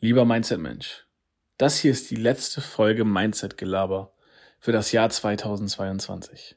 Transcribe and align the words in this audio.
Lieber 0.00 0.24
Mindset-Mensch, 0.26 1.06
das 1.56 1.78
hier 1.78 1.90
ist 1.90 2.10
die 2.10 2.16
letzte 2.16 2.60
Folge 2.60 3.04
Mindset-Gelaber 3.04 4.12
für 4.58 4.72
das 4.72 4.92
Jahr 4.92 5.08
2022. 5.08 6.56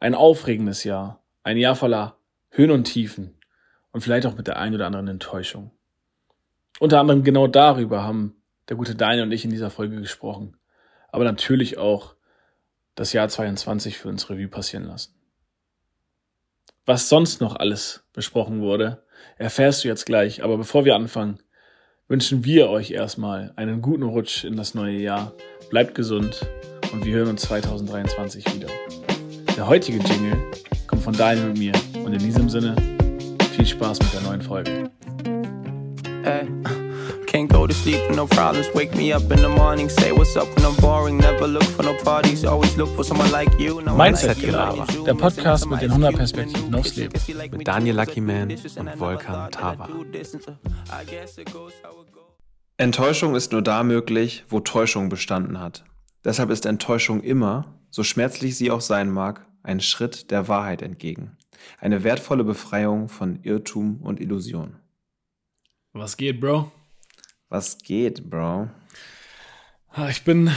Ein 0.00 0.14
aufregendes 0.14 0.82
Jahr, 0.82 1.22
ein 1.44 1.58
Jahr 1.58 1.76
voller 1.76 2.18
Höhen 2.50 2.72
und 2.72 2.84
Tiefen 2.84 3.38
und 3.92 4.00
vielleicht 4.00 4.26
auch 4.26 4.36
mit 4.36 4.48
der 4.48 4.58
ein 4.58 4.74
oder 4.74 4.86
anderen 4.86 5.06
Enttäuschung. 5.06 5.70
Unter 6.80 6.98
anderem 6.98 7.22
genau 7.22 7.46
darüber 7.46 8.02
haben 8.02 8.42
der 8.68 8.76
gute 8.76 8.96
Daniel 8.96 9.24
und 9.24 9.32
ich 9.32 9.44
in 9.44 9.50
dieser 9.50 9.70
Folge 9.70 10.00
gesprochen, 10.00 10.56
aber 11.10 11.24
natürlich 11.24 11.78
auch 11.78 12.16
das 12.96 13.12
Jahr 13.12 13.28
22 13.28 13.96
für 13.96 14.08
uns 14.08 14.28
Revue 14.28 14.48
passieren 14.48 14.84
lassen. 14.84 15.14
Was 16.84 17.08
sonst 17.08 17.40
noch 17.40 17.54
alles 17.54 18.02
besprochen 18.12 18.60
wurde, 18.60 19.04
erfährst 19.36 19.84
du 19.84 19.88
jetzt 19.88 20.06
gleich, 20.06 20.42
aber 20.42 20.56
bevor 20.56 20.84
wir 20.84 20.96
anfangen, 20.96 21.38
wünschen 22.08 22.44
wir 22.44 22.70
euch 22.70 22.90
erstmal 22.90 23.52
einen 23.56 23.82
guten 23.82 24.02
Rutsch 24.02 24.44
in 24.44 24.56
das 24.56 24.74
neue 24.74 24.98
Jahr. 24.98 25.32
Bleibt 25.68 25.94
gesund 25.94 26.40
und 26.92 27.04
wir 27.04 27.14
hören 27.14 27.28
uns 27.28 27.42
2023 27.42 28.44
wieder. 28.54 28.68
Der 29.56 29.68
heutige 29.68 29.98
Jingle 29.98 30.38
kommt 30.86 31.02
von 31.02 31.12
Daniel 31.12 31.50
und 31.50 31.58
mir 31.58 31.72
und 32.02 32.14
in 32.14 32.18
diesem 32.18 32.48
Sinne 32.48 32.74
viel 33.52 33.66
Spaß 33.66 33.98
mit 34.00 34.14
der 34.14 34.22
neuen 34.22 34.40
Folge. 34.40 34.90
Hey. 36.22 36.48
Go 37.58 37.66
to 37.66 37.74
sleep 37.74 37.98
with 38.06 38.16
no 38.16 38.28
problems. 38.28 38.72
Wake 38.72 38.94
me 38.94 39.12
up 39.12 39.32
in 39.32 39.42
the 39.42 39.48
morning, 39.48 39.88
say 39.88 40.12
what's 40.12 40.36
up 40.36 40.46
when 40.54 40.64
I'm 40.64 40.76
boring. 40.76 41.16
Never 41.18 41.48
look 41.48 41.64
for 41.64 41.82
no 41.82 41.92
parties, 42.04 42.44
always 42.44 42.76
look 42.76 42.88
for 42.94 43.02
someone 43.02 43.32
like 43.32 43.50
you. 43.58 43.80
No 43.80 43.96
Mindset 43.96 44.38
Gelaber, 44.38 44.86
der 45.04 45.14
Podcast 45.14 45.68
mit 45.68 45.80
den 45.80 45.90
100 45.90 46.14
Perspektiven 46.14 46.72
aufs 46.76 46.94
Leben. 46.94 47.12
Mit 47.56 47.66
Daniel 47.66 47.96
Luckyman 47.96 48.52
und 48.52 49.00
Volkan 49.00 49.50
Tava. 49.50 49.88
Enttäuschung 52.76 53.34
ist 53.34 53.50
nur 53.50 53.62
da 53.62 53.82
möglich, 53.82 54.44
wo 54.48 54.60
Täuschung 54.60 55.08
bestanden 55.08 55.58
hat. 55.58 55.84
Deshalb 56.24 56.50
ist 56.50 56.64
Enttäuschung 56.64 57.22
immer, 57.22 57.74
so 57.90 58.04
schmerzlich 58.04 58.56
sie 58.56 58.70
auch 58.70 58.82
sein 58.82 59.10
mag, 59.10 59.44
ein 59.64 59.80
Schritt 59.80 60.30
der 60.30 60.46
Wahrheit 60.46 60.80
entgegen. 60.80 61.36
Eine 61.80 62.04
wertvolle 62.04 62.44
Befreiung 62.44 63.08
von 63.08 63.40
Irrtum 63.42 64.00
und 64.00 64.20
Illusion. 64.20 64.76
Was 65.92 66.16
geht, 66.16 66.40
Bro? 66.40 66.70
Was 67.48 67.78
geht, 67.78 68.28
Bro? 68.28 68.68
Ah, 69.90 70.08
Ich 70.10 70.22
bin 70.24 70.50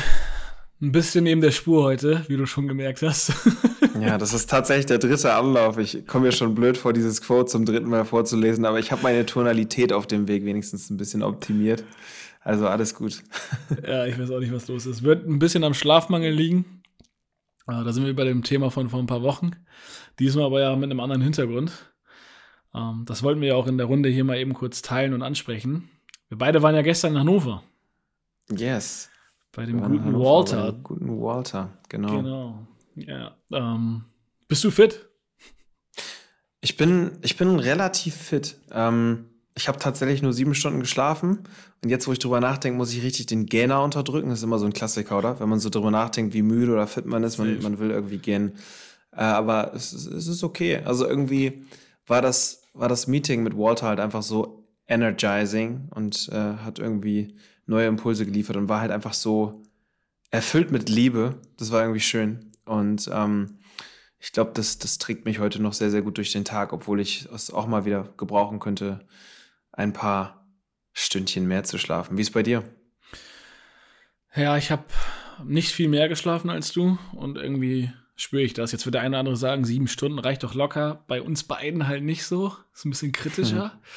ein 0.82 0.92
bisschen 0.92 1.24
neben 1.24 1.42
der 1.42 1.52
Spur 1.52 1.84
heute, 1.84 2.26
wie 2.28 2.38
du 2.38 2.46
schon 2.46 2.68
gemerkt 2.68 3.02
hast. 3.02 3.34
Ja, 4.00 4.18
das 4.18 4.34
ist 4.34 4.50
tatsächlich 4.50 4.88
der 4.88 4.98
dritte 4.98 5.32
Anlauf. 5.34 5.78
Ich 5.78 6.08
komme 6.08 6.26
mir 6.28 6.32
schon 6.32 6.56
blöd 6.56 6.76
vor, 6.78 6.92
dieses 6.92 7.22
Quote 7.22 7.52
zum 7.52 7.66
dritten 7.66 7.90
Mal 7.90 8.04
vorzulesen, 8.06 8.66
aber 8.66 8.80
ich 8.80 8.92
habe 8.92 9.04
meine 9.04 9.26
Tonalität 9.28 9.94
auf 9.94 10.08
dem 10.08 10.28
Weg 10.28 10.44
wenigstens 10.46 10.90
ein 10.90 10.98
bisschen 10.98 11.22
optimiert. 11.22 11.84
Also 12.40 12.68
alles 12.68 12.96
gut. 12.96 13.22
ja, 13.88 14.06
ich 14.08 14.18
weiß 14.18 14.32
auch 14.32 14.40
nicht, 14.40 14.54
was 14.54 14.68
los 14.70 14.88
ist. 14.88 15.04
Wird 15.04 15.28
ein 15.28 15.38
bisschen 15.38 15.64
am 15.64 15.76
Schlafmangel 15.76 16.34
liegen. 16.34 16.82
Ah, 17.68 17.84
Da 17.84 17.92
sind 17.94 18.06
wir 18.06 18.16
bei 18.16 18.24
dem 18.24 18.42
Thema 18.44 18.72
von 18.72 18.90
vor 18.90 19.00
ein 19.00 19.08
paar 19.08 19.22
Wochen. 19.22 19.52
Diesmal 20.18 20.46
aber 20.46 20.62
ja 20.62 20.76
mit 20.76 20.90
einem 20.90 21.00
anderen 21.02 21.22
Hintergrund. 21.22 21.72
Ähm, 22.74 23.04
Das 23.06 23.22
wollten 23.22 23.42
wir 23.42 23.50
ja 23.50 23.56
auch 23.56 23.68
in 23.68 23.78
der 23.78 23.88
Runde 23.88 24.10
hier 24.10 24.24
mal 24.24 24.38
eben 24.40 24.54
kurz 24.56 24.82
teilen 24.82 25.14
und 25.14 25.22
ansprechen. 25.22 25.90
Wir 26.32 26.38
beide 26.38 26.62
waren 26.62 26.76
ja 26.76 26.82
gestern 26.82 27.12
in 27.12 27.20
Hannover 27.20 27.62
Yes. 28.50 29.10
bei 29.52 29.66
dem 29.66 29.82
guten 29.82 30.02
Hannover 30.02 30.24
Walter. 30.26 30.64
bei 30.64 30.72
dem 30.72 30.84
Guten 30.84 31.22
Walter, 31.22 31.70
genau. 31.90 32.16
Genau. 32.22 32.68
Ja. 32.96 33.36
Ähm, 33.52 34.06
bist 34.48 34.64
du 34.64 34.72
fit? 34.72 35.10
Ich 36.62 36.78
bin, 36.78 37.18
ich 37.22 37.36
bin 37.36 37.60
relativ 37.60 38.16
fit. 38.16 38.56
Ähm, 38.72 39.26
ich 39.56 39.68
habe 39.68 39.78
tatsächlich 39.78 40.22
nur 40.22 40.32
sieben 40.32 40.56
Stunden 40.56 40.80
geschlafen. 40.80 41.40
Und 41.84 41.90
jetzt, 41.90 42.08
wo 42.08 42.14
ich 42.14 42.20
drüber 42.20 42.40
nachdenke, 42.40 42.78
muss 42.78 42.94
ich 42.94 43.04
richtig 43.04 43.26
den 43.26 43.46
Gähner 43.46 43.84
unterdrücken. 43.84 44.30
Das 44.30 44.40
ist 44.40 44.44
immer 44.46 44.58
so 44.60 44.66
ein 44.66 44.72
Klassiker, 44.72 45.18
oder? 45.18 45.38
Wenn 45.42 45.50
man 45.50 45.60
so 45.60 45.70
drüber 45.70 45.92
nachdenkt, 45.92 46.34
wie 46.34 46.44
müde 46.44 46.72
oder 46.72 46.88
fit 46.88 47.06
man 47.08 47.24
ist, 47.24 47.40
man, 47.40 47.62
man 47.62 47.78
will 47.78 47.92
irgendwie 47.92 48.20
gehen. 48.20 48.54
Äh, 49.12 49.22
aber 49.24 49.74
es, 49.76 49.92
ist- 49.92 50.06
es 50.08 50.28
ist 50.28 50.46
okay. 50.46 50.78
Also 50.86 51.06
irgendwie 51.06 51.66
war 52.08 52.22
das, 52.22 52.62
war 52.74 52.88
das 52.88 53.08
Meeting 53.08 53.44
mit 53.44 53.58
Walter 53.58 53.88
halt 53.88 54.00
einfach 54.00 54.24
so 54.24 54.61
energizing 54.92 55.88
und 55.96 56.30
äh, 56.32 56.36
hat 56.36 56.78
irgendwie 56.78 57.36
neue 57.66 57.88
Impulse 57.88 58.26
geliefert 58.26 58.58
und 58.58 58.70
war 58.70 58.82
halt 58.82 58.92
einfach 58.92 59.14
so 59.14 59.64
erfüllt 60.30 60.72
mit 60.72 60.90
Liebe. 60.90 61.40
Das 61.58 61.72
war 61.72 61.82
irgendwie 61.82 62.02
schön. 62.02 62.52
Und 62.66 63.10
ähm, 63.12 63.60
ich 64.20 64.34
glaube, 64.34 64.52
das, 64.54 64.78
das 64.78 64.98
trägt 64.98 65.26
mich 65.26 65.40
heute 65.40 65.62
noch 65.62 65.74
sehr, 65.74 65.90
sehr 65.90 66.02
gut 66.02 66.18
durch 66.18 66.34
den 66.34 66.46
Tag, 66.46 66.74
obwohl 66.74 67.00
ich 67.00 67.28
es 67.34 67.52
auch 67.52 67.68
mal 67.68 67.86
wieder 67.86 68.14
gebrauchen 68.18 68.60
könnte, 68.60 69.00
ein 69.72 69.94
paar 69.94 70.46
Stündchen 70.94 71.48
mehr 71.48 71.64
zu 71.64 71.78
schlafen. 71.78 72.18
Wie 72.18 72.22
ist 72.22 72.34
bei 72.34 72.44
dir? 72.44 72.64
Ja, 74.36 74.58
ich 74.58 74.72
habe 74.72 74.84
nicht 75.46 75.72
viel 75.72 75.88
mehr 75.88 76.10
geschlafen 76.10 76.50
als 76.50 76.74
du 76.74 76.98
und 77.14 77.38
irgendwie 77.38 77.92
spüre 78.16 78.44
ich 78.44 78.54
das. 78.54 78.74
Jetzt 78.74 78.86
wird 78.86 78.96
der 78.96 79.02
eine 79.02 79.12
oder 79.12 79.20
andere 79.20 79.38
sagen, 79.38 79.64
sieben 79.64 79.88
Stunden 79.88 80.20
reicht 80.20 80.44
doch 80.44 80.54
locker. 80.54 81.04
Bei 81.08 81.22
uns 81.22 81.44
beiden 81.44 81.88
halt 81.88 82.04
nicht 82.04 82.26
so. 82.26 82.54
Ist 82.74 82.86
ein 82.86 82.92
bisschen 82.92 83.14
kritischer. 83.14 83.80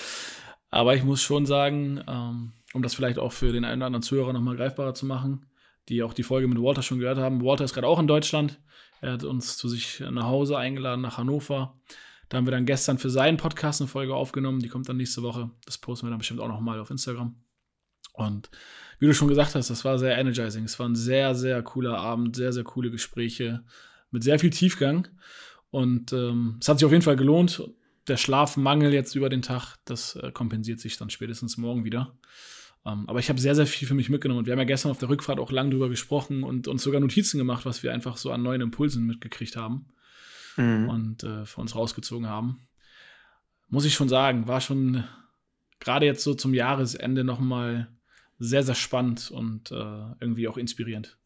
Aber 0.75 0.97
ich 0.97 1.05
muss 1.05 1.23
schon 1.23 1.47
sagen, 1.47 2.03
ähm, 2.09 2.53
um 2.73 2.83
das 2.83 2.95
vielleicht 2.95 3.21
auch 3.21 3.31
für 3.31 3.53
den 3.53 3.65
einen 3.65 3.79
oder 3.81 3.87
anderen 3.87 4.03
Zuhörer 4.03 4.33
nochmal 4.33 4.57
greifbarer 4.57 4.93
zu 4.93 5.07
machen, 5.07 5.47
die 5.89 6.03
auch 6.03 6.13
die 6.13 6.25
Folge 6.25 6.49
mit 6.49 6.61
Walter 6.61 6.83
schon 6.83 6.99
gehört 6.99 7.17
haben. 7.17 7.45
Walter 7.45 7.63
ist 7.63 7.75
gerade 7.75 7.87
auch 7.87 8.01
in 8.01 8.09
Deutschland. 8.09 8.59
Er 9.01 9.13
hat 9.13 9.23
uns 9.23 9.57
zu 9.57 9.69
sich 9.69 10.03
nach 10.11 10.25
Hause 10.25 10.59
eingeladen, 10.59 11.01
nach 11.01 11.17
Hannover. 11.17 11.79
Da 12.29 12.39
haben 12.39 12.47
wir 12.49 12.51
dann 12.51 12.67
gestern 12.67 12.99
für 12.99 13.09
seinen 13.09 13.37
Podcast 13.37 13.83
eine 13.83 13.87
Folge 13.87 14.17
aufgenommen. 14.17 14.59
Die 14.59 14.69
kommt 14.69 14.89
dann 14.89 14.97
nächste 14.97 15.23
Woche. 15.23 15.49
Das 15.65 15.79
posten 15.79 16.09
wir 16.09 16.11
dann 16.11 16.19
bestimmt 16.19 16.41
auch 16.41 16.49
nochmal 16.49 16.81
auf 16.81 16.91
Instagram. 16.91 17.37
Und 18.13 18.51
wie 18.99 19.07
du 19.07 19.15
schon 19.15 19.29
gesagt 19.29 19.55
hast, 19.55 19.71
das 19.71 19.85
war 19.85 19.97
sehr 20.01 20.19
energizing. 20.19 20.65
Es 20.65 20.81
war 20.81 20.89
ein 20.89 20.97
sehr, 20.97 21.37
sehr 21.37 21.63
cooler 21.63 21.99
Abend, 21.99 22.35
sehr, 22.35 22.53
sehr 22.53 22.65
coole 22.65 22.91
Gespräche 22.91 23.63
mit 24.11 24.25
sehr 24.25 24.41
viel 24.41 24.51
Tiefgang. 24.51 25.07
Und 25.71 26.13
ähm, 26.13 26.59
es 26.61 26.69
hat 26.69 26.81
sich 26.81 26.85
auf 26.87 26.91
jeden 26.91 27.05
Fall 27.05 27.15
gelohnt. 27.15 27.63
Der 28.09 28.17
Schlafmangel 28.17 28.93
jetzt 28.93 29.15
über 29.15 29.29
den 29.29 29.43
Tag, 29.43 29.77
das 29.85 30.17
äh, 30.17 30.31
kompensiert 30.33 30.81
sich 30.81 30.97
dann 30.97 31.11
spätestens 31.11 31.57
morgen 31.57 31.85
wieder. 31.85 32.19
Ähm, 32.85 33.09
aber 33.09 33.19
ich 33.19 33.31
habe 33.31 33.41
sehr, 33.41 33.55
sehr 33.55 33.67
viel 33.67 33.89
für 33.89 33.95
mich 33.95 34.11
mitgenommen. 34.11 34.41
Und 34.41 34.47
wir 34.47 34.53
haben 34.53 34.59
ja 34.59 34.65
gestern 34.67 34.91
auf 34.91 34.99
der 34.99 35.09
Rückfahrt 35.09 35.39
auch 35.39 35.51
lang 35.51 35.71
drüber 35.71 35.89
gesprochen 35.89 36.43
und 36.43 36.69
uns 36.69 36.83
sogar 36.83 37.01
Notizen 37.01 37.39
gemacht, 37.39 37.65
was 37.65 37.83
wir 37.83 37.93
einfach 37.95 38.17
so 38.17 38.31
an 38.31 38.43
neuen 38.43 38.61
Impulsen 38.61 39.07
mitgekriegt 39.07 39.57
haben 39.57 39.87
Mhm. 40.57 40.89
und 40.89 41.25
äh, 41.25 41.45
für 41.47 41.61
uns 41.61 41.75
rausgezogen 41.75 42.29
haben. 42.29 42.69
Muss 43.69 43.85
ich 43.85 43.95
schon 43.95 44.09
sagen, 44.09 44.47
war 44.47 44.61
schon 44.61 45.05
gerade 45.81 46.07
jetzt 46.07 46.23
so 46.23 46.35
zum 46.35 46.55
Jahresende 46.55 47.25
nochmal 47.25 47.89
sehr, 48.39 48.63
sehr 48.63 48.75
spannend 48.75 49.31
und 49.31 49.71
äh, 49.71 49.75
irgendwie 50.21 50.49
auch 50.49 50.57
inspirierend. 50.57 51.19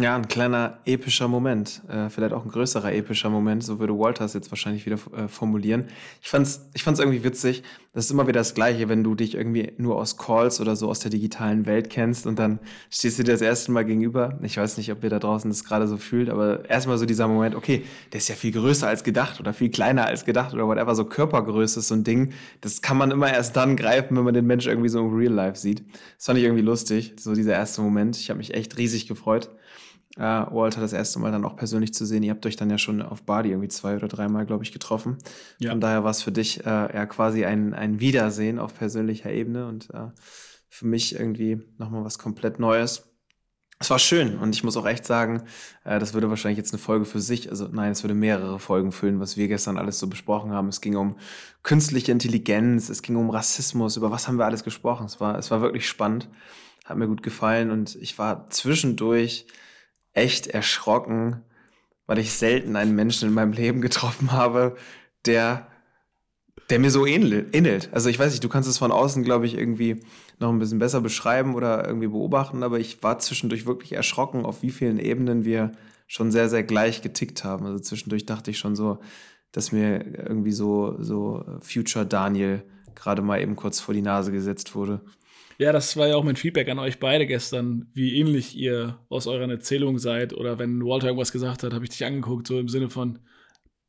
Ja, 0.00 0.14
ein 0.14 0.28
kleiner 0.28 0.78
epischer 0.84 1.26
Moment. 1.26 1.82
Äh, 1.88 2.08
vielleicht 2.08 2.32
auch 2.32 2.44
ein 2.44 2.52
größerer 2.52 2.92
epischer 2.92 3.30
Moment, 3.30 3.64
so 3.64 3.80
würde 3.80 3.98
Walter 3.98 4.24
es 4.24 4.32
jetzt 4.32 4.48
wahrscheinlich 4.52 4.86
wieder 4.86 4.98
äh, 5.12 5.26
formulieren. 5.26 5.86
Ich 6.22 6.28
fand's, 6.28 6.68
ich 6.74 6.84
fand's 6.84 7.00
irgendwie 7.00 7.24
witzig. 7.24 7.64
Das 7.94 8.04
ist 8.04 8.12
immer 8.12 8.28
wieder 8.28 8.38
das 8.38 8.54
Gleiche, 8.54 8.88
wenn 8.88 9.02
du 9.02 9.16
dich 9.16 9.34
irgendwie 9.34 9.72
nur 9.76 9.96
aus 9.96 10.16
Calls 10.16 10.60
oder 10.60 10.76
so 10.76 10.88
aus 10.88 11.00
der 11.00 11.10
digitalen 11.10 11.66
Welt 11.66 11.90
kennst 11.90 12.28
und 12.28 12.38
dann 12.38 12.60
stehst 12.90 13.18
du 13.18 13.24
dir 13.24 13.32
das 13.32 13.40
erste 13.40 13.72
Mal 13.72 13.84
gegenüber. 13.84 14.38
Ich 14.42 14.56
weiß 14.56 14.76
nicht, 14.76 14.92
ob 14.92 15.02
ihr 15.02 15.10
da 15.10 15.18
draußen 15.18 15.50
das 15.50 15.64
gerade 15.64 15.88
so 15.88 15.96
fühlt, 15.96 16.30
aber 16.30 16.70
erstmal 16.70 16.96
so 16.96 17.04
dieser 17.04 17.26
Moment, 17.26 17.56
okay, 17.56 17.82
der 18.12 18.18
ist 18.18 18.28
ja 18.28 18.36
viel 18.36 18.52
größer 18.52 18.86
als 18.86 19.02
gedacht 19.02 19.40
oder 19.40 19.52
viel 19.52 19.70
kleiner 19.70 20.06
als 20.06 20.24
gedacht 20.24 20.54
oder 20.54 20.68
whatever, 20.68 20.94
so 20.94 21.06
Körpergröße 21.06 21.80
ist 21.80 21.88
so 21.88 21.96
ein 21.96 22.04
Ding. 22.04 22.34
Das 22.60 22.82
kann 22.82 22.98
man 22.98 23.10
immer 23.10 23.32
erst 23.32 23.56
dann 23.56 23.74
greifen, 23.74 24.16
wenn 24.16 24.22
man 24.22 24.34
den 24.34 24.46
Mensch 24.46 24.68
irgendwie 24.68 24.90
so 24.90 25.00
im 25.00 25.12
Real 25.12 25.32
Life 25.32 25.58
sieht. 25.58 25.82
Das 26.16 26.26
fand 26.26 26.38
ich 26.38 26.44
irgendwie 26.44 26.62
lustig, 26.62 27.14
so 27.18 27.34
dieser 27.34 27.54
erste 27.54 27.82
Moment. 27.82 28.16
Ich 28.16 28.30
habe 28.30 28.38
mich 28.38 28.54
echt 28.54 28.78
riesig 28.78 29.08
gefreut 29.08 29.50
äh, 30.16 30.20
Walter 30.20 30.80
das 30.80 30.92
erste 30.92 31.18
Mal 31.18 31.32
dann 31.32 31.44
auch 31.44 31.56
persönlich 31.56 31.94
zu 31.94 32.04
sehen. 32.04 32.22
Ihr 32.22 32.32
habt 32.32 32.46
euch 32.46 32.56
dann 32.56 32.70
ja 32.70 32.78
schon 32.78 33.02
auf 33.02 33.22
Bali 33.22 33.50
irgendwie 33.50 33.68
zwei 33.68 33.96
oder 33.96 34.08
dreimal, 34.08 34.46
glaube 34.46 34.64
ich, 34.64 34.72
getroffen. 34.72 35.18
Ja. 35.58 35.70
Von 35.70 35.80
daher 35.80 36.04
war 36.04 36.10
es 36.10 36.22
für 36.22 36.32
dich 36.32 36.64
äh, 36.64 36.68
ja 36.70 37.06
quasi 37.06 37.44
ein, 37.44 37.74
ein 37.74 38.00
Wiedersehen 38.00 38.58
auf 38.58 38.74
persönlicher 38.74 39.30
Ebene 39.30 39.68
und 39.68 39.90
äh, 39.90 40.08
für 40.68 40.86
mich 40.86 41.14
irgendwie 41.14 41.60
nochmal 41.78 42.04
was 42.04 42.18
komplett 42.18 42.58
Neues. 42.58 43.04
Es 43.80 43.90
war 43.90 44.00
schön 44.00 44.38
und 44.38 44.56
ich 44.56 44.64
muss 44.64 44.76
auch 44.76 44.86
echt 44.86 45.06
sagen, 45.06 45.44
äh, 45.84 46.00
das 46.00 46.12
würde 46.12 46.28
wahrscheinlich 46.28 46.58
jetzt 46.58 46.72
eine 46.72 46.80
Folge 46.80 47.04
für 47.04 47.20
sich, 47.20 47.48
also 47.48 47.68
nein, 47.70 47.92
es 47.92 48.02
würde 48.02 48.14
mehrere 48.14 48.58
Folgen 48.58 48.90
füllen, 48.90 49.20
was 49.20 49.36
wir 49.36 49.46
gestern 49.46 49.78
alles 49.78 50.00
so 50.00 50.08
besprochen 50.08 50.50
haben. 50.50 50.66
Es 50.66 50.80
ging 50.80 50.96
um 50.96 51.16
künstliche 51.62 52.10
Intelligenz, 52.10 52.88
es 52.88 53.02
ging 53.02 53.14
um 53.14 53.30
Rassismus, 53.30 53.96
über 53.96 54.10
was 54.10 54.26
haben 54.26 54.36
wir 54.36 54.46
alles 54.46 54.64
gesprochen. 54.64 55.06
Es 55.06 55.20
war, 55.20 55.38
es 55.38 55.52
war 55.52 55.60
wirklich 55.60 55.88
spannend, 55.88 56.28
hat 56.86 56.96
mir 56.96 57.06
gut 57.06 57.22
gefallen 57.22 57.70
und 57.70 57.94
ich 57.94 58.18
war 58.18 58.50
zwischendurch 58.50 59.46
echt 60.18 60.48
erschrocken, 60.48 61.42
weil 62.06 62.18
ich 62.18 62.32
selten 62.32 62.76
einen 62.76 62.94
Menschen 62.94 63.28
in 63.28 63.34
meinem 63.34 63.52
Leben 63.52 63.80
getroffen 63.80 64.32
habe, 64.32 64.76
der, 65.26 65.68
der 66.70 66.78
mir 66.78 66.90
so 66.90 67.06
ähnelt. 67.06 67.88
Also 67.92 68.08
ich 68.08 68.18
weiß 68.18 68.32
nicht, 68.32 68.44
du 68.44 68.48
kannst 68.48 68.68
es 68.68 68.78
von 68.78 68.92
außen, 68.92 69.22
glaube 69.22 69.46
ich, 69.46 69.56
irgendwie 69.56 70.00
noch 70.38 70.50
ein 70.50 70.58
bisschen 70.58 70.78
besser 70.78 71.00
beschreiben 71.00 71.54
oder 71.54 71.86
irgendwie 71.86 72.08
beobachten, 72.08 72.62
aber 72.62 72.78
ich 72.78 73.02
war 73.02 73.18
zwischendurch 73.18 73.66
wirklich 73.66 73.92
erschrocken, 73.92 74.44
auf 74.44 74.62
wie 74.62 74.70
vielen 74.70 74.98
Ebenen 74.98 75.44
wir 75.44 75.72
schon 76.06 76.30
sehr, 76.30 76.48
sehr 76.48 76.62
gleich 76.62 77.02
getickt 77.02 77.44
haben. 77.44 77.66
Also 77.66 77.78
zwischendurch 77.80 78.26
dachte 78.26 78.50
ich 78.50 78.58
schon 78.58 78.74
so, 78.76 78.98
dass 79.52 79.72
mir 79.72 80.04
irgendwie 80.28 80.52
so, 80.52 80.96
so 81.00 81.44
Future 81.60 82.06
Daniel 82.06 82.62
gerade 82.94 83.22
mal 83.22 83.40
eben 83.40 83.56
kurz 83.56 83.80
vor 83.80 83.94
die 83.94 84.02
Nase 84.02 84.32
gesetzt 84.32 84.74
wurde. 84.74 85.00
Ja, 85.58 85.72
das 85.72 85.96
war 85.96 86.06
ja 86.06 86.14
auch 86.14 86.22
mein 86.22 86.36
Feedback 86.36 86.68
an 86.68 86.78
euch 86.78 87.00
beide 87.00 87.26
gestern, 87.26 87.90
wie 87.92 88.16
ähnlich 88.16 88.56
ihr 88.56 89.00
aus 89.08 89.26
euren 89.26 89.50
Erzählungen 89.50 89.98
seid. 89.98 90.32
Oder 90.32 90.60
wenn 90.60 90.84
Walter 90.84 91.08
irgendwas 91.08 91.32
gesagt 91.32 91.64
hat, 91.64 91.74
habe 91.74 91.84
ich 91.84 91.90
dich 91.90 92.04
angeguckt, 92.04 92.46
so 92.46 92.60
im 92.60 92.68
Sinne 92.68 92.88
von, 92.88 93.18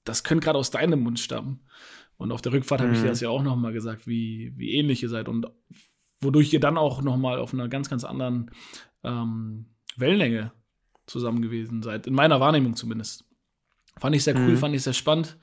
das 0.03 0.23
könnte 0.23 0.45
gerade 0.45 0.57
aus 0.57 0.71
deinem 0.71 1.01
Mund 1.01 1.19
stammen. 1.19 1.61
Und 2.17 2.31
auf 2.31 2.41
der 2.41 2.53
Rückfahrt 2.53 2.81
mhm. 2.81 2.85
habe 2.85 2.93
ich 2.95 2.99
dir 3.01 3.05
mhm. 3.05 3.11
das 3.11 3.21
ja 3.21 3.29
auch 3.29 3.43
nochmal 3.43 3.71
gesagt, 3.71 4.07
wie, 4.07 4.51
wie 4.57 4.73
ähnlich 4.73 5.03
ihr 5.03 5.09
seid 5.09 5.29
und 5.29 5.45
wodurch 6.21 6.51
ihr 6.51 6.59
dann 6.59 6.77
auch 6.77 7.03
nochmal 7.03 7.37
auf 7.37 7.53
einer 7.53 7.69
ganz, 7.69 7.87
ganz 7.87 8.03
anderen 8.03 8.49
ähm, 9.03 9.67
Wellenlänge 9.95 10.51
zusammen 11.05 11.41
gewesen 11.41 11.83
seid. 11.83 12.07
In 12.07 12.15
meiner 12.15 12.39
Wahrnehmung 12.39 12.75
zumindest. 12.75 13.25
Fand 13.99 14.15
ich 14.15 14.23
sehr 14.23 14.35
cool, 14.35 14.53
mhm. 14.53 14.57
fand 14.57 14.75
ich 14.75 14.83
sehr 14.83 14.93
spannend. 14.93 15.37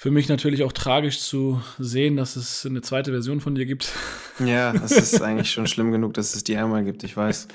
Für 0.00 0.12
mich 0.12 0.28
natürlich 0.28 0.62
auch 0.62 0.72
tragisch 0.72 1.18
zu 1.18 1.60
sehen, 1.80 2.16
dass 2.16 2.36
es 2.36 2.64
eine 2.64 2.82
zweite 2.82 3.10
Version 3.10 3.40
von 3.40 3.56
dir 3.56 3.66
gibt. 3.66 3.92
Ja, 4.38 4.72
es 4.72 4.92
ist 4.92 5.20
eigentlich 5.20 5.50
schon 5.50 5.66
schlimm 5.66 5.90
genug, 5.90 6.14
dass 6.14 6.36
es 6.36 6.44
die 6.44 6.56
einmal 6.56 6.84
gibt, 6.84 7.02
ich 7.02 7.16
weiß. 7.16 7.48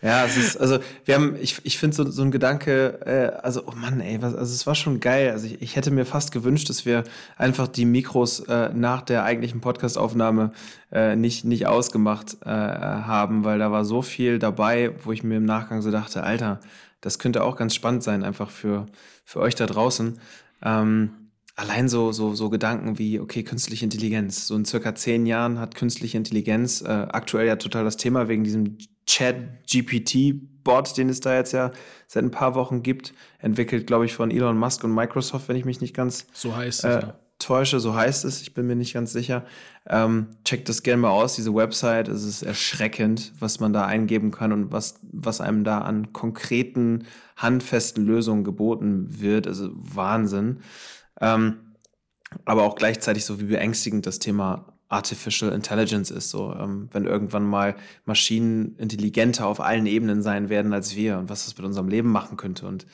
Ja, 0.00 0.24
es 0.24 0.38
ist, 0.38 0.56
also 0.56 0.78
wir 1.04 1.14
haben, 1.14 1.36
ich, 1.38 1.60
ich 1.64 1.76
finde 1.76 1.94
so, 1.94 2.10
so 2.10 2.22
ein 2.22 2.30
Gedanke, 2.30 3.00
äh, 3.04 3.36
also, 3.42 3.64
oh 3.66 3.74
Mann, 3.76 4.00
ey, 4.00 4.22
was, 4.22 4.34
also 4.34 4.54
es 4.54 4.66
war 4.66 4.74
schon 4.74 5.00
geil. 5.00 5.32
Also 5.32 5.44
ich, 5.44 5.60
ich 5.60 5.76
hätte 5.76 5.90
mir 5.90 6.06
fast 6.06 6.32
gewünscht, 6.32 6.70
dass 6.70 6.86
wir 6.86 7.04
einfach 7.36 7.68
die 7.68 7.84
Mikros 7.84 8.40
äh, 8.40 8.70
nach 8.72 9.02
der 9.02 9.24
eigentlichen 9.24 9.60
Podcastaufnahme 9.60 10.52
äh, 10.90 11.16
nicht, 11.16 11.44
nicht 11.44 11.66
ausgemacht 11.66 12.38
äh, 12.46 12.48
haben, 12.48 13.44
weil 13.44 13.58
da 13.58 13.70
war 13.70 13.84
so 13.84 14.00
viel 14.00 14.38
dabei, 14.38 14.94
wo 15.04 15.12
ich 15.12 15.22
mir 15.22 15.36
im 15.36 15.44
Nachgang 15.44 15.82
so 15.82 15.90
dachte, 15.90 16.22
Alter, 16.22 16.60
das 17.02 17.18
könnte 17.18 17.44
auch 17.44 17.56
ganz 17.56 17.74
spannend 17.74 18.02
sein, 18.02 18.24
einfach 18.24 18.48
für, 18.48 18.86
für 19.26 19.40
euch 19.40 19.54
da 19.54 19.66
draußen. 19.66 20.18
Ähm, 20.62 21.10
allein 21.54 21.88
so, 21.88 22.12
so, 22.12 22.34
so 22.34 22.50
Gedanken 22.50 22.98
wie, 22.98 23.20
okay, 23.20 23.42
künstliche 23.42 23.84
Intelligenz. 23.84 24.46
So 24.46 24.56
in 24.56 24.64
circa 24.64 24.94
zehn 24.94 25.26
Jahren 25.26 25.58
hat 25.58 25.74
künstliche 25.74 26.16
Intelligenz 26.16 26.82
äh, 26.82 26.88
aktuell 26.88 27.46
ja 27.46 27.56
total 27.56 27.84
das 27.84 27.96
Thema 27.96 28.28
wegen 28.28 28.44
diesem 28.44 28.78
Chat-GPT-Bot, 29.06 30.96
den 30.96 31.08
es 31.08 31.20
da 31.20 31.34
jetzt 31.34 31.52
ja 31.52 31.70
seit 32.06 32.24
ein 32.24 32.30
paar 32.30 32.54
Wochen 32.54 32.82
gibt, 32.82 33.12
entwickelt, 33.38 33.86
glaube 33.86 34.06
ich, 34.06 34.14
von 34.14 34.30
Elon 34.30 34.58
Musk 34.58 34.82
und 34.84 34.94
Microsoft, 34.94 35.48
wenn 35.48 35.56
ich 35.56 35.64
mich 35.64 35.80
nicht 35.80 35.94
ganz 35.94 36.26
so 36.32 36.56
heißt 36.56 36.84
äh, 36.84 37.12
täusche. 37.38 37.80
So 37.80 37.94
heißt 37.94 38.24
es, 38.24 38.42
ich 38.42 38.54
bin 38.54 38.66
mir 38.66 38.76
nicht 38.76 38.94
ganz 38.94 39.12
sicher. 39.12 39.44
Ähm, 39.86 40.28
checkt 40.44 40.68
das 40.68 40.82
gerne 40.82 41.02
mal 41.02 41.10
aus, 41.10 41.36
diese 41.36 41.54
Website. 41.54 42.08
Es 42.08 42.24
ist 42.24 42.42
erschreckend, 42.42 43.32
was 43.38 43.60
man 43.60 43.72
da 43.72 43.86
eingeben 43.86 44.30
kann 44.30 44.52
und 44.52 44.72
was, 44.72 45.00
was 45.02 45.40
einem 45.40 45.64
da 45.64 45.78
an 45.78 46.12
konkreten, 46.12 47.04
handfesten 47.36 48.04
Lösungen 48.04 48.44
geboten 48.44 49.20
wird. 49.20 49.46
Also 49.46 49.70
Wahnsinn. 49.74 50.60
Ähm, 51.20 51.56
aber 52.44 52.64
auch 52.64 52.76
gleichzeitig 52.76 53.24
so 53.24 53.40
wie 53.40 53.44
beängstigend 53.44 54.06
das 54.06 54.18
Thema 54.18 54.74
Artificial 54.88 55.52
Intelligence 55.52 56.10
ist. 56.10 56.30
So, 56.30 56.54
ähm, 56.54 56.88
wenn 56.92 57.06
irgendwann 57.06 57.44
mal 57.44 57.74
Maschinen 58.04 58.76
intelligenter 58.76 59.46
auf 59.46 59.60
allen 59.60 59.86
Ebenen 59.86 60.22
sein 60.22 60.48
werden 60.48 60.72
als 60.72 60.94
wir 60.96 61.18
und 61.18 61.28
was 61.28 61.44
das 61.44 61.56
mit 61.56 61.66
unserem 61.66 61.88
Leben 61.88 62.10
machen 62.10 62.36
könnte 62.36 62.66
und 62.66 62.86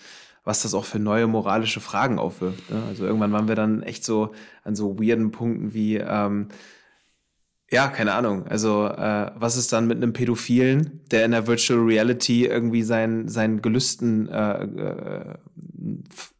was 0.44 0.62
das 0.62 0.72
auch 0.72 0.84
für 0.84 0.98
neue 0.98 1.26
moralische 1.26 1.80
Fragen 1.80 2.18
aufwirft. 2.18 2.70
Ne? 2.70 2.82
Also 2.88 3.04
irgendwann 3.04 3.32
waren 3.32 3.48
wir 3.48 3.54
dann 3.54 3.82
echt 3.82 4.04
so 4.04 4.32
an 4.64 4.74
so 4.74 4.98
weirden 4.98 5.30
Punkten 5.30 5.74
wie 5.74 5.96
ähm, 5.96 6.48
ja, 7.72 7.86
keine 7.86 8.14
Ahnung. 8.14 8.48
Also, 8.48 8.88
äh, 8.88 9.30
was 9.36 9.56
ist 9.56 9.72
dann 9.72 9.86
mit 9.86 9.98
einem 9.98 10.12
Pädophilen, 10.12 11.02
der 11.12 11.24
in 11.24 11.30
der 11.30 11.46
Virtual 11.46 11.78
Reality 11.78 12.46
irgendwie 12.46 12.82
seinen, 12.82 13.28
seinen 13.28 13.62
Gelüsten 13.62 14.28
äh, 14.28 14.64
äh, 14.64 15.34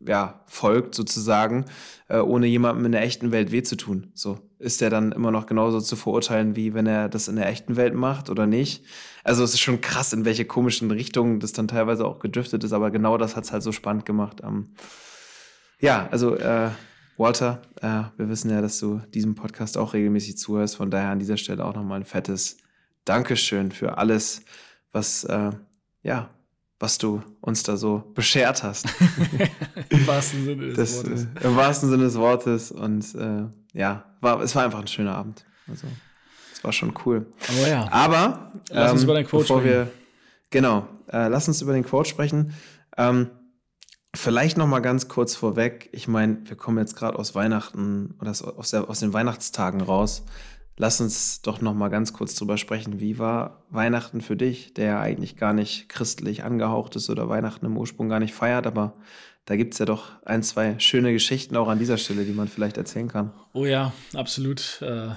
ja, 0.01 0.43
folgt, 0.47 0.95
sozusagen, 0.95 1.65
äh, 2.09 2.19
ohne 2.19 2.47
jemandem 2.47 2.87
in 2.87 2.93
der 2.93 3.03
echten 3.03 3.33
Welt 3.33 3.53
weh 3.53 3.63
zu 3.63 3.77
tun? 3.77 4.11
So, 4.15 4.39
ist 4.59 4.81
der 4.81 4.91
dann 4.91 5.13
immer 5.13 5.31
noch 5.31 5.47
genauso 5.47 5.81
zu 5.81 5.97
verurteilen, 5.97 6.57
wie 6.57 6.75
wenn 6.75 6.87
er 6.87 7.09
das 7.09 7.29
in 7.29 7.37
der 7.37 7.49
echten 7.49 7.77
Welt 7.77 7.95
macht 7.95 8.31
oder 8.31 8.47
nicht? 8.47 8.85
Also, 9.25 9.45
es 9.45 9.55
ist 9.55 9.61
schon 9.61 9.81
krass, 9.81 10.13
in 10.13 10.25
welche 10.25 10.45
komischen 10.45 10.91
Richtungen 10.91 11.41
das 11.41 11.53
dann 11.53 11.69
teilweise 11.69 12.07
auch 12.07 12.19
gedriftet 12.19 12.65
ist, 12.65 12.73
aber 12.73 12.91
genau 12.91 13.19
das 13.19 13.37
hat 13.37 13.45
es 13.45 13.53
halt 13.53 13.63
so 13.63 13.73
spannend 13.73 14.07
gemacht. 14.07 14.41
Ähm, 14.43 14.69
ja, 15.81 16.09
also, 16.11 16.37
äh, 16.37 16.71
Walter, 17.17 17.61
äh, 17.83 18.05
wir 18.17 18.29
wissen 18.31 18.51
ja, 18.51 18.63
dass 18.63 18.79
du 18.79 19.03
diesem 19.13 19.35
Podcast 19.35 19.77
auch 19.77 19.93
regelmäßig 19.93 20.39
zuhörst. 20.39 20.77
Von 20.77 20.91
daher 20.91 21.11
an 21.11 21.19
dieser 21.19 21.37
Stelle 21.37 21.65
auch 21.65 21.75
nochmal 21.75 22.01
ein 22.01 22.07
fettes 22.07 22.57
Dankeschön 23.05 23.73
für 23.73 23.99
alles, 23.99 24.43
was, 24.93 25.25
äh, 25.25 25.51
ja, 26.03 26.31
was 26.81 26.97
du 26.97 27.23
uns 27.43 27.63
da 27.63 27.77
so 27.77 28.03
beschert 28.15 28.63
hast. 28.63 28.87
Im 29.91 30.07
wahrsten 30.07 30.45
Sinne 30.45 30.67
des 30.69 30.77
das, 30.77 30.97
Wortes. 30.97 31.27
Äh, 31.35 31.47
Im 31.47 31.57
wahrsten 31.57 31.91
Sinne 31.91 32.05
des 32.05 32.17
Wortes. 32.17 32.73
Und 32.73 33.15
äh, 33.15 33.79
ja, 33.79 34.05
war, 34.21 34.41
es 34.41 34.57
war 34.57 34.65
einfach 34.65 34.81
ein 34.81 34.89
schöner 34.89 35.15
Abend. 35.15 35.45
Also, 35.69 35.87
es 36.53 36.65
war 36.65 36.73
schon 36.73 36.95
cool. 37.05 37.27
Aber 37.49 37.69
ja. 37.69 37.93
Aber, 37.93 38.53
lass 38.71 38.93
uns 38.93 39.03
ähm, 39.03 39.09
über 39.09 39.15
den 39.15 39.27
Quote 39.27 39.43
bevor 39.45 39.61
sprechen. 39.61 39.75
Wir, 39.75 39.91
genau, 40.49 40.89
äh, 41.13 41.29
lass 41.29 41.47
uns 41.47 41.61
über 41.61 41.75
den 41.75 41.85
Quote 41.85 42.09
sprechen. 42.09 42.55
Ähm, 42.97 43.31
Vielleicht 44.13 44.57
noch 44.57 44.67
mal 44.67 44.81
ganz 44.81 45.07
kurz 45.07 45.37
vorweg. 45.37 45.89
Ich 45.93 46.09
meine, 46.09 46.39
wir 46.45 46.57
kommen 46.57 46.79
jetzt 46.79 46.97
gerade 46.97 47.17
aus 47.17 47.37
Weihnachten 47.37 48.17
oder 48.21 48.31
aus, 48.31 48.71
der, 48.71 48.91
aus 48.91 48.99
den 48.99 49.13
Weihnachtstagen 49.13 49.81
raus. 49.81 50.25
Lass 50.81 50.99
uns 50.99 51.43
doch 51.43 51.61
noch 51.61 51.75
mal 51.75 51.91
ganz 51.91 52.15
kurz 52.15 52.35
drüber 52.35 52.57
sprechen. 52.57 53.01
Wie 53.01 53.19
war 53.19 53.67
Weihnachten 53.69 54.23
für 54.23 54.35
dich, 54.35 54.73
der 54.73 54.87
ja 54.87 55.01
eigentlich 55.03 55.37
gar 55.37 55.53
nicht 55.53 55.91
christlich 55.91 56.43
angehaucht 56.43 56.97
ist 56.97 57.11
oder 57.11 57.29
Weihnachten 57.29 57.67
im 57.67 57.77
Ursprung 57.77 58.09
gar 58.09 58.19
nicht 58.19 58.33
feiert, 58.33 58.67
aber 58.67 58.95
da 59.45 59.57
gibt 59.57 59.75
es 59.75 59.79
ja 59.79 59.85
doch 59.85 60.13
ein, 60.25 60.43
zwei 60.43 60.79
schöne 60.79 61.13
Geschichten 61.13 61.55
auch 61.59 61.69
an 61.69 61.79
dieser 61.79 61.99
Stelle, 61.99 62.25
die 62.25 62.33
man 62.33 62.49
vielleicht 62.49 62.79
erzählen 62.79 63.09
kann. 63.09 63.31
Oh 63.53 63.67
ja, 63.67 63.93
absolut. 64.15 64.81
Äh, 64.81 65.11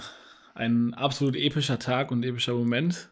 ein 0.54 0.94
absolut 0.96 1.38
epischer 1.38 1.80
Tag 1.80 2.12
und 2.12 2.26
epischer 2.26 2.56
Moment. 2.56 3.10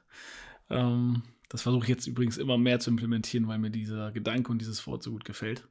Ähm, 0.69 1.24
das 1.47 1.62
versuche 1.62 1.83
ich 1.83 1.89
jetzt 1.89 2.06
übrigens 2.06 2.38
immer 2.38 2.57
mehr 2.57 2.81
zu 2.81 2.89
implementieren, 2.89 3.47
weil 3.47 3.59
mir 3.59 3.71
dieser 3.71 4.12
Gedanke 4.12 4.51
und 4.51 4.59
dieses 4.59 4.86
Wort 4.88 5.04
so 5.04 5.12
gut 5.12 5.24
gefällt. 5.24 5.69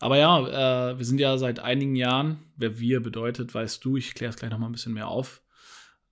Aber 0.00 0.18
ja, 0.18 0.90
äh, 0.90 0.98
wir 0.98 1.04
sind 1.04 1.20
ja 1.20 1.38
seit 1.38 1.60
einigen 1.60 1.94
Jahren, 1.94 2.38
wer 2.56 2.80
wir 2.80 3.00
bedeutet, 3.00 3.54
weißt 3.54 3.84
du, 3.84 3.96
ich 3.96 4.14
kläre 4.14 4.30
es 4.30 4.36
gleich 4.36 4.50
noch 4.50 4.58
mal 4.58 4.66
ein 4.66 4.72
bisschen 4.72 4.94
mehr 4.94 5.06
auf, 5.06 5.40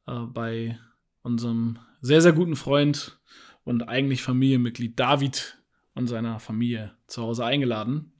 äh, 0.09 0.27
bei 0.27 0.79
unserem 1.23 1.79
sehr, 2.01 2.23
sehr 2.23 2.33
guten 2.33 2.57
Freund 2.57 3.21
und 3.65 3.89
eigentlich 3.89 4.23
Familienmitglied 4.23 4.99
David 4.99 5.59
und 5.95 6.07
seiner 6.07 6.41
Familie 6.41 6.93
zu 7.07 7.23
Hause 7.23 7.45
eingeladen, 7.45 8.13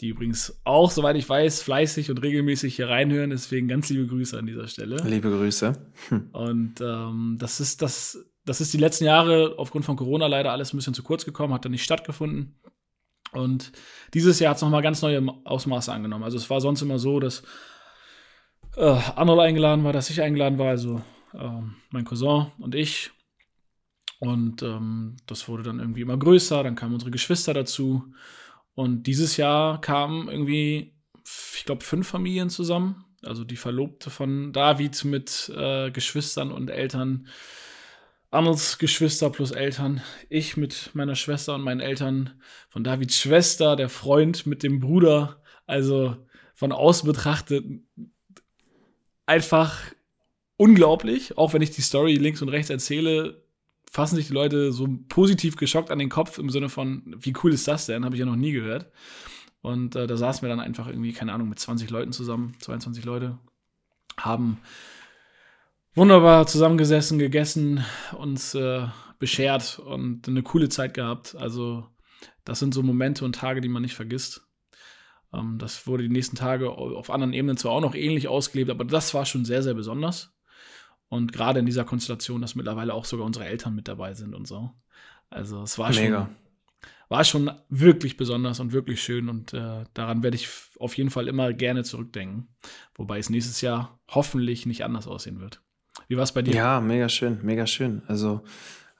die 0.00 0.08
übrigens 0.08 0.60
auch, 0.64 0.90
soweit 0.90 1.16
ich 1.16 1.28
weiß, 1.28 1.62
fleißig 1.62 2.10
und 2.10 2.22
regelmäßig 2.22 2.76
hier 2.76 2.88
reinhören. 2.88 3.30
Deswegen 3.30 3.68
ganz 3.68 3.90
liebe 3.90 4.06
Grüße 4.06 4.38
an 4.38 4.46
dieser 4.46 4.68
Stelle. 4.68 4.96
Liebe 5.04 5.30
Grüße. 5.30 5.72
Hm. 6.08 6.28
Und 6.32 6.80
ähm, 6.80 7.36
das 7.38 7.60
ist 7.60 7.82
das 7.82 8.24
das 8.44 8.60
ist 8.60 8.72
die 8.74 8.78
letzten 8.78 9.04
Jahre 9.04 9.54
aufgrund 9.56 9.84
von 9.84 9.96
Corona 9.96 10.26
leider 10.26 10.52
alles 10.52 10.72
ein 10.72 10.76
bisschen 10.76 10.94
zu 10.94 11.02
kurz 11.02 11.24
gekommen, 11.24 11.54
hat 11.54 11.64
dann 11.64 11.72
nicht 11.72 11.84
stattgefunden. 11.84 12.58
Und 13.32 13.72
dieses 14.12 14.38
Jahr 14.38 14.50
hat 14.50 14.56
es 14.56 14.62
nochmal 14.62 14.82
ganz 14.82 15.02
neue 15.02 15.26
Ausmaße 15.44 15.92
angenommen. 15.92 16.24
Also 16.24 16.36
es 16.36 16.48
war 16.50 16.60
sonst 16.60 16.82
immer 16.82 16.98
so, 16.98 17.20
dass 17.20 17.42
äh, 18.76 18.84
Arnold 18.84 19.40
eingeladen 19.40 19.82
war, 19.82 19.92
dass 19.92 20.10
ich 20.10 20.20
eingeladen 20.20 20.58
war, 20.58 20.68
also 20.68 21.02
äh, 21.34 21.60
mein 21.90 22.04
Cousin 22.04 22.46
und 22.58 22.74
ich. 22.74 23.10
Und 24.20 24.62
ähm, 24.62 25.16
das 25.26 25.48
wurde 25.48 25.64
dann 25.64 25.80
irgendwie 25.80 26.00
immer 26.00 26.16
größer, 26.16 26.62
dann 26.62 26.76
kamen 26.76 26.94
unsere 26.94 27.10
Geschwister 27.10 27.52
dazu. 27.52 28.04
Und 28.74 29.04
dieses 29.04 29.36
Jahr 29.36 29.80
kamen 29.80 30.28
irgendwie, 30.28 30.94
ich 31.56 31.64
glaube, 31.64 31.84
fünf 31.84 32.08
Familien 32.08 32.50
zusammen. 32.50 33.04
Also 33.22 33.44
die 33.44 33.56
Verlobte 33.56 34.10
von 34.10 34.52
David 34.52 35.04
mit 35.04 35.52
äh, 35.56 35.90
Geschwistern 35.90 36.52
und 36.52 36.70
Eltern 36.70 37.28
Arnolds 38.34 38.78
Geschwister 38.78 39.30
plus 39.30 39.52
Eltern, 39.52 40.02
ich 40.28 40.56
mit 40.56 40.90
meiner 40.92 41.14
Schwester 41.14 41.54
und 41.54 41.62
meinen 41.62 41.78
Eltern, 41.78 42.42
von 42.68 42.82
Davids 42.82 43.16
Schwester, 43.16 43.76
der 43.76 43.88
Freund 43.88 44.44
mit 44.44 44.64
dem 44.64 44.80
Bruder. 44.80 45.40
Also 45.66 46.16
von 46.52 46.72
außen 46.72 47.06
betrachtet 47.06 47.64
einfach 49.24 49.78
unglaublich. 50.56 51.36
Auch 51.38 51.52
wenn 51.52 51.62
ich 51.62 51.70
die 51.70 51.82
Story 51.82 52.14
links 52.14 52.42
und 52.42 52.48
rechts 52.48 52.70
erzähle, 52.70 53.44
fassen 53.90 54.16
sich 54.16 54.28
die 54.28 54.34
Leute 54.34 54.72
so 54.72 54.88
positiv 55.08 55.56
geschockt 55.56 55.90
an 55.90 55.98
den 55.98 56.08
Kopf 56.08 56.38
im 56.38 56.50
Sinne 56.50 56.68
von, 56.68 57.14
wie 57.18 57.34
cool 57.42 57.52
ist 57.52 57.68
das 57.68 57.86
denn? 57.86 58.04
Habe 58.04 58.16
ich 58.16 58.20
ja 58.20 58.26
noch 58.26 58.36
nie 58.36 58.52
gehört. 58.52 58.90
Und 59.62 59.96
äh, 59.96 60.06
da 60.06 60.16
saßen 60.16 60.42
wir 60.42 60.48
dann 60.48 60.60
einfach 60.60 60.88
irgendwie, 60.88 61.12
keine 61.12 61.32
Ahnung, 61.32 61.48
mit 61.48 61.58
20 61.58 61.88
Leuten 61.90 62.12
zusammen, 62.12 62.54
22 62.60 63.04
Leute, 63.04 63.38
haben 64.18 64.58
wunderbar 65.94 66.46
zusammengesessen, 66.46 67.18
gegessen, 67.18 67.84
uns 68.18 68.54
äh, 68.54 68.86
beschert 69.18 69.78
und 69.78 70.28
eine 70.28 70.42
coole 70.42 70.68
Zeit 70.68 70.92
gehabt. 70.92 71.34
Also 71.36 71.86
das 72.44 72.58
sind 72.58 72.74
so 72.74 72.82
Momente 72.82 73.24
und 73.24 73.36
Tage, 73.36 73.60
die 73.60 73.68
man 73.68 73.82
nicht 73.82 73.94
vergisst. 73.94 74.42
Ähm, 75.32 75.58
das 75.58 75.86
wurde 75.86 76.02
die 76.02 76.10
nächsten 76.10 76.36
Tage 76.36 76.70
auf 76.70 77.10
anderen 77.10 77.32
Ebenen 77.32 77.56
zwar 77.56 77.72
auch 77.72 77.80
noch 77.80 77.94
ähnlich 77.94 78.28
ausgelebt, 78.28 78.70
aber 78.70 78.84
das 78.84 79.14
war 79.14 79.24
schon 79.24 79.44
sehr, 79.44 79.62
sehr 79.62 79.74
besonders. 79.74 80.33
Und 81.08 81.32
gerade 81.32 81.60
in 81.60 81.66
dieser 81.66 81.84
Konstellation, 81.84 82.40
dass 82.40 82.54
mittlerweile 82.54 82.94
auch 82.94 83.04
sogar 83.04 83.26
unsere 83.26 83.46
Eltern 83.46 83.74
mit 83.74 83.88
dabei 83.88 84.14
sind 84.14 84.34
und 84.34 84.46
so. 84.46 84.70
Also 85.30 85.62
es 85.62 85.78
war 85.78 85.90
Mega. 85.90 86.24
schon 86.24 86.36
war 87.08 87.24
schon 87.24 87.50
wirklich 87.68 88.16
besonders 88.16 88.60
und 88.60 88.72
wirklich 88.72 89.02
schön 89.02 89.28
und 89.28 89.52
äh, 89.52 89.84
daran 89.94 90.22
werde 90.22 90.36
ich 90.36 90.48
auf 90.78 90.96
jeden 90.96 91.10
Fall 91.10 91.28
immer 91.28 91.52
gerne 91.52 91.84
zurückdenken. 91.84 92.48
Wobei 92.94 93.18
es 93.18 93.30
nächstes 93.30 93.60
Jahr 93.60 94.00
hoffentlich 94.08 94.66
nicht 94.66 94.84
anders 94.84 95.06
aussehen 95.06 95.40
wird. 95.40 95.60
Wie 96.08 96.16
war 96.16 96.24
es 96.24 96.32
bei 96.32 96.42
dir? 96.42 96.54
Ja, 96.54 96.80
mega 96.80 97.08
schön, 97.08 97.38
mega 97.42 97.66
schön. 97.66 98.02
Also 98.08 98.42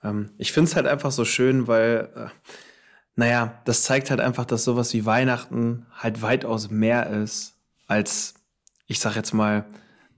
ähm, 0.03 0.31
ich 0.39 0.53
finde 0.53 0.69
es 0.69 0.77
halt 0.77 0.87
einfach 0.87 1.11
so 1.11 1.25
schön, 1.25 1.67
weil, 1.67 2.09
äh, 2.15 2.51
naja, 3.17 3.61
das 3.65 3.83
zeigt 3.83 4.11
halt 4.11 4.21
einfach, 4.21 4.45
dass 4.45 4.65
sowas 4.65 4.93
wie 4.93 5.05
Weihnachten 5.05 5.87
halt 5.93 6.23
weitaus 6.23 6.71
mehr 6.71 7.11
ist 7.11 7.57
als, 7.87 8.35
ich 8.87 9.01
sag 9.01 9.17
jetzt 9.17 9.33
mal, 9.33 9.67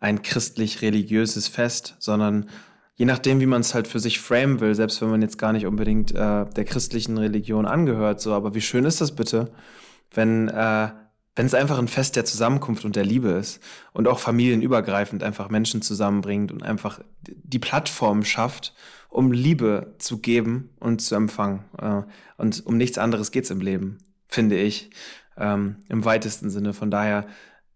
ein 0.00 0.22
christlich-religiöses 0.22 1.48
Fest, 1.48 1.96
sondern 1.98 2.48
je 2.94 3.06
nachdem, 3.06 3.40
wie 3.40 3.46
man 3.46 3.60
es 3.60 3.74
halt 3.74 3.88
für 3.88 4.00
sich 4.00 4.20
framen 4.20 4.60
will, 4.60 4.74
selbst 4.74 5.00
wenn 5.02 5.10
man 5.10 5.22
jetzt 5.22 5.38
gar 5.38 5.52
nicht 5.52 5.66
unbedingt 5.66 6.12
äh, 6.12 6.44
der 6.46 6.64
christlichen 6.64 7.18
Religion 7.18 7.66
angehört, 7.66 8.20
so, 8.20 8.32
aber 8.32 8.54
wie 8.54 8.60
schön 8.60 8.84
ist 8.84 9.00
das 9.00 9.14
bitte, 9.14 9.50
wenn 10.12 10.48
äh, 10.48 10.88
wenn 11.36 11.46
es 11.46 11.54
einfach 11.54 11.78
ein 11.78 11.86
Fest 11.86 12.16
der 12.16 12.24
Zusammenkunft 12.24 12.86
und 12.86 12.96
der 12.96 13.04
Liebe 13.04 13.28
ist 13.28 13.60
und 13.92 14.08
auch 14.08 14.18
familienübergreifend 14.18 15.22
einfach 15.22 15.50
Menschen 15.50 15.82
zusammenbringt 15.82 16.50
und 16.50 16.62
einfach 16.62 17.00
die 17.20 17.58
Plattform 17.58 18.24
schafft, 18.24 18.74
um 19.10 19.32
Liebe 19.32 19.94
zu 19.98 20.18
geben 20.18 20.70
und 20.80 21.02
zu 21.02 21.14
empfangen. 21.14 21.64
Äh, 21.78 22.02
und 22.38 22.64
um 22.64 22.78
nichts 22.78 22.96
anderes 22.96 23.30
geht's 23.30 23.50
im 23.50 23.60
Leben, 23.60 23.98
finde 24.28 24.56
ich, 24.56 24.90
ähm, 25.36 25.76
im 25.90 26.06
weitesten 26.06 26.48
Sinne. 26.48 26.72
Von 26.72 26.90
daher 26.90 27.26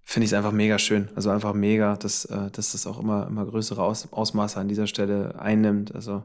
finde 0.04 0.24
ich 0.24 0.32
es 0.32 0.36
einfach 0.36 0.52
mega 0.52 0.78
schön. 0.78 1.08
Also 1.14 1.30
einfach 1.30 1.54
mega, 1.54 1.96
dass, 1.96 2.24
äh, 2.24 2.50
dass 2.50 2.72
das 2.72 2.86
auch 2.86 2.98
immer, 2.98 3.26
immer 3.26 3.46
größere 3.46 3.82
Aus 3.82 4.12
Ausmaße 4.12 4.58
an 4.58 4.68
dieser 4.68 4.86
Stelle 4.86 5.40
einnimmt. 5.40 5.94
Also 5.94 6.24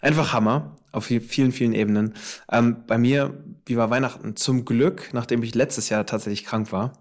einfach 0.00 0.32
Hammer 0.32 0.76
auf 0.92 1.06
vielen, 1.06 1.52
vielen 1.52 1.72
Ebenen. 1.72 2.14
Ähm, 2.50 2.84
bei 2.86 2.98
mir, 2.98 3.42
wie 3.66 3.76
war 3.76 3.90
Weihnachten? 3.90 4.36
Zum 4.36 4.64
Glück, 4.64 5.10
nachdem 5.12 5.42
ich 5.42 5.54
letztes 5.54 5.88
Jahr 5.88 6.06
tatsächlich 6.06 6.44
krank 6.44 6.72
war 6.72 6.92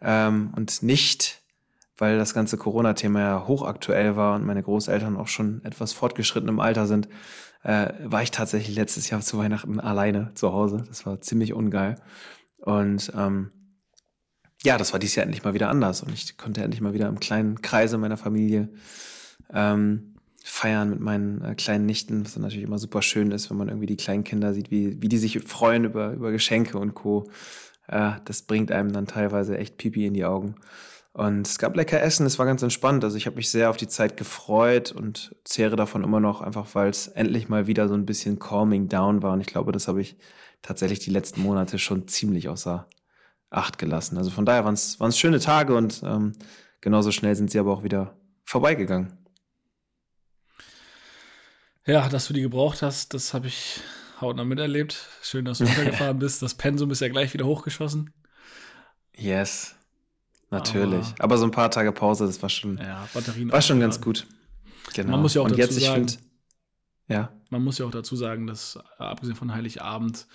ähm, 0.00 0.52
und 0.56 0.82
nicht, 0.82 1.42
weil 1.98 2.18
das 2.18 2.34
ganze 2.34 2.56
Corona-Thema 2.56 3.20
ja 3.20 3.44
hochaktuell 3.46 4.16
war 4.16 4.34
und 4.34 4.44
meine 4.44 4.62
Großeltern 4.62 5.16
auch 5.16 5.28
schon 5.28 5.64
etwas 5.64 5.92
fortgeschritten 5.92 6.48
im 6.48 6.60
Alter 6.60 6.86
sind, 6.86 7.08
äh, 7.62 7.92
war 8.04 8.22
ich 8.22 8.30
tatsächlich 8.30 8.76
letztes 8.76 9.10
Jahr 9.10 9.20
zu 9.20 9.38
Weihnachten 9.38 9.80
alleine 9.80 10.32
zu 10.34 10.52
Hause. 10.52 10.84
Das 10.88 11.06
war 11.06 11.20
ziemlich 11.20 11.52
ungeil. 11.52 11.96
Und 12.58 13.12
ähm, 13.16 13.50
ja, 14.62 14.78
das 14.78 14.92
war 14.92 14.98
dieses 14.98 15.16
Jahr 15.16 15.24
endlich 15.24 15.44
mal 15.44 15.54
wieder 15.54 15.68
anders 15.68 16.02
und 16.02 16.12
ich 16.12 16.36
konnte 16.36 16.62
endlich 16.62 16.80
mal 16.80 16.94
wieder 16.94 17.08
im 17.08 17.20
kleinen 17.20 17.62
Kreise 17.62 17.98
meiner 17.98 18.16
Familie 18.16 18.68
ähm, 19.52 20.14
feiern 20.42 20.90
mit 20.90 21.00
meinen 21.00 21.42
äh, 21.42 21.54
kleinen 21.54 21.86
Nichten, 21.86 22.24
was 22.24 22.34
dann 22.34 22.42
natürlich 22.42 22.64
immer 22.64 22.78
super 22.78 23.02
schön 23.02 23.32
ist, 23.32 23.50
wenn 23.50 23.56
man 23.56 23.68
irgendwie 23.68 23.86
die 23.86 23.96
kleinen 23.96 24.24
Kinder 24.24 24.54
sieht, 24.54 24.70
wie, 24.70 25.02
wie 25.02 25.08
die 25.08 25.18
sich 25.18 25.40
freuen 25.42 25.84
über, 25.84 26.12
über 26.12 26.30
Geschenke 26.30 26.78
und 26.78 26.94
Co. 26.94 27.28
Äh, 27.88 28.12
das 28.24 28.42
bringt 28.42 28.70
einem 28.70 28.92
dann 28.92 29.06
teilweise 29.06 29.58
echt 29.58 29.76
Pipi 29.76 30.06
in 30.06 30.14
die 30.14 30.24
Augen. 30.24 30.54
Und 31.12 31.46
es 31.46 31.58
gab 31.58 31.74
lecker 31.74 32.00
Essen, 32.00 32.26
es 32.26 32.38
war 32.38 32.46
ganz 32.46 32.62
entspannt. 32.62 33.02
Also 33.02 33.16
ich 33.16 33.26
habe 33.26 33.36
mich 33.36 33.50
sehr 33.50 33.70
auf 33.70 33.76
die 33.76 33.88
Zeit 33.88 34.16
gefreut 34.16 34.92
und 34.92 35.34
zehre 35.44 35.74
davon 35.74 36.04
immer 36.04 36.20
noch, 36.20 36.42
einfach 36.42 36.74
weil 36.74 36.90
es 36.90 37.08
endlich 37.08 37.48
mal 37.48 37.66
wieder 37.66 37.88
so 37.88 37.94
ein 37.94 38.06
bisschen 38.06 38.38
calming 38.38 38.88
down 38.88 39.22
war. 39.22 39.32
Und 39.32 39.40
ich 39.40 39.46
glaube, 39.46 39.72
das 39.72 39.88
habe 39.88 40.00
ich 40.00 40.16
tatsächlich 40.62 40.98
die 40.98 41.10
letzten 41.10 41.42
Monate 41.42 41.78
schon 41.78 42.06
ziemlich 42.06 42.48
außer 42.48 42.86
Acht 43.50 43.78
gelassen. 43.78 44.18
Also 44.18 44.30
von 44.30 44.44
daher 44.44 44.64
waren 44.64 44.74
es 44.74 45.18
schöne 45.18 45.40
Tage 45.40 45.76
und 45.76 46.02
ähm, 46.04 46.32
genauso 46.80 47.12
schnell 47.12 47.36
sind 47.36 47.50
sie 47.50 47.58
aber 47.58 47.72
auch 47.72 47.84
wieder 47.84 48.16
vorbeigegangen. 48.44 49.16
Ja, 51.86 52.08
dass 52.08 52.26
du 52.26 52.32
die 52.32 52.42
gebraucht 52.42 52.82
hast, 52.82 53.14
das 53.14 53.32
habe 53.32 53.46
ich 53.46 53.80
hautnah 54.20 54.44
miterlebt. 54.44 55.08
Schön, 55.22 55.44
dass 55.44 55.58
du 55.58 55.64
runtergefahren 55.66 56.18
bist. 56.18 56.42
Das 56.42 56.54
Pensum 56.54 56.90
ist 56.90 57.00
ja 57.00 57.08
gleich 57.08 57.32
wieder 57.32 57.46
hochgeschossen. 57.46 58.12
Yes, 59.14 59.76
natürlich. 60.50 61.06
Aber, 61.14 61.24
aber 61.24 61.38
so 61.38 61.44
ein 61.44 61.50
paar 61.52 61.70
Tage 61.70 61.92
Pause, 61.92 62.26
das 62.26 62.42
war 62.42 62.50
schon, 62.50 62.78
ja, 62.78 63.08
Batterien 63.14 63.50
war 63.50 63.62
schon 63.62 63.80
ganz 63.80 64.00
gut. 64.00 64.26
Genau. 64.94 65.12
Man 65.12 65.22
muss 65.22 65.34
ja 65.34 65.42
auch 65.42 65.46
und 65.46 65.52
dazu 65.52 65.60
jetzt, 65.60 65.80
sagen, 65.80 66.08
find, 66.08 66.18
ja. 67.08 67.32
Man 67.50 67.62
muss 67.62 67.78
ja 67.78 67.86
auch 67.86 67.90
dazu 67.90 68.16
sagen, 68.16 68.46
dass 68.46 68.78
äh, 68.98 69.02
abgesehen 69.02 69.36
von 69.36 69.54
Heiligabend 69.54 70.26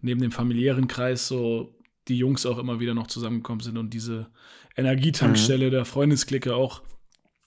neben 0.00 0.20
dem 0.20 0.32
familiären 0.32 0.88
Kreis 0.88 1.26
so 1.26 1.74
die 2.08 2.16
Jungs 2.16 2.46
auch 2.46 2.58
immer 2.58 2.80
wieder 2.80 2.94
noch 2.94 3.06
zusammengekommen 3.06 3.60
sind 3.60 3.76
und 3.76 3.90
diese 3.90 4.30
Energietankstelle 4.76 5.66
mhm. 5.66 5.70
der 5.70 5.84
Freundesklicke 5.84 6.54
auch 6.54 6.82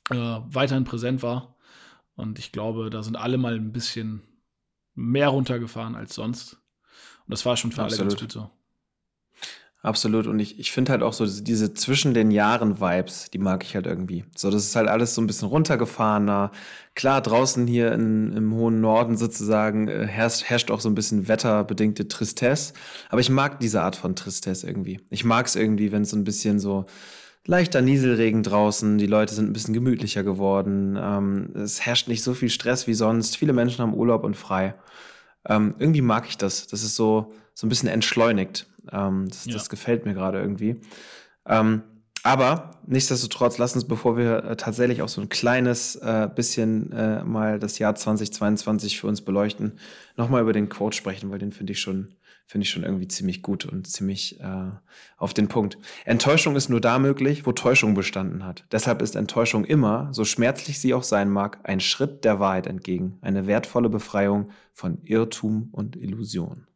äh, 0.10 0.16
weiterhin 0.16 0.84
präsent 0.84 1.24
war. 1.24 1.56
Und 2.16 2.40
ich 2.40 2.52
glaube, 2.52 2.90
da 2.90 3.04
sind 3.04 3.16
alle 3.16 3.38
mal 3.38 3.56
ein 3.56 3.72
bisschen 3.72 4.22
mehr 4.94 5.30
runtergefahren 5.30 5.96
als 5.96 6.14
sonst. 6.14 6.54
Und 7.26 7.32
das 7.32 7.46
war 7.46 7.58
schon 7.58 7.72
für 7.72 7.84
Absolut. 7.84 8.02
alle 8.02 8.10
ganz 8.10 8.22
gut 8.22 8.32
so. 8.32 8.52
Absolut. 9.84 10.28
Und 10.28 10.40
ich, 10.40 10.60
ich 10.60 10.72
finde 10.72 10.94
halt 10.94 11.04
auch 11.04 11.12
so 11.12 11.26
diese 11.26 11.74
zwischen 11.74 12.14
den 12.14 12.32
Jahren 12.32 12.80
Vibes, 12.80 13.30
die 13.32 13.38
mag 13.38 13.66
ich 13.66 13.76
halt 13.76 13.86
irgendwie. 13.86 14.24
So, 14.34 14.50
das 14.50 14.64
ist 14.64 14.78
halt 14.78 14.88
alles 14.88 15.14
so 15.14 15.22
ein 15.22 15.28
bisschen 15.28 15.50
runtergefahrener. 15.50 16.52
Klar, 16.96 17.20
draußen 17.22 17.68
hier 17.68 17.92
in, 17.92 18.32
im 18.32 18.54
hohen 18.54 18.80
Norden 18.80 19.18
sozusagen 19.18 19.90
äh, 19.90 20.08
herrscht, 20.08 20.46
herrscht 20.46 20.72
auch 20.72 20.80
so 20.80 20.88
ein 20.88 20.96
bisschen 20.96 21.28
wetterbedingte 21.28 22.08
Tristesse. 22.08 22.74
Aber 23.10 23.20
ich 23.20 23.30
mag 23.30 23.60
diese 23.60 23.82
Art 23.82 23.98
von 23.98 24.16
Tristesse 24.16 24.66
irgendwie. 24.66 25.02
Ich 25.10 25.26
mag 25.26 25.48
es 25.48 25.58
irgendwie, 25.58 25.92
wenn 25.92 26.04
es 26.04 26.12
so 26.12 26.18
ein 26.18 26.24
bisschen 26.24 26.62
so 26.62 26.86
leichter 27.46 27.82
Nieselregen 27.82 28.42
draußen. 28.42 28.98
Die 28.98 29.06
Leute 29.06 29.34
sind 29.34 29.50
ein 29.50 29.54
bisschen 29.54 29.74
gemütlicher 29.74 30.24
geworden. 30.24 30.98
Ähm, 30.98 31.50
es 31.56 31.82
herrscht 31.86 32.08
nicht 32.08 32.24
so 32.24 32.34
viel 32.34 32.50
Stress 32.50 32.88
wie 32.88 32.94
sonst. 32.94 33.36
Viele 33.36 33.52
Menschen 33.52 33.82
haben 33.82 33.94
Urlaub 33.94 34.24
und 34.24 34.38
frei. 34.38 34.76
Ähm, 35.48 35.76
irgendwie 35.78 36.02
mag 36.02 36.26
ich 36.28 36.38
das. 36.38 36.68
Das 36.68 36.84
ist 36.84 36.96
so, 36.96 37.34
so 37.54 37.66
ein 37.66 37.70
bisschen 37.70 37.90
entschleunigt. 37.90 38.68
Ähm, 38.92 39.28
das, 39.30 39.46
ja. 39.46 39.54
das, 39.54 39.70
gefällt 39.70 40.06
mir 40.06 40.14
gerade 40.14 40.40
irgendwie. 40.40 40.82
Ähm, 41.48 41.84
aber 42.24 42.80
nichtsdestotrotz, 42.88 43.58
lass 43.58 43.76
uns, 43.76 43.86
bevor 43.86 44.16
wir 44.16 44.44
äh, 44.44 44.56
tatsächlich 44.56 45.02
auch 45.02 45.10
so 45.10 45.20
ein 45.20 45.28
kleines 45.28 45.98
äh, 45.98 46.30
bisschen 46.34 46.92
äh, 46.94 47.24
mal 47.24 47.60
das 47.60 47.80
Jahr 47.80 47.96
2022 47.96 49.00
für 49.00 49.08
uns 49.08 49.22
beleuchten, 49.22 49.78
nochmal 50.16 50.42
über 50.42 50.54
den 50.54 50.70
Quote 50.70 50.96
sprechen, 50.96 51.32
weil 51.32 51.40
den 51.40 51.52
finde 51.52 51.74
ich 51.74 51.82
schon, 51.82 52.16
finde 52.46 52.66
ich 52.66 52.70
schon 52.70 52.84
irgendwie 52.84 53.08
ziemlich 53.08 53.42
gut 53.42 53.66
und 53.66 53.88
ziemlich 53.88 54.40
äh, 54.40 54.72
auf 55.18 55.34
den 55.34 55.48
Punkt. 55.48 55.78
Enttäuschung 56.06 56.56
ist 56.56 56.70
nur 56.70 56.82
da 56.82 57.00
möglich, 57.00 57.46
wo 57.46 57.52
Täuschung 57.52 57.94
bestanden 57.94 58.46
hat. 58.46 58.66
Deshalb 58.72 59.02
ist 59.02 59.16
Enttäuschung 59.16 59.66
immer, 59.66 60.10
so 60.12 60.26
schmerzlich 60.26 60.80
sie 60.80 60.94
auch 60.94 61.04
sein 61.04 61.30
mag, 61.30 61.60
ein 61.64 61.80
Schritt 61.80 62.26
der 62.26 62.40
Wahrheit 62.40 62.68
entgegen, 62.68 63.18
eine 63.22 63.48
wertvolle 63.48 63.90
Befreiung 63.90 64.52
von 64.74 65.00
Irrtum 65.04 65.70
und 65.72 65.96
Illusion 65.96 66.68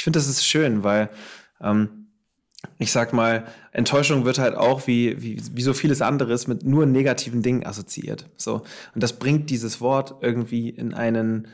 ich 0.00 0.04
finde, 0.04 0.18
das 0.18 0.28
ist 0.28 0.46
schön, 0.46 0.82
weil 0.82 1.10
ähm, 1.60 2.06
ich 2.78 2.90
sag 2.90 3.12
mal, 3.12 3.44
Enttäuschung 3.72 4.24
wird 4.24 4.38
halt 4.38 4.54
auch 4.54 4.86
wie, 4.86 5.20
wie, 5.20 5.38
wie 5.52 5.62
so 5.62 5.74
vieles 5.74 6.00
anderes 6.00 6.46
mit 6.46 6.64
nur 6.64 6.86
negativen 6.86 7.42
Dingen 7.42 7.66
assoziiert. 7.66 8.30
So. 8.36 8.62
Und 8.94 9.02
das 9.02 9.18
bringt 9.18 9.50
dieses 9.50 9.82
Wort 9.82 10.14
irgendwie 10.22 10.70
in 10.70 10.94
einen 10.94 11.48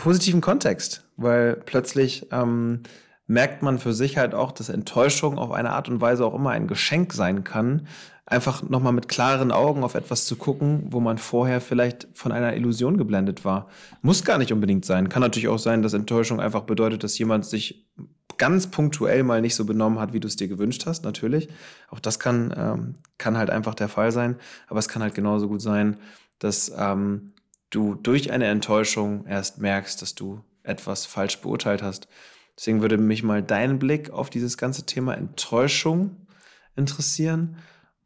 positiven 0.00 0.40
Kontext, 0.40 1.04
weil 1.18 1.56
plötzlich 1.56 2.26
ähm, 2.32 2.80
merkt 3.26 3.62
man 3.62 3.78
für 3.78 3.92
sich 3.92 4.16
halt 4.16 4.34
auch, 4.34 4.50
dass 4.50 4.70
Enttäuschung 4.70 5.38
auf 5.38 5.52
eine 5.52 5.70
Art 5.70 5.90
und 5.90 6.00
Weise 6.00 6.24
auch 6.24 6.34
immer 6.34 6.50
ein 6.50 6.66
Geschenk 6.66 7.12
sein 7.12 7.44
kann, 7.44 7.86
einfach 8.24 8.62
nochmal 8.62 8.94
mit 8.94 9.08
klaren 9.08 9.52
Augen 9.52 9.84
auf 9.84 9.94
etwas 9.94 10.24
zu 10.24 10.36
gucken, 10.36 10.86
wo 10.86 11.00
man 11.00 11.18
vorher 11.18 11.60
vielleicht 11.60 12.08
von 12.14 12.32
einer 12.32 12.56
Illusion 12.56 12.96
geblendet 12.96 13.44
war. 13.44 13.68
Muss 14.00 14.24
gar 14.24 14.38
nicht 14.38 14.54
unbedingt 14.54 14.86
sein. 14.86 15.10
Kann 15.10 15.20
natürlich 15.20 15.48
auch 15.48 15.58
sein, 15.58 15.82
dass 15.82 15.92
Enttäuschung 15.92 16.40
einfach 16.40 16.62
bedeutet, 16.62 17.04
dass 17.04 17.18
jemand 17.18 17.44
sich 17.44 17.86
ganz 18.38 18.68
punktuell 18.68 19.22
mal 19.22 19.42
nicht 19.42 19.54
so 19.54 19.66
benommen 19.66 19.98
hat, 19.98 20.14
wie 20.14 20.20
du 20.20 20.28
es 20.28 20.36
dir 20.36 20.48
gewünscht 20.48 20.86
hast, 20.86 21.04
natürlich. 21.04 21.50
Auch 21.90 22.00
das 22.00 22.18
kann, 22.18 22.54
ähm, 22.56 22.94
kann 23.18 23.36
halt 23.36 23.50
einfach 23.50 23.74
der 23.74 23.90
Fall 23.90 24.12
sein. 24.12 24.36
Aber 24.68 24.78
es 24.78 24.88
kann 24.88 25.02
halt 25.02 25.14
genauso 25.14 25.46
gut 25.46 25.60
sein, 25.60 25.98
dass 26.38 26.72
ähm, 26.74 27.32
du 27.70 27.94
durch 27.94 28.30
eine 28.30 28.46
Enttäuschung 28.46 29.26
erst 29.26 29.58
merkst, 29.58 30.02
dass 30.02 30.14
du 30.14 30.44
etwas 30.62 31.06
falsch 31.06 31.40
beurteilt 31.40 31.82
hast. 31.82 32.08
Deswegen 32.56 32.82
würde 32.82 32.98
mich 32.98 33.22
mal 33.22 33.42
dein 33.42 33.78
Blick 33.78 34.10
auf 34.10 34.28
dieses 34.28 34.58
ganze 34.58 34.84
Thema 34.84 35.14
Enttäuschung 35.14 36.26
interessieren 36.76 37.56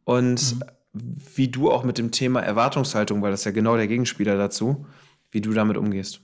und 0.05 0.57
mhm. 0.57 1.17
wie 1.35 1.49
du 1.49 1.71
auch 1.71 1.83
mit 1.83 1.99
dem 1.99 2.13
Thema 2.13 2.41
Erwartungshaltung, 2.41 3.23
weil 3.23 3.31
das 3.31 3.41
ist 3.41 3.47
ja 3.47 3.51
genau 3.51 3.77
der 3.77 3.89
Gegenspieler 3.89 4.37
dazu, 4.37 4.87
wie 5.31 5.41
du 5.41 5.53
damit 5.53 5.77
umgehst. 5.77 6.21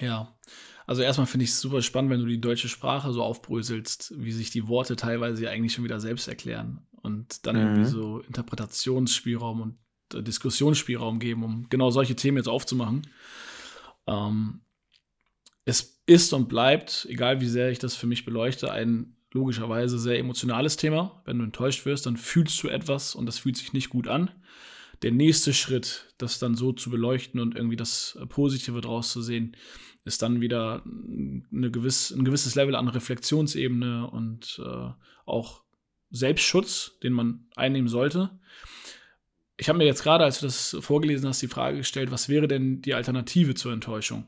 Ja, 0.00 0.34
also 0.86 1.02
erstmal 1.02 1.28
finde 1.28 1.44
ich 1.44 1.50
es 1.50 1.60
super 1.60 1.82
spannend, 1.82 2.10
wenn 2.10 2.20
du 2.20 2.26
die 2.26 2.40
deutsche 2.40 2.68
Sprache 2.68 3.12
so 3.12 3.22
aufbröselst, 3.22 4.12
wie 4.16 4.32
sich 4.32 4.50
die 4.50 4.66
Worte 4.66 4.96
teilweise 4.96 5.44
ja 5.44 5.50
eigentlich 5.50 5.72
schon 5.72 5.84
wieder 5.84 6.00
selbst 6.00 6.26
erklären 6.26 6.84
und 7.02 7.46
dann 7.46 7.56
mhm. 7.56 7.62
irgendwie 7.62 7.90
so 7.90 8.18
Interpretationsspielraum 8.20 9.60
und 9.60 9.78
Diskussionsspielraum 10.14 11.18
geben, 11.18 11.44
um 11.44 11.66
genau 11.68 11.90
solche 11.90 12.16
Themen 12.16 12.36
jetzt 12.36 12.48
aufzumachen. 12.48 13.06
Ähm, 14.06 14.60
es 15.64 16.02
ist 16.06 16.32
und 16.32 16.48
bleibt, 16.48 17.06
egal 17.08 17.40
wie 17.40 17.48
sehr 17.48 17.70
ich 17.70 17.78
das 17.78 17.94
für 17.94 18.06
mich 18.06 18.24
beleuchte, 18.24 18.72
ein 18.72 19.16
logischerweise 19.32 19.98
sehr 19.98 20.18
emotionales 20.18 20.76
Thema. 20.76 21.22
Wenn 21.24 21.38
du 21.38 21.44
enttäuscht 21.44 21.86
wirst, 21.86 22.06
dann 22.06 22.16
fühlst 22.16 22.62
du 22.62 22.68
etwas 22.68 23.14
und 23.14 23.26
das 23.26 23.38
fühlt 23.38 23.56
sich 23.56 23.72
nicht 23.72 23.90
gut 23.90 24.08
an. 24.08 24.30
Der 25.02 25.12
nächste 25.12 25.54
Schritt, 25.54 26.12
das 26.18 26.38
dann 26.38 26.54
so 26.54 26.72
zu 26.72 26.90
beleuchten 26.90 27.40
und 27.40 27.54
irgendwie 27.54 27.76
das 27.76 28.18
Positive 28.28 28.80
draus 28.80 29.12
zu 29.12 29.22
sehen, 29.22 29.56
ist 30.04 30.22
dann 30.22 30.40
wieder 30.40 30.82
eine 30.84 31.70
gewiss, 31.70 32.10
ein 32.10 32.24
gewisses 32.24 32.54
Level 32.54 32.74
an 32.74 32.88
Reflexionsebene 32.88 34.10
und 34.10 34.60
äh, 34.64 34.90
auch 35.24 35.62
Selbstschutz, 36.10 36.98
den 37.02 37.12
man 37.12 37.46
einnehmen 37.54 37.88
sollte. 37.88 38.38
Ich 39.60 39.68
habe 39.68 39.76
mir 39.76 39.84
jetzt 39.84 40.02
gerade, 40.02 40.24
als 40.24 40.40
du 40.40 40.46
das 40.46 40.74
vorgelesen 40.80 41.28
hast, 41.28 41.42
die 41.42 41.48
Frage 41.48 41.76
gestellt, 41.76 42.10
was 42.10 42.30
wäre 42.30 42.48
denn 42.48 42.80
die 42.80 42.94
Alternative 42.94 43.54
zur 43.54 43.74
Enttäuschung? 43.74 44.24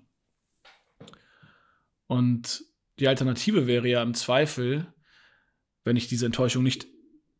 Und 2.06 2.62
die 2.98 3.08
Alternative 3.08 3.66
wäre 3.66 3.88
ja 3.88 4.02
im 4.02 4.12
Zweifel, 4.12 4.92
wenn 5.84 5.96
ich 5.96 6.06
diese 6.06 6.26
Enttäuschung 6.26 6.62
nicht 6.62 6.86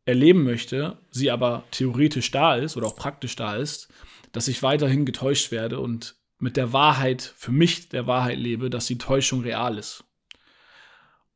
erleben 0.07 0.43
möchte, 0.43 1.01
sie 1.11 1.31
aber 1.31 1.65
theoretisch 1.71 2.31
da 2.31 2.57
ist 2.57 2.79
oder 2.79 2.87
auch 2.87 2.97
praktisch 2.97 3.37
da 3.37 3.57
ist, 3.57 3.93
dass 4.33 4.49
ich 4.49 4.63
weiterhin 4.63 5.05
getäuscht 5.05 5.53
werde 5.53 5.79
und 5.79 6.17
mit 6.39 6.57
der 6.57 6.73
Wahrheit, 6.73 7.35
für 7.37 7.53
mich 7.53 7.91
der 7.91 8.07
Wahrheit 8.07 8.39
lebe, 8.39 8.71
dass 8.71 8.87
die 8.87 8.97
Täuschung 8.97 9.43
real 9.43 9.77
ist. 9.77 10.03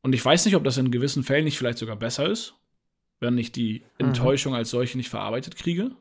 Und 0.01 0.13
ich 0.13 0.25
weiß 0.25 0.43
nicht, 0.45 0.55
ob 0.55 0.63
das 0.63 0.77
in 0.77 0.89
gewissen 0.89 1.23
Fällen 1.23 1.45
nicht 1.45 1.59
vielleicht 1.59 1.77
sogar 1.77 1.97
besser 1.97 2.27
ist, 2.27 2.55
wenn 3.19 3.37
ich 3.37 3.51
die 3.51 3.83
mhm. 3.99 4.07
Enttäuschung 4.07 4.55
als 4.55 4.71
solche 4.71 4.97
nicht 4.97 5.09
verarbeitet 5.09 5.55
kriege. 5.55 5.95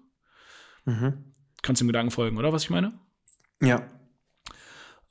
Mhm. 0.87 1.35
Kannst 1.63 1.81
du 1.81 1.85
dem 1.85 1.89
Gedanken 1.89 2.11
folgen, 2.11 2.39
oder 2.39 2.53
was 2.53 2.65
ich 2.65 2.71
meine? 2.71 2.99
Ja. 3.61 3.91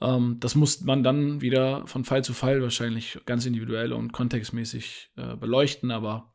Ähm, 0.01 0.37
das 0.39 0.55
muss 0.55 0.81
man 0.81 1.03
dann 1.03 1.41
wieder 1.41 1.85
von 1.87 2.03
Fall 2.03 2.23
zu 2.23 2.33
Fall 2.33 2.61
wahrscheinlich 2.61 3.19
ganz 3.25 3.45
individuell 3.45 3.93
und 3.93 4.11
kontextmäßig 4.11 5.11
äh, 5.15 5.35
beleuchten, 5.35 5.91
aber 5.91 6.33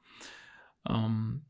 ähm, 0.88 1.47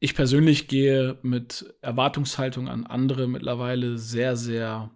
ich 0.00 0.14
persönlich 0.14 0.66
gehe 0.66 1.18
mit 1.22 1.76
Erwartungshaltung 1.80 2.68
an 2.68 2.86
andere 2.86 3.28
mittlerweile 3.28 3.98
sehr, 3.98 4.36
sehr 4.36 4.90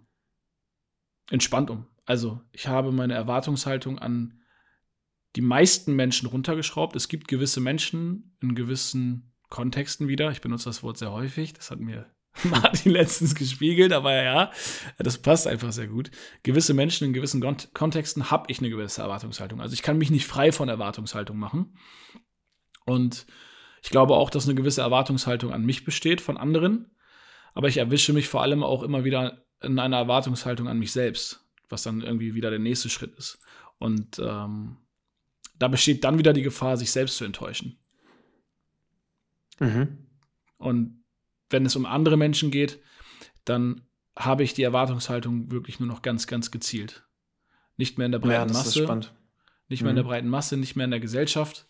entspannt 1.29 1.69
um. 1.69 1.87
Also 2.05 2.41
ich 2.51 2.67
habe 2.67 2.91
meine 2.91 3.13
Erwartungshaltung 3.13 3.99
an 3.99 4.41
die 5.37 5.41
meisten 5.41 5.95
Menschen 5.95 6.27
runtergeschraubt. 6.27 6.95
Es 6.95 7.07
gibt 7.07 7.27
gewisse 7.27 7.61
Menschen 7.61 8.35
in 8.41 8.55
gewissen 8.55 9.33
Kontexten 9.49 10.07
wieder. 10.07 10.31
Ich 10.31 10.41
benutze 10.41 10.65
das 10.65 10.83
Wort 10.83 10.97
sehr 10.97 11.11
häufig. 11.11 11.53
Das 11.53 11.71
hat 11.71 11.79
mir 11.79 12.07
Martin 12.43 12.91
letztens 12.91 13.35
gespiegelt, 13.35 13.93
aber 13.93 14.13
ja, 14.13 14.51
das 14.97 15.17
passt 15.17 15.47
einfach 15.47 15.71
sehr 15.71 15.87
gut. 15.87 16.11
Gewisse 16.43 16.73
Menschen 16.73 17.05
in 17.07 17.13
gewissen 17.13 17.41
Kontexten 17.73 18.29
habe 18.29 18.45
ich 18.49 18.59
eine 18.59 18.69
gewisse 18.69 19.01
Erwartungshaltung. 19.01 19.61
Also 19.61 19.73
ich 19.73 19.81
kann 19.81 19.97
mich 19.97 20.11
nicht 20.11 20.27
frei 20.27 20.51
von 20.51 20.69
Erwartungshaltung 20.69 21.37
machen. 21.37 21.77
Und 22.85 23.25
ich 23.83 23.89
glaube 23.89 24.15
auch, 24.15 24.29
dass 24.29 24.45
eine 24.45 24.55
gewisse 24.55 24.81
Erwartungshaltung 24.81 25.51
an 25.51 25.65
mich 25.65 25.83
besteht 25.83 26.21
von 26.21 26.37
anderen. 26.37 26.91
Aber 27.53 27.67
ich 27.67 27.77
erwische 27.77 28.13
mich 28.13 28.27
vor 28.27 28.41
allem 28.41 28.63
auch 28.63 28.83
immer 28.83 29.03
wieder 29.03 29.43
in 29.61 29.79
einer 29.79 29.97
Erwartungshaltung 29.97 30.67
an 30.67 30.77
mich 30.77 30.91
selbst, 30.91 31.43
was 31.69 31.83
dann 31.83 32.01
irgendwie 32.01 32.35
wieder 32.35 32.49
der 32.49 32.59
nächste 32.59 32.89
Schritt 32.89 33.15
ist. 33.15 33.39
Und 33.79 34.19
ähm, 34.19 34.77
da 35.57 35.67
besteht 35.67 36.03
dann 36.03 36.19
wieder 36.19 36.33
die 36.33 36.43
Gefahr, 36.43 36.77
sich 36.77 36.91
selbst 36.91 37.17
zu 37.17 37.25
enttäuschen. 37.25 37.79
Mhm. 39.59 39.97
Und 40.57 41.03
wenn 41.49 41.65
es 41.65 41.75
um 41.75 41.85
andere 41.85 42.17
Menschen 42.17 42.51
geht, 42.51 42.79
dann 43.45 43.81
habe 44.17 44.43
ich 44.43 44.53
die 44.53 44.63
Erwartungshaltung 44.63 45.51
wirklich 45.51 45.79
nur 45.79 45.87
noch 45.87 46.01
ganz, 46.01 46.27
ganz 46.27 46.51
gezielt. 46.51 47.07
Nicht 47.77 47.97
mehr 47.97 48.05
in 48.05 48.11
der 48.11 48.19
breiten 48.19 48.49
ja, 48.51 48.57
Masse. 48.57 49.13
Nicht 49.69 49.81
mehr 49.81 49.87
mhm. 49.87 49.89
in 49.89 49.95
der 49.95 50.03
mhm. 50.03 50.07
breiten 50.07 50.29
Masse, 50.29 50.57
nicht 50.57 50.75
mehr 50.75 50.85
in 50.85 50.91
der 50.91 50.99
Gesellschaft. 50.99 51.67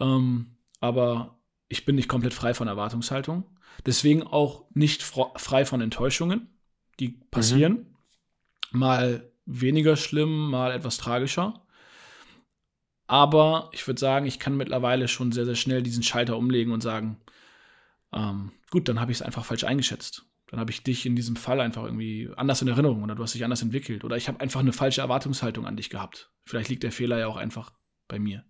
Ähm, 0.00 0.56
aber 0.80 1.38
ich 1.68 1.84
bin 1.84 1.94
nicht 1.94 2.08
komplett 2.08 2.34
frei 2.34 2.54
von 2.54 2.68
Erwartungshaltung. 2.68 3.44
Deswegen 3.86 4.24
auch 4.24 4.64
nicht 4.74 5.02
frei 5.02 5.64
von 5.64 5.80
Enttäuschungen, 5.80 6.48
die 6.98 7.10
passieren. 7.30 7.86
Mhm. 8.72 8.78
Mal 8.78 9.32
weniger 9.46 9.96
schlimm, 9.96 10.50
mal 10.50 10.72
etwas 10.72 10.98
tragischer. 10.98 11.66
Aber 13.10 13.70
ich 13.72 13.84
würde 13.88 13.98
sagen, 13.98 14.24
ich 14.26 14.38
kann 14.38 14.56
mittlerweile 14.56 15.08
schon 15.08 15.32
sehr, 15.32 15.44
sehr 15.44 15.56
schnell 15.56 15.82
diesen 15.82 16.04
Schalter 16.04 16.36
umlegen 16.36 16.72
und 16.72 16.80
sagen, 16.80 17.16
ähm, 18.12 18.52
gut, 18.70 18.88
dann 18.88 19.00
habe 19.00 19.10
ich 19.10 19.18
es 19.18 19.22
einfach 19.22 19.44
falsch 19.44 19.64
eingeschätzt. 19.64 20.26
Dann 20.46 20.60
habe 20.60 20.70
ich 20.70 20.84
dich 20.84 21.04
in 21.06 21.16
diesem 21.16 21.34
Fall 21.34 21.60
einfach 21.60 21.82
irgendwie 21.82 22.30
anders 22.36 22.62
in 22.62 22.68
Erinnerung 22.68 23.02
oder 23.02 23.16
du 23.16 23.22
hast 23.24 23.34
dich 23.34 23.42
anders 23.42 23.62
entwickelt 23.62 24.04
oder 24.04 24.16
ich 24.16 24.28
habe 24.28 24.38
einfach 24.38 24.60
eine 24.60 24.72
falsche 24.72 25.00
Erwartungshaltung 25.00 25.66
an 25.66 25.76
dich 25.76 25.90
gehabt. 25.90 26.30
Vielleicht 26.44 26.68
liegt 26.68 26.84
der 26.84 26.92
Fehler 26.92 27.18
ja 27.18 27.26
auch 27.26 27.36
einfach 27.36 27.72
bei 28.06 28.20
mir. 28.20 28.44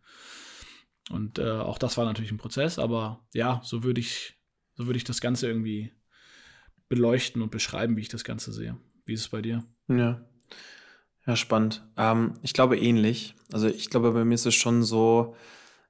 Und 1.08 1.38
äh, 1.38 1.52
auch 1.52 1.78
das 1.78 1.96
war 1.96 2.04
natürlich 2.04 2.30
ein 2.30 2.36
Prozess, 2.36 2.78
aber 2.78 3.26
ja, 3.32 3.62
so 3.64 3.82
würde 3.82 4.02
ich, 4.02 4.34
so 4.74 4.84
würde 4.84 4.98
ich 4.98 5.04
das 5.04 5.22
Ganze 5.22 5.46
irgendwie 5.48 5.90
beleuchten 6.90 7.40
und 7.40 7.50
beschreiben, 7.50 7.96
wie 7.96 8.02
ich 8.02 8.10
das 8.10 8.24
Ganze 8.24 8.52
sehe. 8.52 8.76
Wie 9.06 9.14
ist 9.14 9.20
es 9.22 9.28
bei 9.30 9.40
dir? 9.40 9.64
Ja. 9.88 10.20
Ja, 11.26 11.36
spannend. 11.36 11.82
Ähm, 11.96 12.34
ich 12.42 12.52
glaube 12.52 12.78
ähnlich. 12.78 13.34
Also 13.52 13.68
ich 13.68 13.90
glaube, 13.90 14.12
bei 14.12 14.24
mir 14.24 14.34
ist 14.34 14.46
es 14.46 14.54
schon 14.54 14.82
so, 14.82 15.34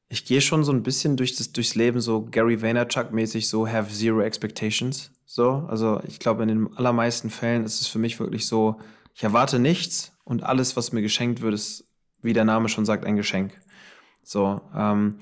ich 0.09 0.25
gehe 0.25 0.41
schon 0.41 0.65
so 0.65 0.73
ein 0.73 0.83
bisschen 0.83 1.17
durch 1.17 1.37
das, 1.37 1.53
durchs 1.53 1.75
Leben 1.75 2.01
so 2.01 2.27
Gary 2.27 2.57
Vaynerchuk-mäßig, 2.61 3.49
so 3.49 3.67
have 3.69 3.93
zero 3.93 4.21
expectations. 4.21 5.13
So, 5.25 5.67
also 5.69 6.01
ich 6.09 6.19
glaube, 6.19 6.43
in 6.43 6.49
den 6.49 6.77
allermeisten 6.77 7.31
Fällen 7.31 7.65
ist 7.65 7.81
es 7.81 7.87
für 7.87 8.01
mich 8.01 8.19
wirklich 8.19 8.47
so, 8.47 8.81
ich 9.15 9.23
erwarte 9.23 9.61
nichts 9.61 10.13
und 10.25 10.43
alles, 10.43 10.77
was 10.77 10.93
mir 10.93 11.03
geschenkt 11.03 11.41
wird, 11.41 11.55
ist, 11.55 11.85
wie 12.23 12.33
der 12.33 12.45
Name 12.45 12.69
schon 12.69 12.85
sagt, 12.85 13.05
ein 13.05 13.17
Geschenk. 13.17 13.53
So, 14.25 14.61
ähm, 14.75 15.19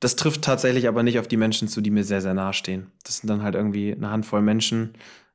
das 0.00 0.16
trifft 0.16 0.42
tatsächlich 0.42 0.88
aber 0.88 1.02
nicht 1.02 1.18
auf 1.18 1.28
die 1.28 1.36
Menschen 1.36 1.68
zu, 1.68 1.80
die 1.80 1.90
mir 1.90 2.04
sehr, 2.04 2.20
sehr 2.20 2.34
nahe 2.34 2.52
stehen. 2.52 2.90
Das 3.04 3.18
sind 3.18 3.28
dann 3.28 3.42
halt 3.42 3.54
irgendwie 3.54 3.92
eine 3.92 4.10
Handvoll 4.10 4.42
Menschen 4.42 4.94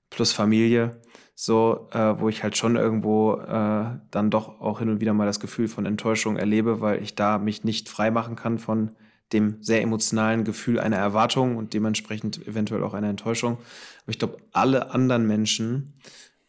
plus 0.10 0.32
Familie 0.32 1.00
so, 1.42 1.88
äh, 1.94 2.20
wo 2.20 2.28
ich 2.28 2.44
halt 2.44 2.58
schon 2.58 2.76
irgendwo 2.76 3.36
äh, 3.36 3.86
dann 4.12 4.30
doch 4.30 4.60
auch 4.60 4.80
hin 4.80 4.90
und 4.90 5.00
wieder 5.00 5.14
mal 5.14 5.26
das 5.26 5.40
Gefühl 5.40 5.70
von 5.70 5.86
Enttäuschung 5.86 6.36
erlebe, 6.36 6.82
weil 6.82 7.02
ich 7.02 7.16
da 7.16 7.38
mich 7.38 7.64
nicht 7.64 7.88
frei 7.88 8.12
machen 8.12 8.36
kann 8.36 8.60
von 8.60 8.92
dem 9.32 9.56
sehr 9.64 9.82
emotionalen 9.82 10.44
Gefühl 10.44 10.82
einer 10.82 10.98
Erwartung 10.98 11.56
und 11.56 11.74
dementsprechend 11.74 12.46
eventuell 12.46 12.84
auch 12.84 12.94
einer 12.94 13.08
Enttäuschung. 13.08 13.54
Aber 13.54 14.10
ich 14.10 14.20
glaube, 14.20 14.36
alle 14.52 14.92
anderen 14.92 15.28
Menschen 15.28 15.94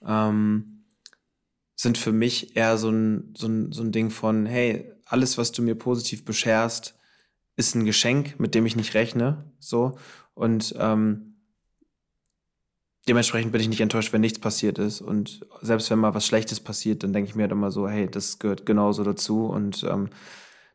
ähm, 0.05 0.87
sind 1.77 1.97
für 1.97 2.13
mich 2.13 2.57
eher 2.57 2.77
so 2.77 2.91
ein, 2.91 3.33
so, 3.39 3.47
ein, 3.47 3.71
so 3.71 3.85
ein 3.85 3.93
Ding 3.93 4.11
von, 4.11 4.45
hey, 4.45 4.91
alles, 5.05 5.39
was 5.39 5.53
du 5.53 5.63
mir 5.63 5.77
positiv 5.77 6.25
bescherst, 6.25 6.99
ist 7.55 7.77
ein 7.77 7.85
Geschenk, 7.85 8.41
mit 8.41 8.57
dem 8.57 8.67
ich 8.67 8.75
nicht 8.75 8.95
rechne. 8.95 9.53
So. 9.61 9.97
Und 10.35 10.75
ähm, 10.81 11.30
dementsprechend 13.11 13.51
bin 13.51 13.61
ich 13.61 13.69
nicht 13.69 13.81
enttäuscht, 13.81 14.13
wenn 14.13 14.21
nichts 14.21 14.39
passiert 14.39 14.79
ist. 14.79 15.01
Und 15.01 15.45
selbst 15.63 15.91
wenn 15.91 15.99
mal 15.99 16.15
was 16.15 16.25
Schlechtes 16.25 16.61
passiert, 16.61 17.03
dann 17.03 17.13
denke 17.13 17.29
ich 17.29 17.35
mir 17.35 17.43
halt 17.43 17.51
immer 17.51 17.73
so, 17.73 17.89
hey, 17.89 18.09
das 18.09 18.39
gehört 18.39 18.65
genauso 18.67 19.03
dazu. 19.03 19.47
Und 19.47 19.83
ähm, 19.83 20.11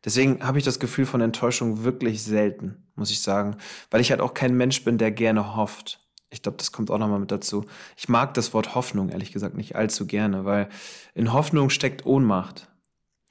deswegen 0.04 0.46
habe 0.46 0.58
ich 0.58 0.64
das 0.64 0.78
Gefühl 0.78 1.06
von 1.06 1.22
Enttäuschung 1.22 1.82
wirklich 1.82 2.22
selten, 2.22 2.90
muss 2.94 3.10
ich 3.10 3.22
sagen. 3.22 3.56
Weil 3.90 4.02
ich 4.02 4.10
halt 4.10 4.20
auch 4.20 4.34
kein 4.34 4.54
Mensch 4.54 4.84
bin, 4.84 4.98
der 4.98 5.12
gerne 5.12 5.56
hofft. 5.56 5.98
Ich 6.28 6.42
glaube, 6.42 6.58
das 6.58 6.72
kommt 6.72 6.90
auch 6.90 6.98
nochmal 6.98 7.20
mit 7.20 7.30
dazu. 7.30 7.64
Ich 7.96 8.10
mag 8.10 8.34
das 8.34 8.52
Wort 8.52 8.74
Hoffnung, 8.74 9.08
ehrlich 9.08 9.32
gesagt, 9.32 9.56
nicht 9.56 9.74
allzu 9.74 10.06
gerne, 10.06 10.44
weil 10.44 10.68
in 11.14 11.32
Hoffnung 11.32 11.70
steckt 11.70 12.04
Ohnmacht. 12.04 12.68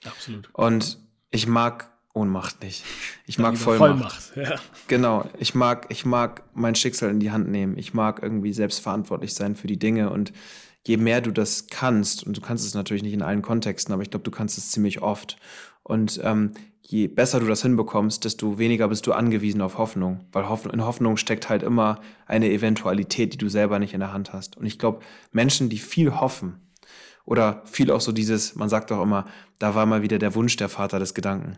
Absolut. 0.03 0.49
Und 0.53 0.97
ich 1.29 1.45
mag 1.45 1.94
Ohnmacht 2.15 2.63
nicht. 2.63 2.85
Ich 3.27 3.37
mag 3.37 3.57
Vollmacht. 3.57 4.13
Vollmacht. 4.33 4.35
Ja. 4.37 4.59
Genau. 4.87 5.29
Ich 5.37 5.53
mag, 5.53 5.87
ich 5.89 6.05
mag 6.05 6.43
mein 6.53 6.73
Schicksal 6.73 7.09
in 7.09 7.19
die 7.19 7.31
Hand 7.31 7.49
nehmen. 7.49 7.77
Ich 7.77 7.93
mag 7.93 8.23
irgendwie 8.23 8.53
selbstverantwortlich 8.53 9.33
sein 9.33 9.57
für 9.57 9.67
die 9.67 9.77
Dinge. 9.77 10.09
Und 10.09 10.31
je 10.87 10.95
mehr 10.95 11.19
du 11.19 11.31
das 11.31 11.67
kannst, 11.67 12.25
und 12.25 12.37
du 12.37 12.41
kannst 12.41 12.65
es 12.65 12.73
natürlich 12.73 13.03
nicht 13.03 13.13
in 13.13 13.21
allen 13.21 13.41
Kontexten, 13.41 13.93
aber 13.93 14.01
ich 14.01 14.09
glaube, 14.09 14.23
du 14.23 14.31
kannst 14.31 14.57
es 14.57 14.71
ziemlich 14.71 15.01
oft. 15.01 15.35
Und 15.83 16.21
ähm, 16.23 16.53
je 16.81 17.07
besser 17.07 17.41
du 17.41 17.47
das 17.47 17.63
hinbekommst, 17.63 18.23
desto 18.23 18.57
weniger 18.57 18.87
bist 18.87 19.05
du 19.07 19.11
angewiesen 19.11 19.61
auf 19.61 19.77
Hoffnung. 19.77 20.25
Weil 20.31 20.47
Hoffnung, 20.47 20.73
in 20.73 20.85
Hoffnung 20.85 21.17
steckt 21.17 21.49
halt 21.49 21.63
immer 21.63 21.99
eine 22.27 22.49
Eventualität, 22.49 23.33
die 23.33 23.37
du 23.37 23.49
selber 23.49 23.77
nicht 23.77 23.93
in 23.93 23.99
der 23.99 24.13
Hand 24.13 24.31
hast. 24.31 24.55
Und 24.55 24.65
ich 24.65 24.79
glaube, 24.79 25.01
Menschen, 25.33 25.67
die 25.67 25.79
viel 25.79 26.15
hoffen, 26.15 26.61
oder 27.25 27.63
viel 27.65 27.91
auch 27.91 28.01
so 28.01 28.11
dieses, 28.11 28.55
man 28.55 28.69
sagt 28.69 28.91
doch 28.91 29.01
immer, 29.01 29.25
da 29.57 29.75
war 29.75 29.85
mal 29.85 30.03
wieder 30.03 30.19
der 30.19 30.35
Wunsch 30.35 30.55
der 30.57 30.69
Vater 30.69 30.99
des 30.99 31.13
Gedanken. 31.13 31.57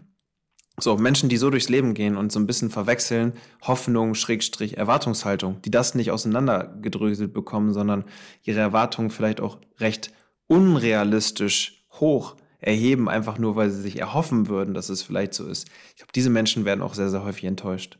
So, 0.79 0.95
Menschen, 0.95 1.27
die 1.27 1.37
so 1.37 1.49
durchs 1.49 1.69
Leben 1.69 1.95
gehen 1.95 2.15
und 2.15 2.31
so 2.31 2.39
ein 2.39 2.45
bisschen 2.45 2.69
verwechseln, 2.69 3.33
Hoffnung, 3.63 4.13
Schrägstrich, 4.13 4.77
Erwartungshaltung, 4.77 5.59
die 5.63 5.71
das 5.71 5.95
nicht 5.95 6.11
auseinandergedröselt 6.11 7.33
bekommen, 7.33 7.73
sondern 7.73 8.05
ihre 8.43 8.59
Erwartungen 8.59 9.09
vielleicht 9.09 9.41
auch 9.41 9.57
recht 9.79 10.11
unrealistisch 10.45 11.83
hoch 11.93 12.35
erheben, 12.59 13.09
einfach 13.09 13.39
nur, 13.39 13.55
weil 13.55 13.71
sie 13.71 13.81
sich 13.81 13.99
erhoffen 13.99 14.49
würden, 14.49 14.75
dass 14.75 14.89
es 14.89 15.01
vielleicht 15.01 15.33
so 15.33 15.47
ist. 15.47 15.67
Ich 15.89 15.97
glaube, 15.97 16.11
diese 16.13 16.29
Menschen 16.29 16.63
werden 16.63 16.83
auch 16.83 16.93
sehr, 16.93 17.09
sehr 17.09 17.23
häufig 17.23 17.45
enttäuscht. 17.45 17.97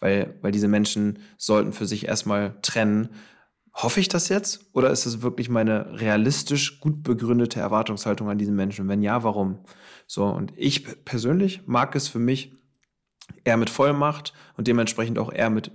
Weil, 0.00 0.36
weil 0.42 0.50
diese 0.50 0.66
Menschen 0.66 1.20
sollten 1.38 1.72
für 1.72 1.86
sich 1.86 2.08
erstmal 2.08 2.58
trennen, 2.62 3.10
hoffe 3.74 4.00
ich 4.00 4.08
das 4.08 4.28
jetzt? 4.28 4.66
Oder 4.72 4.90
ist 4.90 5.06
es 5.06 5.22
wirklich 5.22 5.48
meine 5.48 6.00
realistisch 6.00 6.80
gut 6.80 7.04
begründete 7.04 7.60
Erwartungshaltung 7.60 8.28
an 8.28 8.38
diesen 8.38 8.56
Menschen? 8.56 8.88
Wenn 8.88 9.02
ja, 9.02 9.22
warum? 9.22 9.60
So, 10.14 10.26
und 10.26 10.52
ich 10.56 11.06
persönlich 11.06 11.62
mag 11.64 11.96
es 11.96 12.06
für 12.06 12.18
mich 12.18 12.52
eher 13.44 13.56
mit 13.56 13.70
Vollmacht 13.70 14.34
und 14.58 14.68
dementsprechend 14.68 15.18
auch 15.18 15.32
eher 15.32 15.48
mit 15.48 15.70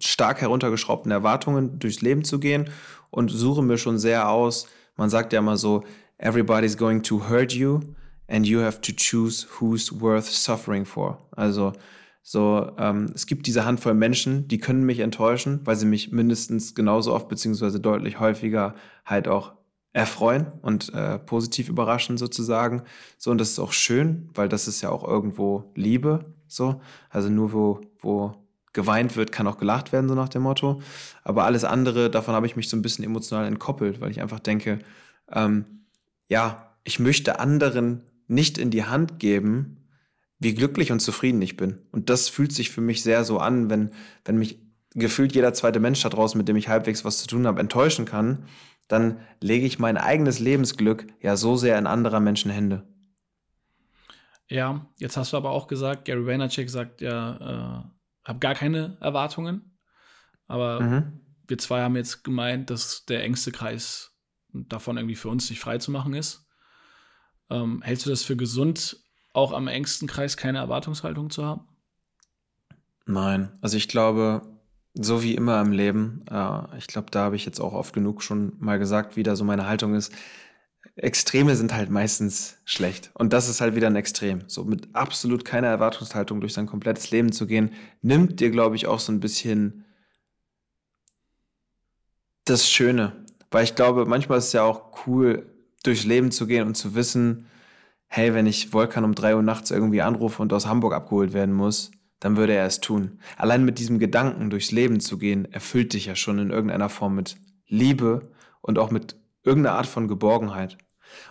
stark 0.00 0.40
heruntergeschraubten 0.40 1.12
Erwartungen 1.12 1.78
durchs 1.78 2.02
Leben 2.02 2.24
zu 2.24 2.40
gehen 2.40 2.70
und 3.10 3.28
suche 3.28 3.62
mir 3.62 3.78
schon 3.78 4.00
sehr 4.00 4.28
aus. 4.28 4.66
Man 4.96 5.10
sagt 5.10 5.32
ja 5.32 5.38
immer 5.38 5.56
so, 5.56 5.84
everybody's 6.18 6.76
going 6.76 7.04
to 7.04 7.28
hurt 7.28 7.52
you 7.52 7.78
and 8.26 8.48
you 8.48 8.62
have 8.62 8.80
to 8.80 8.90
choose 8.90 9.46
who's 9.60 10.00
worth 10.00 10.24
suffering 10.24 10.84
for. 10.84 11.24
Also 11.30 11.72
So, 12.22 12.72
ähm, 12.78 13.12
es 13.14 13.26
gibt 13.26 13.46
diese 13.46 13.64
Handvoll 13.64 13.94
Menschen, 13.94 14.48
die 14.48 14.58
können 14.58 14.84
mich 14.84 14.98
enttäuschen, 14.98 15.60
weil 15.64 15.76
sie 15.76 15.86
mich 15.86 16.10
mindestens 16.10 16.74
genauso 16.74 17.14
oft 17.14 17.28
beziehungsweise 17.28 17.78
deutlich 17.78 18.18
häufiger 18.18 18.74
halt 19.04 19.28
auch 19.28 19.52
erfreuen 19.92 20.52
und 20.62 20.92
äh, 20.94 21.18
positiv 21.18 21.68
überraschen 21.68 22.16
sozusagen. 22.16 22.82
So, 23.18 23.30
und 23.30 23.38
das 23.38 23.50
ist 23.50 23.58
auch 23.58 23.72
schön, 23.72 24.30
weil 24.34 24.48
das 24.48 24.68
ist 24.68 24.80
ja 24.82 24.90
auch 24.90 25.06
irgendwo 25.06 25.72
Liebe. 25.74 26.20
So, 26.46 26.80
also 27.10 27.28
nur 27.28 27.52
wo, 27.52 27.80
wo 27.98 28.34
geweint 28.72 29.16
wird, 29.16 29.32
kann 29.32 29.46
auch 29.46 29.58
gelacht 29.58 29.92
werden, 29.92 30.08
so 30.08 30.14
nach 30.14 30.28
dem 30.28 30.42
Motto. 30.42 30.80
Aber 31.24 31.44
alles 31.44 31.64
andere, 31.64 32.10
davon 32.10 32.34
habe 32.34 32.46
ich 32.46 32.56
mich 32.56 32.68
so 32.68 32.76
ein 32.76 32.82
bisschen 32.82 33.04
emotional 33.04 33.46
entkoppelt, 33.46 34.00
weil 34.00 34.10
ich 34.10 34.20
einfach 34.20 34.40
denke, 34.40 34.78
ähm, 35.32 35.64
ja, 36.28 36.74
ich 36.84 36.98
möchte 37.00 37.40
anderen 37.40 38.04
nicht 38.28 38.58
in 38.58 38.70
die 38.70 38.84
Hand 38.84 39.18
geben, 39.18 39.76
wie 40.38 40.54
glücklich 40.54 40.92
und 40.92 41.00
zufrieden 41.00 41.42
ich 41.42 41.56
bin. 41.56 41.80
Und 41.90 42.10
das 42.10 42.28
fühlt 42.28 42.52
sich 42.52 42.70
für 42.70 42.80
mich 42.80 43.02
sehr 43.02 43.24
so 43.24 43.38
an, 43.38 43.68
wenn, 43.68 43.90
wenn 44.24 44.38
mich 44.38 44.60
gefühlt 44.94 45.34
jeder 45.34 45.52
zweite 45.52 45.80
Mensch 45.80 46.02
da 46.02 46.08
draußen, 46.08 46.38
mit 46.38 46.48
dem 46.48 46.56
ich 46.56 46.68
halbwegs 46.68 47.04
was 47.04 47.18
zu 47.18 47.26
tun 47.26 47.46
habe, 47.46 47.60
enttäuschen 47.60 48.04
kann, 48.04 48.44
dann 48.90 49.20
lege 49.40 49.66
ich 49.66 49.78
mein 49.78 49.96
eigenes 49.96 50.40
Lebensglück 50.40 51.06
ja 51.20 51.36
so 51.36 51.56
sehr 51.56 51.78
in 51.78 51.86
anderer 51.86 52.20
Menschen 52.20 52.50
Hände. 52.50 52.86
Ja, 54.48 54.86
jetzt 54.98 55.16
hast 55.16 55.32
du 55.32 55.36
aber 55.36 55.50
auch 55.50 55.68
gesagt, 55.68 56.06
Gary 56.06 56.26
Vaynerchuk 56.26 56.68
sagt 56.68 57.00
ja, 57.00 57.84
äh, 57.84 58.28
habe 58.28 58.38
gar 58.40 58.54
keine 58.54 58.98
Erwartungen. 59.00 59.78
Aber 60.48 60.80
mhm. 60.80 61.20
wir 61.46 61.58
zwei 61.58 61.82
haben 61.82 61.94
jetzt 61.94 62.24
gemeint, 62.24 62.70
dass 62.70 63.04
der 63.06 63.22
engste 63.22 63.52
Kreis 63.52 64.12
davon 64.52 64.96
irgendwie 64.96 65.14
für 65.14 65.28
uns 65.28 65.48
nicht 65.48 65.60
frei 65.60 65.78
zu 65.78 65.92
machen 65.92 66.14
ist. 66.14 66.48
Ähm, 67.48 67.82
hältst 67.82 68.06
du 68.06 68.10
das 68.10 68.24
für 68.24 68.36
gesund, 68.36 68.96
auch 69.32 69.52
am 69.52 69.68
engsten 69.68 70.08
Kreis 70.08 70.36
keine 70.36 70.58
Erwartungshaltung 70.58 71.30
zu 71.30 71.44
haben? 71.44 71.68
Nein, 73.06 73.56
also 73.60 73.76
ich 73.76 73.88
glaube, 73.88 74.42
so 74.94 75.22
wie 75.22 75.34
immer 75.34 75.60
im 75.60 75.72
Leben, 75.72 76.24
äh, 76.30 76.78
ich 76.78 76.86
glaube, 76.86 77.10
da 77.10 77.24
habe 77.24 77.36
ich 77.36 77.46
jetzt 77.46 77.60
auch 77.60 77.72
oft 77.72 77.92
genug 77.92 78.22
schon 78.22 78.52
mal 78.58 78.78
gesagt, 78.78 79.16
wie 79.16 79.22
da 79.22 79.36
so 79.36 79.44
meine 79.44 79.66
Haltung 79.66 79.94
ist. 79.94 80.12
Extreme 80.96 81.56
sind 81.56 81.74
halt 81.74 81.90
meistens 81.90 82.58
schlecht. 82.64 83.10
Und 83.14 83.32
das 83.32 83.48
ist 83.48 83.60
halt 83.60 83.74
wieder 83.74 83.86
ein 83.86 83.96
Extrem. 83.96 84.42
So 84.48 84.64
mit 84.64 84.94
absolut 84.94 85.44
keiner 85.44 85.68
Erwartungshaltung 85.68 86.40
durch 86.40 86.54
sein 86.54 86.66
komplettes 86.66 87.10
Leben 87.10 87.32
zu 87.32 87.46
gehen, 87.46 87.72
nimmt 88.02 88.40
dir, 88.40 88.50
glaube 88.50 88.76
ich, 88.76 88.86
auch 88.86 89.00
so 89.00 89.12
ein 89.12 89.20
bisschen 89.20 89.84
das 92.44 92.68
Schöne. 92.68 93.12
Weil 93.50 93.64
ich 93.64 93.74
glaube, 93.74 94.06
manchmal 94.06 94.38
ist 94.38 94.48
es 94.48 94.52
ja 94.52 94.62
auch 94.62 95.06
cool, 95.06 95.46
durchs 95.82 96.04
Leben 96.04 96.30
zu 96.30 96.46
gehen 96.46 96.66
und 96.66 96.74
zu 96.74 96.94
wissen, 96.94 97.46
hey, 98.06 98.34
wenn 98.34 98.46
ich 98.46 98.72
Volkan 98.72 99.04
um 99.04 99.14
drei 99.14 99.36
Uhr 99.36 99.42
nachts 99.42 99.70
irgendwie 99.70 100.02
anrufe 100.02 100.42
und 100.42 100.52
aus 100.52 100.66
Hamburg 100.66 100.92
abgeholt 100.92 101.32
werden 101.32 101.54
muss, 101.54 101.92
dann 102.20 102.36
würde 102.36 102.54
er 102.54 102.66
es 102.66 102.80
tun. 102.80 103.18
Allein 103.36 103.64
mit 103.64 103.78
diesem 103.78 103.98
Gedanken 103.98 104.50
durchs 104.50 104.70
Leben 104.70 105.00
zu 105.00 105.18
gehen, 105.18 105.50
erfüllt 105.52 105.94
dich 105.94 106.06
ja 106.06 106.14
schon 106.14 106.38
in 106.38 106.50
irgendeiner 106.50 106.88
Form 106.88 107.14
mit 107.14 107.36
Liebe 107.66 108.30
und 108.60 108.78
auch 108.78 108.90
mit 108.90 109.16
irgendeine 109.42 109.76
Art 109.76 109.86
von 109.86 110.06
Geborgenheit. 110.06 110.76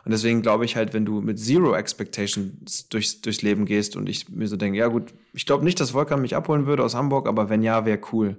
Und 0.03 0.11
deswegen 0.11 0.41
glaube 0.41 0.65
ich 0.65 0.75
halt, 0.75 0.93
wenn 0.93 1.05
du 1.05 1.21
mit 1.21 1.39
Zero 1.39 1.73
Expectations 1.75 2.89
durchs, 2.89 3.21
durchs 3.21 3.41
Leben 3.41 3.65
gehst 3.65 3.95
und 3.95 4.09
ich 4.09 4.29
mir 4.29 4.47
so 4.47 4.57
denke, 4.57 4.79
ja 4.79 4.87
gut, 4.87 5.13
ich 5.33 5.45
glaube 5.45 5.63
nicht, 5.63 5.79
dass 5.79 5.93
Volkan 5.93 6.21
mich 6.21 6.35
abholen 6.35 6.65
würde 6.65 6.83
aus 6.83 6.95
Hamburg, 6.95 7.27
aber 7.27 7.49
wenn 7.49 7.63
ja, 7.63 7.85
wäre 7.85 8.01
cool. 8.11 8.37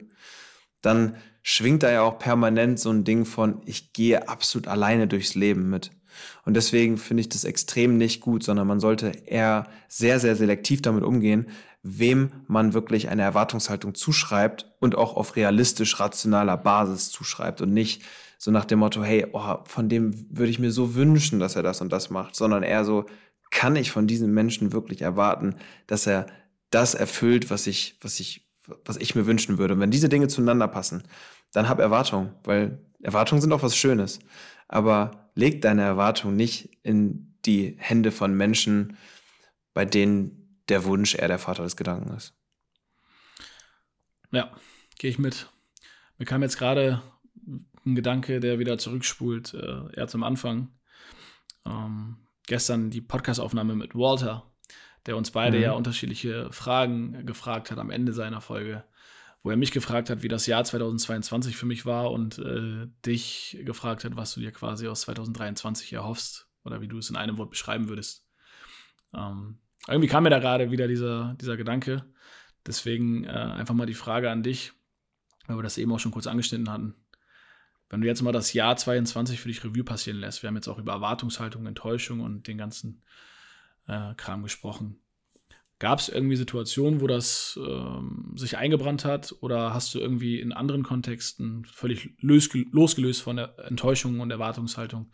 Dann 0.82 1.16
schwingt 1.42 1.82
da 1.82 1.90
ja 1.90 2.02
auch 2.02 2.18
permanent 2.18 2.78
so 2.78 2.90
ein 2.90 3.04
Ding 3.04 3.24
von, 3.24 3.62
ich 3.64 3.92
gehe 3.92 4.28
absolut 4.28 4.68
alleine 4.68 5.08
durchs 5.08 5.34
Leben 5.34 5.70
mit. 5.70 5.90
Und 6.44 6.54
deswegen 6.54 6.98
finde 6.98 7.22
ich 7.22 7.28
das 7.28 7.44
extrem 7.44 7.96
nicht 7.96 8.20
gut, 8.20 8.42
sondern 8.42 8.66
man 8.66 8.80
sollte 8.80 9.12
eher 9.26 9.68
sehr, 9.88 10.18
sehr 10.20 10.36
selektiv 10.36 10.82
damit 10.82 11.04
umgehen, 11.04 11.46
wem 11.82 12.30
man 12.46 12.74
wirklich 12.74 13.08
eine 13.08 13.22
Erwartungshaltung 13.22 13.94
zuschreibt 13.94 14.70
und 14.80 14.96
auch 14.96 15.16
auf 15.16 15.36
realistisch 15.36 15.98
rationaler 15.98 16.56
Basis 16.56 17.10
zuschreibt 17.10 17.60
und 17.62 17.72
nicht 17.72 18.02
so 18.38 18.50
nach 18.50 18.64
dem 18.64 18.78
Motto, 18.78 19.02
hey, 19.02 19.26
oh, 19.32 19.56
von 19.64 19.88
dem 19.88 20.26
würde 20.30 20.50
ich 20.50 20.58
mir 20.58 20.70
so 20.70 20.94
wünschen, 20.94 21.40
dass 21.40 21.56
er 21.56 21.62
das 21.62 21.80
und 21.80 21.92
das 21.92 22.10
macht, 22.10 22.36
sondern 22.36 22.62
eher 22.62 22.84
so, 22.84 23.06
kann 23.50 23.76
ich 23.76 23.90
von 23.90 24.06
diesem 24.06 24.32
Menschen 24.32 24.72
wirklich 24.72 25.02
erwarten, 25.02 25.56
dass 25.86 26.06
er 26.06 26.26
das 26.70 26.94
erfüllt, 26.94 27.50
was 27.50 27.66
ich, 27.66 27.98
was 28.00 28.20
ich, 28.20 28.48
was 28.84 28.96
ich 28.96 29.14
mir 29.14 29.26
wünschen 29.26 29.58
würde. 29.58 29.74
Und 29.74 29.80
wenn 29.80 29.90
diese 29.90 30.08
Dinge 30.08 30.28
zueinander 30.28 30.68
passen, 30.68 31.02
dann 31.52 31.68
hab 31.68 31.80
Erwartungen, 31.80 32.30
weil 32.44 32.78
Erwartungen 33.02 33.40
sind 33.40 33.52
auch 33.52 33.62
was 33.62 33.76
Schönes. 33.76 34.20
Aber 34.68 35.30
leg 35.34 35.60
deine 35.62 35.82
Erwartung 35.82 36.36
nicht 36.36 36.78
in 36.82 37.34
die 37.44 37.74
Hände 37.78 38.12
von 38.12 38.34
Menschen, 38.34 38.96
bei 39.74 39.84
denen 39.84 40.39
der 40.70 40.84
Wunsch 40.84 41.14
eher 41.14 41.28
der 41.28 41.38
Vater 41.38 41.64
des 41.64 41.76
Gedanken 41.76 42.14
ist. 42.14 42.34
Ja, 44.32 44.50
gehe 44.98 45.10
ich 45.10 45.18
mit. 45.18 45.50
Mir 46.18 46.26
kam 46.26 46.42
jetzt 46.42 46.58
gerade 46.58 47.02
ein 47.84 47.94
Gedanke, 47.94 48.40
der 48.40 48.58
wieder 48.58 48.78
zurückspult, 48.78 49.54
äh, 49.54 49.92
eher 49.96 50.08
zum 50.08 50.22
Anfang. 50.22 50.68
Ähm, 51.66 52.16
gestern 52.46 52.90
die 52.90 53.00
Podcastaufnahme 53.00 53.74
mit 53.74 53.94
Walter, 53.94 54.44
der 55.06 55.16
uns 55.16 55.30
beide 55.30 55.56
mhm. 55.56 55.62
ja 55.62 55.72
unterschiedliche 55.72 56.52
Fragen 56.52 57.26
gefragt 57.26 57.70
hat 57.70 57.78
am 57.78 57.90
Ende 57.90 58.12
seiner 58.12 58.40
Folge, 58.40 58.84
wo 59.42 59.50
er 59.50 59.56
mich 59.56 59.72
gefragt 59.72 60.10
hat, 60.10 60.22
wie 60.22 60.28
das 60.28 60.46
Jahr 60.46 60.64
2022 60.64 61.56
für 61.56 61.66
mich 61.66 61.86
war 61.86 62.10
und 62.10 62.38
äh, 62.38 62.86
dich 63.04 63.58
gefragt 63.64 64.04
hat, 64.04 64.16
was 64.16 64.34
du 64.34 64.40
dir 64.40 64.52
quasi 64.52 64.86
aus 64.86 65.02
2023 65.02 65.92
erhoffst 65.92 66.48
oder 66.64 66.80
wie 66.80 66.88
du 66.88 66.98
es 66.98 67.10
in 67.10 67.16
einem 67.16 67.38
Wort 67.38 67.50
beschreiben 67.50 67.88
würdest. 67.88 68.26
Ähm, 69.14 69.58
irgendwie 69.88 70.08
kam 70.08 70.24
mir 70.24 70.30
da 70.30 70.38
gerade 70.38 70.70
wieder 70.70 70.88
dieser, 70.88 71.36
dieser 71.40 71.56
Gedanke. 71.56 72.04
Deswegen 72.66 73.24
äh, 73.24 73.28
einfach 73.28 73.74
mal 73.74 73.86
die 73.86 73.94
Frage 73.94 74.30
an 74.30 74.42
dich, 74.42 74.72
weil 75.46 75.56
wir 75.56 75.62
das 75.62 75.78
eben 75.78 75.92
auch 75.92 75.98
schon 76.00 76.12
kurz 76.12 76.26
angeschnitten 76.26 76.70
hatten. 76.70 76.94
Wenn 77.88 78.00
du 78.00 78.06
jetzt 78.06 78.22
mal 78.22 78.32
das 78.32 78.52
Jahr 78.52 78.76
22 78.76 79.40
für 79.40 79.48
dich 79.48 79.64
Revue 79.64 79.82
passieren 79.82 80.20
lässt, 80.20 80.42
wir 80.42 80.48
haben 80.48 80.54
jetzt 80.54 80.68
auch 80.68 80.78
über 80.78 80.92
Erwartungshaltung, 80.92 81.66
Enttäuschung 81.66 82.20
und 82.20 82.46
den 82.46 82.58
ganzen 82.58 83.02
äh, 83.88 84.14
Kram 84.14 84.42
gesprochen. 84.42 85.00
Gab 85.80 85.98
es 85.98 86.10
irgendwie 86.10 86.36
Situationen, 86.36 87.00
wo 87.00 87.06
das 87.06 87.58
ähm, 87.66 88.34
sich 88.36 88.58
eingebrannt 88.58 89.06
hat 89.06 89.34
oder 89.40 89.72
hast 89.72 89.94
du 89.94 89.98
irgendwie 89.98 90.38
in 90.38 90.52
anderen 90.52 90.82
Kontexten 90.82 91.64
völlig 91.64 92.10
losgelöst 92.20 93.22
von 93.22 93.36
der 93.36 93.58
Enttäuschung 93.58 94.20
und 94.20 94.30
Erwartungshaltung 94.30 95.10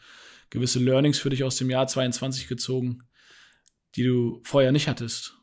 gewisse 0.51 0.81
Learnings 0.81 1.19
für 1.19 1.31
dich 1.31 1.45
aus 1.45 1.57
dem 1.57 1.71
Jahr 1.71 1.87
22 1.87 2.49
gezogen, 2.49 3.05
die 3.97 4.05
du 4.05 4.41
vorher 4.45 4.73
nicht 4.73 4.89
hattest? 4.89 5.35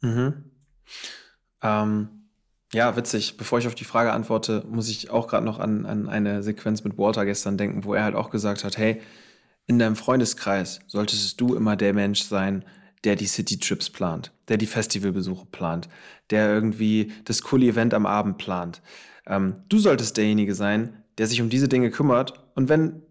Mhm. 0.00 0.50
Ähm, 1.62 2.08
ja, 2.72 2.96
witzig. 2.96 3.36
Bevor 3.36 3.58
ich 3.58 3.66
auf 3.66 3.74
die 3.74 3.84
Frage 3.84 4.12
antworte, 4.12 4.64
muss 4.68 4.88
ich 4.88 5.10
auch 5.10 5.26
gerade 5.26 5.44
noch 5.44 5.58
an, 5.58 5.86
an 5.86 6.08
eine 6.08 6.42
Sequenz 6.42 6.84
mit 6.84 6.98
Walter 6.98 7.24
gestern 7.24 7.56
denken, 7.56 7.84
wo 7.84 7.94
er 7.94 8.04
halt 8.04 8.14
auch 8.14 8.30
gesagt 8.30 8.64
hat, 8.64 8.76
hey, 8.76 9.00
in 9.66 9.78
deinem 9.78 9.96
Freundeskreis 9.96 10.80
solltest 10.86 11.40
du 11.40 11.54
immer 11.54 11.76
der 11.76 11.92
Mensch 11.92 12.22
sein, 12.22 12.64
der 13.04 13.16
die 13.16 13.26
City-Trips 13.26 13.90
plant, 13.90 14.32
der 14.48 14.56
die 14.56 14.66
Festivalbesuche 14.66 15.46
plant, 15.46 15.88
der 16.30 16.48
irgendwie 16.48 17.12
das 17.24 17.42
coole 17.42 17.66
Event 17.66 17.94
am 17.94 18.06
Abend 18.06 18.38
plant. 18.38 18.82
Ähm, 19.26 19.62
du 19.68 19.78
solltest 19.78 20.16
derjenige 20.16 20.54
sein, 20.54 21.04
der 21.18 21.26
sich 21.26 21.40
um 21.40 21.48
diese 21.48 21.68
Dinge 21.68 21.90
kümmert. 21.90 22.34
Und 22.54 22.68
wenn 22.68 23.02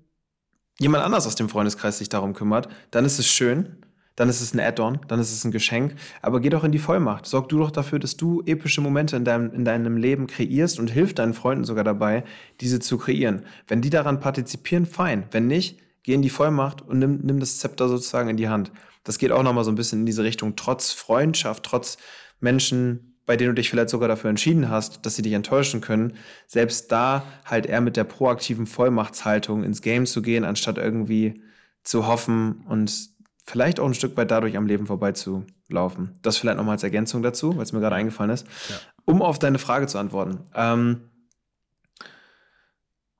jemand 0.80 1.04
anders 1.04 1.28
aus 1.28 1.36
dem 1.36 1.50
Freundeskreis 1.50 1.98
sich 1.98 2.10
darum 2.10 2.34
kümmert, 2.34 2.70
dann 2.92 3.06
ist 3.06 3.20
es 3.20 3.28
schön 3.28 3.78
dann 4.18 4.30
ist 4.30 4.42
es 4.42 4.54
ein 4.54 4.60
Add-on, 4.60 5.00
dann 5.08 5.20
ist 5.20 5.32
es 5.32 5.46
ein 5.46 5.52
Geschenk. 5.52 5.96
Aber 6.24 6.42
geh 6.42 6.50
doch 6.50 6.64
in 6.64 6.72
die 6.72 6.80
Vollmacht. 6.80 7.28
Sorg 7.28 7.50
du 7.50 7.60
doch 7.60 7.70
dafür, 7.72 8.00
dass 8.00 8.18
du 8.18 8.42
epische 8.46 8.82
Momente 8.82 9.16
in 9.16 9.24
deinem, 9.24 9.54
in 9.54 9.64
deinem 9.64 9.96
Leben 9.96 10.26
kreierst 10.26 10.80
und 10.80 10.90
hilf 10.90 11.14
deinen 11.14 11.36
Freunden 11.36 11.64
sogar 11.64 11.84
dabei, 11.84 12.24
diese 12.60 12.80
zu 12.80 12.98
kreieren. 12.98 13.46
Wenn 13.68 13.82
die 13.82 13.92
daran 13.92 14.20
partizipieren, 14.20 14.88
fein. 14.88 15.26
Wenn 15.30 15.46
nicht, 15.46 15.80
geh 16.02 16.16
in 16.16 16.24
die 16.24 16.32
Vollmacht 16.32 16.82
und 16.82 16.98
nimm, 16.98 17.20
nimm 17.22 17.40
das 17.40 17.60
Zepter 17.60 17.88
sozusagen 17.88 18.28
in 18.28 18.38
die 18.38 18.50
Hand. 18.50 18.72
Das 19.04 19.20
geht 19.20 19.32
auch 19.32 19.44
nochmal 19.44 19.64
so 19.64 19.72
ein 19.72 19.76
bisschen 19.76 20.00
in 20.00 20.06
diese 20.08 20.24
Richtung, 20.24 20.56
trotz 20.56 20.92
Freundschaft, 20.92 21.64
trotz 21.64 22.00
Menschen, 22.40 23.20
bei 23.28 23.38
denen 23.38 23.52
du 23.52 23.56
dich 23.56 23.70
vielleicht 23.70 23.90
sogar 23.90 24.08
dafür 24.08 24.32
entschieden 24.32 24.70
hast, 24.70 25.06
dass 25.06 25.16
sie 25.16 25.22
dich 25.22 25.34
enttäuschen 25.34 25.80
können, 25.80 26.14
selbst 26.48 26.92
da 26.92 27.24
halt 27.46 27.68
eher 27.68 27.82
mit 27.82 27.98
der 27.98 28.04
proaktiven 28.04 28.66
Vollmachtshaltung 28.66 29.64
ins 29.64 29.84
Game 29.84 30.08
zu 30.08 30.24
gehen, 30.24 30.44
anstatt 30.44 30.80
irgendwie 30.80 31.44
zu 31.84 32.08
hoffen 32.08 32.66
und 32.68 33.16
vielleicht 33.48 33.80
auch 33.80 33.86
ein 33.86 33.94
Stück 33.94 34.18
weit 34.18 34.30
dadurch 34.30 34.58
am 34.58 34.68
Leben 34.68 34.86
vorbeizulaufen. 34.86 36.20
Das 36.22 36.38
vielleicht 36.38 36.58
nochmal 36.58 36.74
als 36.74 36.84
Ergänzung 36.84 37.24
dazu, 37.24 37.56
weil 37.56 37.64
es 37.64 37.72
mir 37.72 37.80
gerade 37.80 37.96
eingefallen 37.96 38.32
ist. 38.32 38.46
Ja. 38.70 38.76
Um 39.06 39.22
auf 39.22 39.40
deine 39.40 39.58
Frage 39.58 39.88
zu 39.88 39.98
antworten. 39.98 40.42
Ähm, 40.54 41.10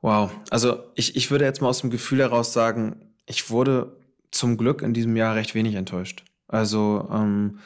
wow, 0.02 0.30
also 0.50 0.84
ich, 0.96 1.16
ich 1.16 1.32
würde 1.32 1.46
jetzt 1.46 1.62
mal 1.62 1.70
aus 1.70 1.80
dem 1.80 1.90
Gefühl 1.90 2.20
heraus 2.20 2.52
sagen, 2.52 3.14
ich 3.26 3.50
wurde 3.50 3.98
zum 4.32 4.58
Glück 4.58 4.82
in 4.82 4.94
diesem 4.94 5.16
Jahr 5.16 5.36
recht 5.36 5.56
wenig 5.56 5.76
enttäuscht. 5.76 6.26
Also 6.50 7.08
ähm, 7.12 7.60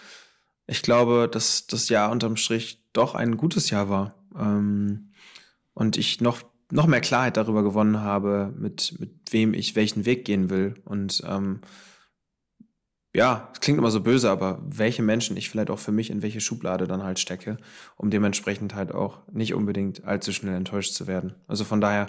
ich 0.68 0.84
glaube, 0.84 1.28
dass 1.32 1.66
das 1.66 1.90
Jahr 1.90 2.12
unterm 2.12 2.38
Strich 2.38 2.84
doch 2.94 3.16
ein 3.16 3.38
gutes 3.38 3.72
Jahr 3.72 3.90
war. 3.90 4.14
Ähm, 4.38 5.14
und 5.74 5.98
ich 5.98 6.22
noch, 6.22 6.44
noch 6.70 6.86
mehr 6.86 7.02
Klarheit 7.02 7.38
darüber 7.38 7.64
gewonnen 7.64 8.02
habe, 8.02 8.54
mit, 8.56 9.00
mit 9.00 9.32
wem 9.32 9.56
ich 9.56 9.76
welchen 9.76 10.06
Weg 10.06 10.26
gehen 10.26 10.52
will. 10.52 10.76
Und 10.86 11.24
ähm, 11.28 11.62
ja, 13.14 13.50
es 13.54 13.60
klingt 13.60 13.78
immer 13.78 13.92
so 13.92 14.02
böse, 14.02 14.30
aber 14.30 14.60
welche 14.64 15.04
Menschen 15.04 15.36
ich 15.36 15.50
vielleicht 15.50 15.70
auch 15.70 15.80
für 15.80 15.92
mich 15.92 16.10
in 16.10 16.22
welche 16.22 16.40
Schublade 16.40 16.88
dann 16.88 17.04
halt 17.04 17.20
stecke, 17.20 17.58
um 17.98 18.10
dementsprechend 18.10 18.74
halt 18.74 18.94
auch 18.94 19.20
nicht 19.32 19.54
unbedingt 19.54 20.06
allzu 20.06 20.32
schnell 20.32 20.56
enttäuscht 20.56 20.94
zu 20.94 21.08
werden. 21.08 21.36
Also 21.48 21.66
von 21.66 21.82
daher 21.82 22.08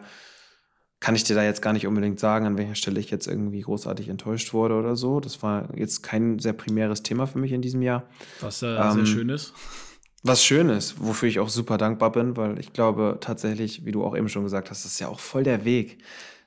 kann 1.00 1.16
ich 1.16 1.24
dir 1.24 1.34
da 1.34 1.42
jetzt 1.42 1.60
gar 1.60 1.72
nicht 1.72 1.88
unbedingt 1.88 2.20
sagen, 2.20 2.46
an 2.46 2.56
welcher 2.56 2.76
Stelle 2.76 3.00
ich 3.00 3.10
jetzt 3.10 3.26
irgendwie 3.26 3.60
großartig 3.60 4.08
enttäuscht 4.08 4.54
wurde 4.54 4.76
oder 4.76 4.94
so. 4.94 5.18
Das 5.18 5.42
war 5.42 5.76
jetzt 5.76 6.04
kein 6.04 6.38
sehr 6.38 6.52
primäres 6.52 7.02
Thema 7.02 7.26
für 7.26 7.40
mich 7.40 7.50
in 7.50 7.60
diesem 7.62 7.82
Jahr. 7.82 8.04
Was 8.40 8.62
äh, 8.62 8.66
ähm, 8.68 8.92
sehr 8.92 9.06
schön 9.06 9.28
ist. 9.28 9.52
Was 10.22 10.44
schön 10.44 10.68
ist, 10.68 11.04
wofür 11.04 11.28
ich 11.28 11.40
auch 11.40 11.48
super 11.48 11.78
dankbar 11.78 12.12
bin, 12.12 12.36
weil 12.36 12.60
ich 12.60 12.72
glaube 12.72 13.18
tatsächlich, 13.20 13.84
wie 13.84 13.90
du 13.90 14.04
auch 14.04 14.16
eben 14.16 14.28
schon 14.28 14.44
gesagt 14.44 14.70
hast, 14.70 14.84
das 14.84 14.92
ist 14.92 15.00
ja 15.00 15.08
auch 15.08 15.18
voll 15.18 15.42
der 15.42 15.64
Weg. 15.64 15.98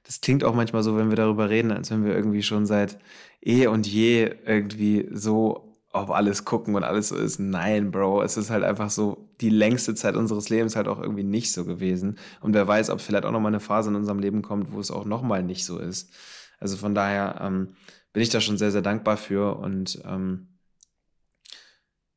Das 0.06 0.22
klingt 0.22 0.44
auch 0.44 0.54
manchmal 0.54 0.84
so, 0.84 0.96
wenn 0.98 1.10
wir 1.10 1.16
darüber 1.16 1.50
reden, 1.50 1.72
als 1.72 1.90
wenn 1.92 2.06
wir 2.06 2.16
irgendwie 2.16 2.44
schon 2.44 2.66
seit 2.66 3.00
eh 3.42 3.68
und 3.68 3.88
je 3.88 4.36
irgendwie 4.46 5.10
so 5.12 5.76
auf 5.92 6.12
alles 6.12 6.46
gucken 6.46 6.76
und 6.76 6.84
alles 6.84 7.10
so 7.10 7.16
ist. 7.16 7.40
Nein, 7.40 7.90
Bro, 7.92 8.22
es 8.22 8.38
ist 8.38 8.50
halt 8.50 8.64
einfach 8.64 8.90
so 8.90 9.30
die 9.42 9.50
längste 9.50 9.96
Zeit 9.96 10.16
unseres 10.16 10.50
Lebens 10.50 10.76
halt 10.76 10.88
auch 10.88 11.00
irgendwie 11.02 11.24
nicht 11.24 11.52
so 11.54 11.66
gewesen. 11.66 12.18
Und 12.42 12.54
wer 12.54 12.68
weiß, 12.68 12.90
ob 12.90 13.02
vielleicht 13.02 13.26
auch 13.26 13.32
nochmal 13.32 13.52
eine 13.52 13.62
Phase 13.62 13.90
in 13.90 13.96
unserem 13.96 14.20
Leben 14.20 14.42
kommt, 14.42 14.72
wo 14.72 14.80
es 14.80 14.92
auch 14.92 15.06
nochmal 15.06 15.42
nicht 15.42 15.66
so 15.66 15.80
ist. 15.80 16.12
Also 16.60 16.78
von 16.78 16.94
daher 16.96 17.40
ähm, 17.42 17.76
bin 18.14 18.24
ich 18.24 18.30
da 18.30 18.42
schon 18.42 18.58
sehr, 18.58 18.72
sehr 18.72 18.82
dankbar 18.82 19.18
für 19.18 19.58
und 19.58 20.02
ähm, 20.06 20.48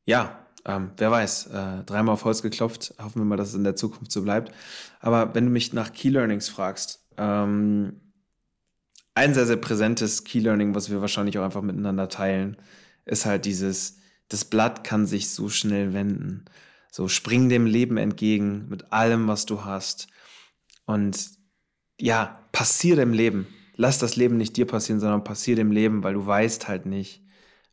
ja, 0.04 0.38
ähm, 0.64 0.90
wer 0.96 1.10
weiß, 1.10 1.46
äh, 1.48 1.84
dreimal 1.84 2.14
auf 2.14 2.24
Holz 2.24 2.42
geklopft, 2.42 2.94
hoffen 3.00 3.20
wir 3.20 3.24
mal, 3.24 3.36
dass 3.36 3.50
es 3.50 3.54
in 3.54 3.64
der 3.64 3.76
Zukunft 3.76 4.10
so 4.10 4.22
bleibt. 4.22 4.52
Aber 5.00 5.34
wenn 5.34 5.44
du 5.44 5.50
mich 5.50 5.72
nach 5.72 5.92
Key 5.92 6.08
Learnings 6.08 6.48
fragst, 6.48 7.07
ähm, 7.18 8.00
ein 9.14 9.34
sehr, 9.34 9.46
sehr 9.46 9.56
präsentes 9.56 10.24
Key 10.24 10.38
Learning, 10.38 10.74
was 10.74 10.90
wir 10.90 11.00
wahrscheinlich 11.00 11.38
auch 11.38 11.44
einfach 11.44 11.62
miteinander 11.62 12.08
teilen, 12.08 12.56
ist 13.04 13.26
halt 13.26 13.44
dieses, 13.44 13.98
das 14.28 14.44
Blatt 14.44 14.84
kann 14.84 15.06
sich 15.06 15.30
so 15.30 15.48
schnell 15.48 15.92
wenden. 15.92 16.44
So 16.90 17.08
spring 17.08 17.48
dem 17.48 17.66
Leben 17.66 17.96
entgegen 17.96 18.68
mit 18.68 18.92
allem, 18.92 19.28
was 19.28 19.44
du 19.44 19.64
hast. 19.64 20.08
Und 20.86 21.30
ja, 22.00 22.46
passier 22.52 22.96
dem 22.96 23.12
Leben. 23.12 23.46
Lass 23.74 23.98
das 23.98 24.16
Leben 24.16 24.36
nicht 24.36 24.56
dir 24.56 24.66
passieren, 24.66 25.00
sondern 25.00 25.24
passier 25.24 25.56
dem 25.56 25.72
Leben, 25.72 26.02
weil 26.02 26.14
du 26.14 26.26
weißt 26.26 26.68
halt 26.68 26.86
nicht, 26.86 27.22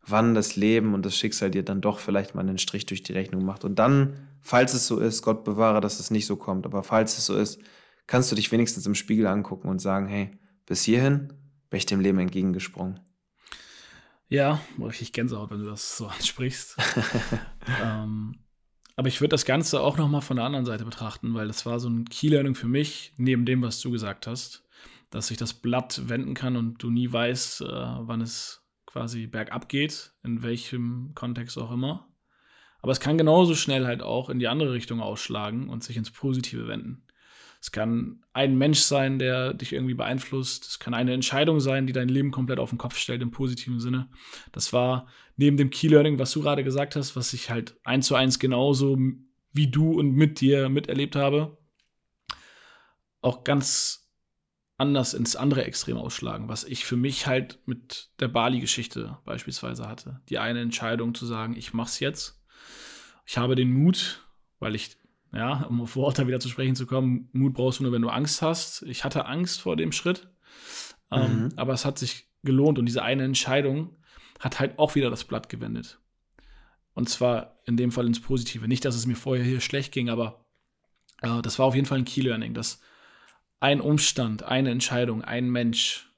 wann 0.06 0.36
das 0.36 0.56
Leben 0.56 0.94
und 0.94 1.06
das 1.06 1.18
Schicksal 1.18 1.52
dir 1.52 1.64
dann 1.64 1.82
doch 1.82 2.00
vielleicht 2.00 2.36
mal 2.36 2.42
einen 2.42 2.58
Strich 2.58 2.86
durch 2.86 3.04
die 3.04 3.14
Rechnung 3.14 3.44
macht. 3.44 3.64
Und 3.64 3.80
dann, 3.80 4.28
falls 4.42 4.74
es 4.74 4.88
so 4.88 5.00
ist, 5.00 5.22
Gott 5.22 5.44
bewahre, 5.44 5.82
dass 5.82 6.00
es 6.00 6.12
nicht 6.12 6.26
so 6.26 6.36
kommt, 6.36 6.66
aber 6.66 6.84
falls 6.84 7.18
es 7.18 7.26
so 7.26 7.36
ist, 7.36 7.60
kannst 8.08 8.32
du 8.32 8.36
dich 8.36 8.52
wenigstens 8.52 8.86
im 8.86 8.96
Spiegel 8.96 9.28
angucken 9.28 9.70
und 9.70 9.80
sagen, 9.80 10.08
hey, 10.08 10.32
bis 10.66 10.84
hierhin 10.84 11.34
bin 11.70 11.78
ich 11.78 11.86
dem 11.86 12.00
Leben 12.00 12.20
entgegengesprungen. 12.20 13.00
Ja, 14.28 14.60
richtig 14.80 15.14
Gänsehaut, 15.14 15.52
wenn 15.52 15.60
du 15.60 15.70
das 15.70 15.98
so 15.98 16.08
ansprichst. 16.08 16.78
ähm, 17.84 18.40
aber 18.96 19.08
ich 19.08 19.22
würde 19.22 19.30
das 19.30 19.46
Ganze 19.46 19.82
auch 19.82 19.98
noch 19.98 20.08
mal 20.08 20.22
von 20.22 20.38
der 20.38 20.46
anderen 20.46 20.66
Seite 20.66 20.86
betrachten, 20.86 21.34
weil 21.34 21.48
das 21.48 21.66
war 21.66 21.80
so 21.80 21.90
ein 21.90 22.06
Key-Learning 22.06 22.56
für 22.56 22.68
mich, 22.68 23.14
neben 23.18 23.46
dem, 23.46 23.62
was 23.62 23.82
du 23.82 23.92
gesagt 23.92 24.26
hast, 24.26 24.64
dass 25.10 25.28
sich 25.28 25.38
das 25.38 25.54
Blatt 25.54 26.02
wenden 26.08 26.34
kann 26.34 26.56
und 26.56 26.82
du 26.82 26.90
nie 26.90 27.12
weißt, 27.12 27.62
äh, 27.62 27.66
wann 27.68 28.22
es 28.22 28.64
quasi 28.86 29.28
bergab 29.28 29.68
geht, 29.68 30.14
in 30.24 30.42
welchem 30.42 31.12
Kontext 31.14 31.58
auch 31.58 31.72
immer. 31.72 32.08
Aber 32.82 32.92
es 32.92 33.00
kann 33.00 33.18
genauso 33.18 33.56
schnell 33.56 33.86
halt 33.86 34.02
auch 34.02 34.30
in 34.30 34.40
die 34.40 34.48
andere 34.48 34.72
Richtung 34.72 35.02
ausschlagen 35.02 35.70
und 35.70 35.84
sich 35.84 35.98
ins 35.98 36.12
Positive 36.12 36.68
wenden. 36.68 37.05
Es 37.66 37.72
kann 37.72 38.24
ein 38.32 38.60
Mensch 38.60 38.82
sein, 38.82 39.18
der 39.18 39.56
dich 39.56 39.74
irgendwie 39.74 39.96
beeinflusst. 39.96 40.66
Es 40.66 40.78
kann 40.78 40.94
eine 40.94 41.14
Entscheidung 41.14 41.60
sein, 41.60 41.88
die 41.88 41.94
dein 41.94 42.10
Leben 42.10 42.30
komplett 42.30 42.60
auf 42.60 42.70
den 42.70 42.78
Kopf 42.78 42.96
stellt 42.96 43.24
im 43.24 43.32
positiven 43.32 43.80
Sinne. 43.80 44.08
Das 44.52 44.72
war 44.72 45.08
neben 45.36 45.58
dem 45.58 45.72
Key 45.72 45.88
Learning, 45.88 46.20
was 46.20 46.32
du 46.32 46.44
gerade 46.44 46.64
gesagt 46.64 46.96
hast, 46.96 47.16
was 47.16 47.34
ich 47.34 47.50
halt 47.50 47.76
eins 47.84 48.06
zu 48.06 48.14
eins 48.14 48.38
genauso 48.38 49.00
wie 49.52 49.72
du 49.72 49.94
und 50.00 50.12
mit 50.12 50.42
dir 50.42 50.70
miterlebt 50.70 51.16
habe, 51.16 51.58
auch 53.22 53.44
ganz 53.44 54.12
anders 54.78 55.16
ins 55.16 55.36
andere 55.36 55.66
Extrem 55.66 55.98
ausschlagen, 55.98 56.48
was 56.48 56.66
ich 56.66 56.86
für 56.86 56.98
mich 56.98 57.26
halt 57.26 57.58
mit 57.66 58.12
der 58.20 58.28
Bali-Geschichte 58.28 59.18
beispielsweise 59.26 59.88
hatte. 59.88 60.22
Die 60.30 60.38
eine 60.38 60.62
Entscheidung 60.62 61.16
zu 61.16 61.26
sagen, 61.26 61.56
ich 61.58 61.74
mach's 61.74 62.00
jetzt. 62.00 62.40
Ich 63.26 63.40
habe 63.40 63.56
den 63.56 63.74
Mut, 63.74 64.24
weil 64.60 64.76
ich, 64.76 64.98
ja, 65.36 65.64
um 65.64 65.82
auf 65.82 65.98
Walter 65.98 66.28
wieder 66.28 66.40
zu 66.40 66.50
sprechen 66.50 66.76
zu 66.76 66.86
kommen, 66.86 67.30
Mut 67.34 67.54
brauchst 67.54 67.80
du 67.80 67.84
nur, 67.84 67.92
wenn 67.92 68.02
du 68.02 68.10
Angst 68.10 68.42
hast. 68.42 68.84
Ich 68.84 69.04
hatte 69.04 69.26
Angst 69.26 69.62
vor 69.62 69.76
dem 69.76 69.92
Schritt, 69.92 70.30
ähm, 71.12 71.44
mhm. 71.44 71.54
aber 71.58 71.74
es 71.74 71.84
hat 71.84 72.00
sich 72.00 72.30
gelohnt 72.44 72.80
und 72.80 72.86
diese 72.86 73.04
eine 73.04 73.24
Entscheidung 73.24 73.98
hat 74.40 74.60
halt 74.60 74.80
auch 74.80 74.96
wieder 74.96 75.10
das 75.10 75.26
Blatt 75.26 75.50
gewendet. 75.50 76.00
Und 76.94 77.10
zwar 77.10 77.60
in 77.66 77.76
dem 77.76 77.92
Fall 77.92 78.08
ins 78.08 78.22
Positive. 78.22 78.68
Nicht, 78.68 78.86
dass 78.86 78.96
es 78.96 79.06
mir 79.06 79.16
vorher 79.16 79.44
hier 79.44 79.60
schlecht 79.60 79.92
ging, 79.92 80.10
aber 80.10 80.46
äh, 81.22 81.42
das 81.42 81.60
war 81.60 81.66
auf 81.66 81.76
jeden 81.76 81.88
Fall 81.88 81.98
ein 81.98 82.06
Key 82.06 82.22
Learning, 82.22 82.54
dass 82.54 82.80
ein 83.60 83.82
Umstand, 83.82 84.44
eine 84.44 84.72
Entscheidung, 84.72 85.22
ein 85.22 85.50
Mensch 85.50 86.10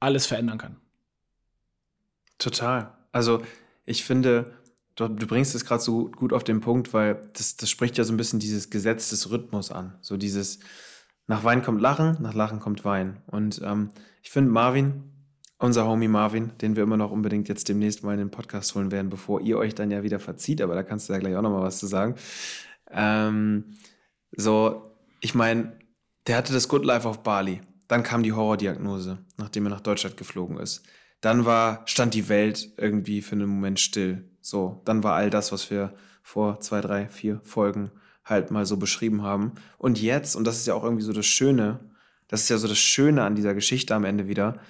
alles 0.00 0.26
verändern 0.26 0.58
kann. 0.58 0.80
Total. 2.38 2.96
Also 3.12 3.42
ich 3.84 4.04
finde, 4.04 4.56
du, 4.96 5.08
du 5.08 5.26
bringst 5.26 5.54
es 5.54 5.64
gerade 5.64 5.82
so 5.82 6.10
gut 6.10 6.32
auf 6.32 6.44
den 6.44 6.60
Punkt, 6.60 6.92
weil 6.92 7.22
das, 7.34 7.56
das 7.56 7.70
spricht 7.70 7.96
ja 7.98 8.04
so 8.04 8.12
ein 8.12 8.16
bisschen 8.16 8.40
dieses 8.40 8.70
Gesetz 8.70 9.10
des 9.10 9.30
Rhythmus 9.30 9.70
an. 9.70 9.96
So 10.00 10.16
dieses, 10.16 10.58
nach 11.26 11.44
Wein 11.44 11.62
kommt 11.62 11.80
Lachen, 11.80 12.16
nach 12.20 12.34
Lachen 12.34 12.60
kommt 12.60 12.84
Wein. 12.84 13.22
Und 13.26 13.60
ähm, 13.64 13.90
ich 14.22 14.30
finde 14.30 14.50
Marvin, 14.50 15.04
unser 15.58 15.86
Homie 15.86 16.08
Marvin, 16.08 16.52
den 16.60 16.76
wir 16.76 16.82
immer 16.82 16.96
noch 16.96 17.10
unbedingt 17.10 17.48
jetzt 17.48 17.68
demnächst 17.68 18.02
mal 18.02 18.12
in 18.12 18.18
den 18.18 18.30
Podcast 18.30 18.74
holen 18.74 18.90
werden, 18.90 19.08
bevor 19.08 19.40
ihr 19.40 19.58
euch 19.58 19.74
dann 19.74 19.90
ja 19.90 20.02
wieder 20.02 20.18
verzieht, 20.18 20.60
aber 20.60 20.74
da 20.74 20.82
kannst 20.82 21.08
du 21.08 21.12
ja 21.12 21.18
gleich 21.18 21.36
auch 21.36 21.42
noch 21.42 21.50
mal 21.50 21.62
was 21.62 21.78
zu 21.78 21.86
sagen. 21.86 22.16
Ähm, 22.90 23.76
so, 24.32 24.96
ich 25.20 25.34
meine, 25.34 25.78
der 26.26 26.36
hatte 26.36 26.52
das 26.52 26.68
Good 26.68 26.84
Life 26.84 27.08
auf 27.08 27.22
Bali. 27.22 27.60
Dann 27.88 28.02
kam 28.02 28.22
die 28.22 28.32
Horrordiagnose, 28.32 29.18
nachdem 29.36 29.66
er 29.66 29.70
nach 29.70 29.80
Deutschland 29.80 30.16
geflogen 30.16 30.58
ist. 30.58 30.84
Dann 31.20 31.44
war, 31.44 31.82
stand 31.86 32.14
die 32.14 32.28
Welt 32.28 32.72
irgendwie 32.76 33.22
für 33.22 33.32
einen 33.32 33.48
Moment 33.48 33.80
still. 33.80 34.28
So, 34.46 34.80
dann 34.84 35.02
war 35.02 35.14
all 35.14 35.28
das, 35.28 35.50
was 35.50 35.70
wir 35.70 35.92
vor 36.22 36.60
zwei, 36.60 36.80
drei, 36.80 37.08
vier 37.08 37.40
Folgen 37.42 37.90
halt 38.24 38.50
mal 38.50 38.64
so 38.64 38.76
beschrieben 38.76 39.22
haben. 39.22 39.52
Und 39.76 40.00
jetzt, 40.00 40.36
und 40.36 40.44
das 40.44 40.58
ist 40.58 40.66
ja 40.66 40.74
auch 40.74 40.84
irgendwie 40.84 41.02
so 41.02 41.12
das 41.12 41.26
Schöne, 41.26 41.80
das 42.28 42.42
ist 42.42 42.48
ja 42.48 42.58
so 42.58 42.68
das 42.68 42.78
Schöne 42.78 43.22
an 43.24 43.34
dieser 43.34 43.54
Geschichte 43.54 43.94
am 43.94 44.04
Ende 44.04 44.28
wieder, 44.28 44.60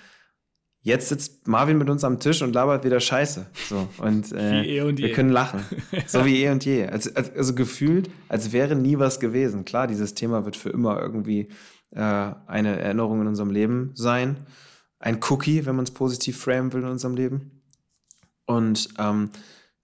Jetzt 0.86 1.08
sitzt 1.08 1.48
Marvin 1.48 1.78
mit 1.78 1.90
uns 1.90 2.04
am 2.04 2.20
Tisch 2.20 2.42
und 2.42 2.52
labert 2.52 2.84
wieder 2.84 3.00
Scheiße. 3.00 3.46
So, 3.68 3.88
und, 3.98 4.30
äh, 4.36 4.62
eh 4.62 4.80
und 4.82 4.98
wir 4.98 5.10
können 5.10 5.30
lachen. 5.30 5.64
so 6.06 6.24
wie 6.24 6.44
eh 6.44 6.50
und 6.50 6.64
je. 6.64 6.86
Also, 6.86 7.10
also, 7.12 7.56
gefühlt, 7.56 8.08
als 8.28 8.52
wäre 8.52 8.76
nie 8.76 8.96
was 8.96 9.18
gewesen. 9.18 9.64
Klar, 9.64 9.88
dieses 9.88 10.14
Thema 10.14 10.44
wird 10.44 10.54
für 10.54 10.70
immer 10.70 11.00
irgendwie 11.00 11.48
äh, 11.90 12.00
eine 12.00 12.78
Erinnerung 12.78 13.22
in 13.22 13.26
unserem 13.26 13.50
Leben 13.50 13.90
sein. 13.94 14.36
Ein 15.00 15.18
Cookie, 15.28 15.66
wenn 15.66 15.74
man 15.74 15.86
es 15.86 15.90
positiv 15.90 16.38
framen 16.38 16.72
will 16.72 16.82
in 16.82 16.88
unserem 16.88 17.16
Leben. 17.16 17.62
Und 18.44 18.88
ähm, 19.00 19.30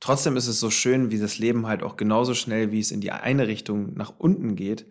trotzdem 0.02 0.36
ist 0.36 0.48
es 0.48 0.58
so 0.58 0.68
schön, 0.68 1.12
wie 1.12 1.18
das 1.20 1.38
Leben 1.38 1.68
halt 1.68 1.84
auch 1.84 1.96
genauso 1.96 2.34
schnell, 2.34 2.72
wie 2.72 2.80
es 2.80 2.90
in 2.90 3.00
die 3.00 3.12
eine 3.12 3.46
Richtung 3.46 3.94
nach 3.94 4.12
unten 4.18 4.56
geht, 4.56 4.84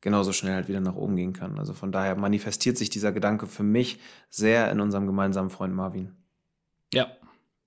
genauso 0.00 0.32
schnell 0.32 0.54
halt 0.54 0.66
wieder 0.66 0.80
nach 0.80 0.96
oben 0.96 1.14
gehen 1.14 1.32
kann. 1.32 1.60
Also 1.60 1.74
von 1.74 1.92
daher 1.92 2.16
manifestiert 2.16 2.76
sich 2.76 2.90
dieser 2.90 3.12
Gedanke 3.12 3.46
für 3.46 3.62
mich 3.62 4.00
sehr 4.30 4.70
in 4.72 4.80
unserem 4.80 5.06
gemeinsamen 5.06 5.50
Freund 5.50 5.74
Marvin. 5.74 6.16
Ja, 6.92 7.16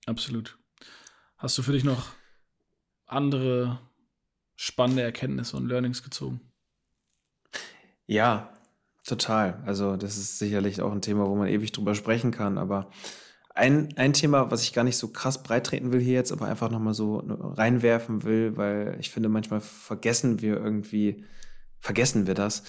absolut. 0.04 0.58
Hast 1.38 1.56
du 1.56 1.62
für 1.62 1.72
dich 1.72 1.82
noch 1.82 2.10
andere 3.06 3.80
spannende 4.54 5.02
Erkenntnisse 5.02 5.56
und 5.56 5.68
Learnings 5.68 6.02
gezogen? 6.02 6.42
Ja, 8.06 8.52
total. 9.06 9.62
Also 9.64 9.96
das 9.96 10.18
ist 10.18 10.38
sicherlich 10.38 10.82
auch 10.82 10.92
ein 10.92 11.00
Thema, 11.00 11.26
wo 11.26 11.36
man 11.36 11.48
ewig 11.48 11.72
drüber 11.72 11.94
sprechen 11.94 12.32
kann, 12.32 12.58
aber 12.58 12.90
ein, 13.54 13.92
ein 13.96 14.12
Thema, 14.12 14.50
was 14.50 14.62
ich 14.62 14.72
gar 14.72 14.84
nicht 14.84 14.96
so 14.96 15.08
krass 15.08 15.42
breitreten 15.42 15.92
will 15.92 16.00
hier 16.00 16.14
jetzt, 16.14 16.32
aber 16.32 16.46
einfach 16.46 16.70
nochmal 16.70 16.94
so 16.94 17.18
reinwerfen 17.26 18.22
will, 18.24 18.56
weil 18.56 18.96
ich 18.98 19.10
finde, 19.10 19.28
manchmal 19.28 19.60
vergessen 19.60 20.40
wir 20.40 20.56
irgendwie, 20.56 21.24
vergessen 21.80 22.26
wir 22.26 22.34
das. 22.34 22.62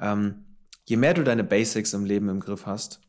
Ähm, 0.00 0.44
je 0.86 0.96
mehr 0.96 1.14
du 1.14 1.24
deine 1.24 1.44
Basics 1.44 1.92
im 1.92 2.04
Leben 2.04 2.28
im 2.28 2.40
Griff 2.40 2.66
hast, 2.66 3.00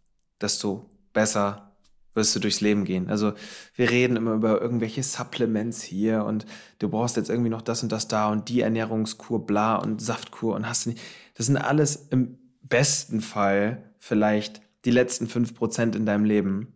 desto 0.41 0.89
besser 1.13 1.71
wirst 2.13 2.35
du 2.35 2.39
durchs 2.39 2.61
Leben 2.61 2.83
gehen. 2.83 3.09
Also 3.09 3.33
wir 3.75 3.89
reden 3.89 4.17
immer 4.17 4.33
über 4.33 4.61
irgendwelche 4.61 5.01
Supplements 5.01 5.81
hier 5.81 6.25
und 6.25 6.45
du 6.79 6.89
brauchst 6.89 7.15
jetzt 7.15 7.29
irgendwie 7.29 7.49
noch 7.49 7.61
das 7.61 7.83
und 7.83 7.91
das 7.91 8.07
da 8.07 8.29
und 8.29 8.49
die 8.49 8.61
Ernährungskur, 8.61 9.45
bla 9.45 9.77
und 9.77 10.01
Saftkur 10.01 10.55
und 10.55 10.67
hast 10.67 10.85
du 10.85 10.89
nicht. 10.89 11.01
Das 11.35 11.45
sind 11.45 11.57
alles 11.57 12.07
im 12.09 12.37
besten 12.63 13.21
Fall 13.21 13.93
vielleicht 13.99 14.61
die 14.83 14.91
letzten 14.91 15.27
fünf 15.27 15.55
Prozent 15.55 15.95
in 15.95 16.05
deinem 16.05 16.25
Leben, 16.25 16.73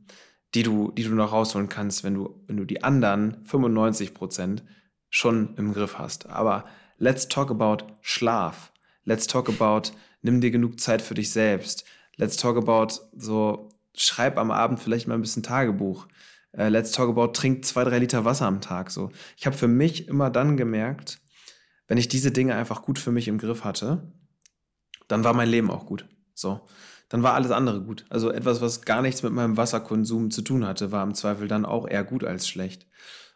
die 0.55 0.63
du, 0.63 0.91
die 0.91 1.03
du 1.03 1.13
noch 1.13 1.33
rausholen 1.33 1.69
kannst, 1.69 2.03
wenn 2.03 2.15
du, 2.15 2.41
wenn 2.47 2.57
du 2.57 2.65
die 2.65 2.83
anderen 2.83 3.45
95 3.45 4.13
Prozent 4.13 4.63
schon 5.09 5.55
im 5.57 5.73
Griff 5.73 5.99
hast. 5.99 6.27
Aber 6.29 6.63
let's 6.97 7.27
talk 7.27 7.51
about 7.51 7.85
Schlaf. 8.01 8.71
Let's 9.03 9.27
talk 9.27 9.49
about, 9.49 9.91
nimm 10.21 10.41
dir 10.41 10.51
genug 10.51 10.79
Zeit 10.79 11.01
für 11.01 11.13
dich 11.13 11.31
selbst. 11.31 11.85
Let's 12.15 12.37
talk 12.37 12.57
about 12.57 13.01
so 13.15 13.69
schreib 13.93 14.37
am 14.37 14.51
Abend 14.51 14.79
vielleicht 14.79 15.07
mal 15.07 15.15
ein 15.15 15.21
bisschen 15.21 15.43
Tagebuch. 15.43 16.07
Äh, 16.53 16.69
let's 16.69 16.91
talk 16.91 17.09
about, 17.09 17.33
trink 17.33 17.65
zwei, 17.65 17.83
drei 17.83 17.99
Liter 17.99 18.25
Wasser 18.25 18.47
am 18.47 18.61
Tag. 18.61 18.91
So. 18.91 19.11
Ich 19.37 19.45
habe 19.45 19.57
für 19.57 19.67
mich 19.67 20.07
immer 20.07 20.29
dann 20.29 20.57
gemerkt, 20.57 21.19
wenn 21.87 21.97
ich 21.97 22.07
diese 22.07 22.31
Dinge 22.31 22.55
einfach 22.55 22.81
gut 22.81 22.97
für 22.97 23.11
mich 23.11 23.27
im 23.27 23.37
Griff 23.37 23.63
hatte, 23.63 24.11
dann 25.07 25.23
war 25.23 25.33
mein 25.33 25.49
Leben 25.49 25.69
auch 25.69 25.85
gut. 25.85 26.07
So. 26.33 26.61
Dann 27.09 27.23
war 27.23 27.33
alles 27.33 27.51
andere 27.51 27.81
gut. 27.81 28.05
Also 28.09 28.31
etwas, 28.31 28.61
was 28.61 28.81
gar 28.81 29.01
nichts 29.01 29.23
mit 29.23 29.31
meinem 29.31 29.57
Wasserkonsum 29.57 30.31
zu 30.31 30.41
tun 30.41 30.65
hatte, 30.65 30.91
war 30.91 31.03
im 31.03 31.13
Zweifel 31.13 31.47
dann 31.47 31.65
auch 31.65 31.87
eher 31.87 32.03
gut 32.03 32.23
als 32.23 32.47
schlecht. 32.47 32.87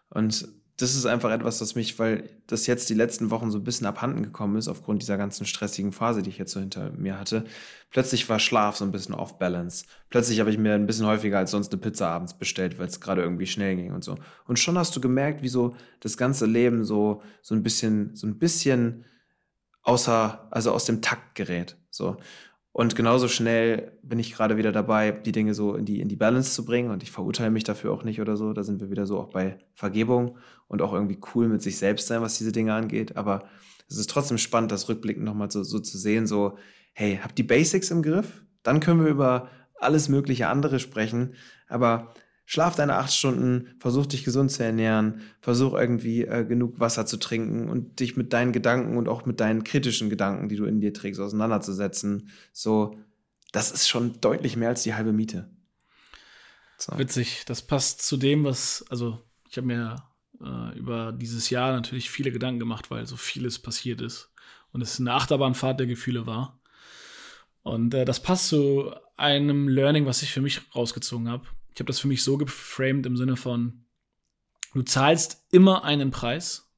Und 0.10 0.48
das 0.82 0.96
ist 0.96 1.06
einfach 1.06 1.30
etwas, 1.32 1.60
das 1.60 1.76
mich, 1.76 2.00
weil 2.00 2.30
das 2.48 2.66
jetzt 2.66 2.90
die 2.90 2.94
letzten 2.94 3.32
Wochen 3.32 3.52
so 3.52 3.58
ein 3.58 3.64
bisschen 3.64 3.86
abhanden 3.86 4.24
gekommen 4.24 4.56
ist, 4.56 4.70
aufgrund 4.70 5.02
dieser 5.02 5.18
ganzen 5.18 5.46
stressigen 5.46 5.92
Phase, 5.92 6.22
die 6.22 6.30
ich 6.30 6.38
jetzt 6.38 6.54
so 6.54 6.62
hinter 6.62 6.92
mir 6.92 7.20
hatte. 7.20 7.44
Plötzlich 7.90 8.30
war 8.30 8.40
Schlaf 8.40 8.78
so 8.78 8.86
ein 8.86 8.92
bisschen 8.92 9.14
off 9.14 9.38
balance. 9.38 9.86
Plötzlich 10.10 10.40
habe 10.40 10.52
ich 10.52 10.58
mir 10.58 10.74
ein 10.74 10.88
bisschen 10.88 11.06
häufiger 11.06 11.38
als 11.38 11.52
sonst 11.52 11.74
eine 11.74 11.82
Pizza 11.82 12.08
abends 12.08 12.38
bestellt, 12.38 12.80
weil 12.80 12.88
es 12.88 13.02
gerade 13.02 13.22
irgendwie 13.22 13.48
schnell 13.48 13.76
ging 13.76 13.92
und 13.92 14.06
so. 14.06 14.16
Und 14.46 14.58
schon 14.58 14.78
hast 14.78 14.96
du 14.96 15.02
gemerkt, 15.02 15.44
wie 15.44 15.50
so 15.50 15.76
das 16.00 16.16
ganze 16.16 16.46
Leben 16.46 16.86
so, 16.86 17.22
so 17.42 17.56
ein 17.56 17.64
bisschen, 17.64 18.16
so 18.16 18.26
ein 18.26 18.40
bisschen 18.40 19.04
außer, 19.82 20.48
also 20.50 20.72
aus 20.72 20.86
dem 20.86 21.02
Takt 21.02 21.36
gerät. 21.36 21.78
So. 21.90 22.18
Und 22.80 22.96
genauso 22.96 23.28
schnell 23.28 23.92
bin 24.04 24.20
ich 24.20 24.32
gerade 24.32 24.56
wieder 24.56 24.72
dabei, 24.72 25.12
die 25.12 25.34
Dinge 25.34 25.54
so 25.54 25.76
in 25.76 25.84
die, 25.84 26.00
in 26.00 26.08
die 26.08 26.16
Balance 26.16 26.54
zu 26.54 26.64
bringen. 26.64 26.92
Und 26.92 27.04
ich 27.04 27.12
verurteile 27.12 27.52
mich 27.52 27.66
dafür 27.66 27.92
auch 27.92 28.06
nicht 28.06 28.22
oder 28.22 28.38
so. 28.38 28.54
Da 28.54 28.64
sind 28.64 28.80
wir 28.80 28.90
wieder 28.90 29.06
so 29.06 29.20
auch 29.20 29.32
bei 29.32 29.60
Vergebung 29.76 30.38
und 30.70 30.82
auch 30.82 30.94
irgendwie 30.94 31.20
cool 31.36 31.50
mit 31.50 31.62
sich 31.62 31.78
selbst 31.78 32.08
sein, 32.08 32.22
was 32.22 32.38
diese 32.38 32.54
Dinge 32.54 32.74
angeht. 32.74 33.18
Aber 33.18 33.44
es 33.90 33.98
ist 33.98 34.10
trotzdem 34.10 34.38
spannend, 34.38 34.72
das 34.72 34.88
rückblickend 34.88 35.26
nochmal 35.26 35.52
so, 35.52 35.62
so 35.64 35.80
zu 35.80 35.98
sehen, 35.98 36.26
so, 36.26 36.58
hey, 36.94 37.20
habt 37.22 37.38
die 37.38 37.44
Basics 37.44 37.92
im 37.92 38.02
Griff? 38.02 38.46
Dann 38.64 38.80
können 38.80 39.04
wir 39.04 39.12
über 39.12 39.50
alles 39.76 40.08
mögliche 40.08 40.48
andere 40.48 40.80
sprechen. 40.80 41.34
Aber 41.68 42.14
Schlaf 42.52 42.76
deine 42.76 42.96
acht 42.96 43.14
Stunden, 43.14 43.76
versuch 43.78 44.08
dich 44.08 44.24
gesund 44.24 44.52
zu 44.52 44.64
ernähren, 44.64 45.22
versuch 45.40 45.76
irgendwie 45.76 46.24
äh, 46.24 46.44
genug 46.44 46.80
Wasser 46.80 47.06
zu 47.06 47.18
trinken 47.18 47.70
und 47.70 48.00
dich 48.00 48.18
mit 48.18 48.34
deinen 48.34 48.54
Gedanken 48.54 48.98
und 48.98 49.08
auch 49.08 49.28
mit 49.28 49.40
deinen 49.40 49.64
kritischen 49.64 50.10
Gedanken, 50.10 50.50
die 50.50 50.56
du 50.56 50.66
in 50.66 50.82
dir 50.82 50.92
trägst, 50.92 51.22
auseinanderzusetzen. 51.22 52.32
So, 52.52 52.96
das 53.52 53.70
ist 53.70 53.88
schon 53.88 54.20
deutlich 54.20 54.56
mehr 54.56 54.70
als 54.70 54.82
die 54.82 54.96
halbe 54.96 55.14
Miete. 55.14 55.48
So. 56.80 56.98
Witzig, 56.98 57.44
das 57.46 57.62
passt 57.62 58.02
zu 58.02 58.18
dem, 58.18 58.44
was, 58.44 58.84
also 58.90 59.22
ich 59.48 59.56
habe 59.58 59.68
mir 59.68 60.04
äh, 60.44 60.76
über 60.76 61.12
dieses 61.12 61.52
Jahr 61.52 61.72
natürlich 61.72 62.10
viele 62.10 62.32
Gedanken 62.32 62.58
gemacht, 62.58 62.90
weil 62.90 63.06
so 63.06 63.16
vieles 63.16 63.60
passiert 63.60 64.02
ist 64.02 64.32
und 64.72 64.82
es 64.82 65.00
eine 65.00 65.14
Achterbahnfahrt 65.14 65.80
der 65.80 65.86
Gefühle 65.86 66.26
war. 66.26 66.60
Und 67.62 67.94
äh, 67.94 68.06
das 68.06 68.20
passt 68.20 68.48
zu 68.48 68.92
einem 69.18 69.68
Learning, 69.68 70.08
was 70.08 70.24
ich 70.24 70.32
für 70.32 70.42
mich 70.42 70.62
rausgezogen 70.74 71.30
habe 71.30 71.46
ich 71.74 71.80
habe 71.80 71.88
das 71.88 72.00
für 72.00 72.08
mich 72.08 72.24
so 72.24 72.38
geframed 72.38 73.06
im 73.06 73.18
Sinne 73.18 73.36
von, 73.36 73.86
du 74.74 74.82
zahlst 74.82 75.46
immer 75.52 75.84
einen 75.84 76.12
Preis, 76.12 76.72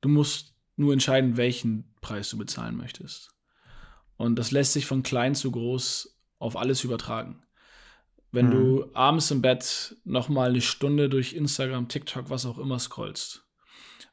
du 0.00 0.08
musst 0.08 0.54
nur 0.76 0.92
entscheiden, 0.92 1.36
welchen 1.36 1.94
Preis 2.00 2.30
du 2.30 2.38
bezahlen 2.38 2.76
möchtest. 2.76 3.34
Und 4.16 4.36
das 4.36 4.50
lässt 4.50 4.72
sich 4.72 4.86
von 4.86 5.02
klein 5.02 5.34
zu 5.34 5.50
groß 5.50 6.16
auf 6.38 6.56
alles 6.56 6.84
übertragen. 6.84 7.42
Wenn 8.30 8.46
mhm. 8.46 8.50
du 8.50 8.90
abends 8.94 9.30
im 9.30 9.42
Bett 9.42 9.96
noch 10.04 10.28
mal 10.28 10.50
eine 10.50 10.60
Stunde 10.60 11.08
durch 11.08 11.32
Instagram, 11.32 11.88
TikTok, 11.88 12.30
was 12.30 12.46
auch 12.46 12.58
immer 12.58 12.78
scrollst, 12.78 13.44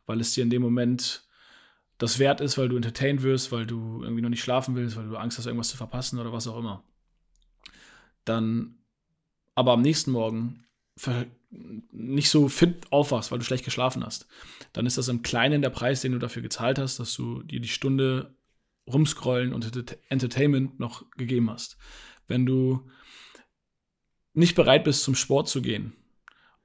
weil 0.05 0.21
es 0.21 0.33
dir 0.33 0.43
in 0.43 0.49
dem 0.49 0.61
Moment 0.61 1.27
das 1.97 2.19
wert 2.19 2.41
ist, 2.41 2.57
weil 2.57 2.69
du 2.69 2.75
entertained 2.75 3.23
wirst, 3.23 3.51
weil 3.51 3.65
du 3.65 4.03
irgendwie 4.03 4.21
noch 4.21 4.29
nicht 4.29 4.43
schlafen 4.43 4.75
willst, 4.75 4.95
weil 4.95 5.07
du 5.07 5.15
Angst 5.15 5.37
hast, 5.37 5.45
irgendwas 5.45 5.69
zu 5.69 5.77
verpassen 5.77 6.19
oder 6.19 6.33
was 6.33 6.47
auch 6.47 6.57
immer, 6.57 6.83
dann 8.25 8.79
aber 9.55 9.71
am 9.73 9.81
nächsten 9.81 10.11
Morgen 10.11 10.65
nicht 11.91 12.29
so 12.29 12.47
fit 12.49 12.91
aufwachst, 12.91 13.31
weil 13.31 13.39
du 13.39 13.45
schlecht 13.45 13.65
geschlafen 13.65 14.05
hast, 14.05 14.27
dann 14.73 14.85
ist 14.85 14.97
das 14.97 15.07
im 15.07 15.21
Kleinen 15.21 15.61
der 15.61 15.69
Preis, 15.69 16.01
den 16.01 16.11
du 16.11 16.19
dafür 16.19 16.41
gezahlt 16.41 16.79
hast, 16.79 16.99
dass 16.99 17.13
du 17.15 17.43
dir 17.43 17.59
die 17.59 17.67
Stunde 17.67 18.35
rumscrollen 18.87 19.53
und 19.53 19.65
Entertainment 20.09 20.79
noch 20.79 21.09
gegeben 21.11 21.49
hast. 21.49 21.77
Wenn 22.27 22.45
du 22.45 22.89
nicht 24.33 24.55
bereit 24.55 24.83
bist, 24.83 25.03
zum 25.03 25.15
Sport 25.15 25.47
zu 25.47 25.61
gehen 25.61 25.93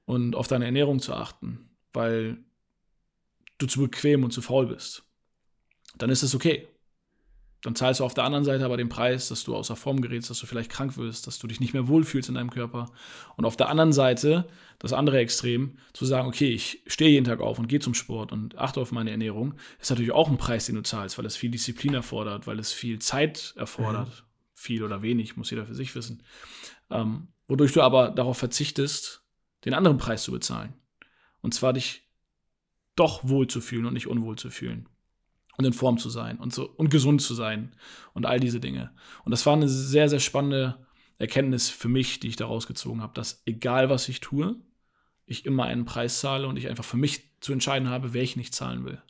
und 0.05 0.35
auf 0.35 0.47
deine 0.47 0.65
Ernährung 0.65 0.99
zu 0.99 1.13
achten, 1.13 1.69
weil 1.93 2.43
du 3.57 3.67
zu 3.67 3.81
bequem 3.81 4.23
und 4.23 4.31
zu 4.31 4.41
faul 4.41 4.67
bist, 4.67 5.03
dann 5.97 6.09
ist 6.09 6.23
es 6.23 6.35
okay 6.35 6.67
dann 7.61 7.75
zahlst 7.75 7.99
du 7.99 8.05
auf 8.05 8.15
der 8.15 8.23
anderen 8.23 8.43
Seite 8.43 8.65
aber 8.65 8.75
den 8.75 8.89
Preis, 8.89 9.27
dass 9.27 9.43
du 9.43 9.55
außer 9.55 9.75
Form 9.75 10.01
gerätst, 10.01 10.29
dass 10.31 10.39
du 10.39 10.47
vielleicht 10.47 10.71
krank 10.71 10.97
wirst, 10.97 11.27
dass 11.27 11.37
du 11.37 11.45
dich 11.45 11.59
nicht 11.59 11.73
mehr 11.73 11.87
wohlfühlst 11.87 12.27
in 12.27 12.35
deinem 12.35 12.49
Körper. 12.49 12.91
Und 13.37 13.45
auf 13.45 13.55
der 13.55 13.69
anderen 13.69 13.93
Seite, 13.93 14.47
das 14.79 14.93
andere 14.93 15.19
Extrem, 15.19 15.77
zu 15.93 16.05
sagen, 16.05 16.27
okay, 16.27 16.49
ich 16.49 16.81
stehe 16.87 17.11
jeden 17.11 17.25
Tag 17.25 17.39
auf 17.39 17.59
und 17.59 17.67
gehe 17.67 17.79
zum 17.79 17.93
Sport 17.93 18.31
und 18.31 18.57
achte 18.57 18.81
auf 18.81 18.91
meine 18.91 19.11
Ernährung, 19.11 19.53
ist 19.79 19.91
natürlich 19.91 20.11
auch 20.11 20.29
ein 20.29 20.39
Preis, 20.39 20.65
den 20.65 20.75
du 20.75 20.81
zahlst, 20.81 21.19
weil 21.19 21.25
es 21.25 21.37
viel 21.37 21.51
Disziplin 21.51 21.93
erfordert, 21.93 22.47
weil 22.47 22.59
es 22.59 22.73
viel 22.73 22.97
Zeit 22.97 23.53
erfordert. 23.57 24.07
Mhm. 24.07 24.25
Viel 24.55 24.83
oder 24.83 25.01
wenig, 25.01 25.37
muss 25.37 25.49
jeder 25.51 25.65
für 25.65 25.75
sich 25.75 25.93
wissen. 25.95 26.23
Ähm, 26.89 27.27
wodurch 27.47 27.73
du 27.73 27.81
aber 27.81 28.09
darauf 28.09 28.37
verzichtest, 28.37 29.23
den 29.65 29.73
anderen 29.73 29.97
Preis 29.97 30.23
zu 30.23 30.31
bezahlen. 30.31 30.73
Und 31.41 31.53
zwar 31.53 31.73
dich 31.73 32.07
doch 32.95 33.27
wohl 33.27 33.47
zu 33.47 33.61
fühlen 33.61 33.85
und 33.85 33.93
nicht 33.93 34.07
unwohl 34.07 34.35
zu 34.35 34.49
fühlen 34.49 34.87
und 35.57 35.65
in 35.65 35.73
Form 35.73 35.97
zu 35.97 36.09
sein 36.09 36.37
und 36.37 36.53
so 36.53 36.69
und 36.69 36.89
gesund 36.89 37.21
zu 37.21 37.33
sein 37.33 37.75
und 38.13 38.25
all 38.25 38.39
diese 38.39 38.59
Dinge. 38.59 38.91
Und 39.23 39.31
das 39.31 39.45
war 39.45 39.53
eine 39.53 39.67
sehr, 39.67 40.09
sehr 40.09 40.19
spannende 40.19 40.77
Erkenntnis 41.17 41.69
für 41.69 41.89
mich, 41.89 42.19
die 42.19 42.29
ich 42.29 42.35
daraus 42.35 42.67
gezogen 42.67 43.01
habe, 43.01 43.13
dass 43.13 43.43
egal 43.45 43.89
was 43.89 44.09
ich 44.09 44.21
tue, 44.21 44.55
ich 45.25 45.45
immer 45.45 45.65
einen 45.65 45.85
Preis 45.85 46.19
zahle 46.19 46.47
und 46.47 46.57
ich 46.57 46.67
einfach 46.67 46.83
für 46.83 46.97
mich 46.97 47.39
zu 47.41 47.53
entscheiden 47.53 47.89
habe, 47.89 48.13
welchen 48.13 48.39
ich 48.39 48.53
zahlen 48.53 48.85
will. 48.85 49.01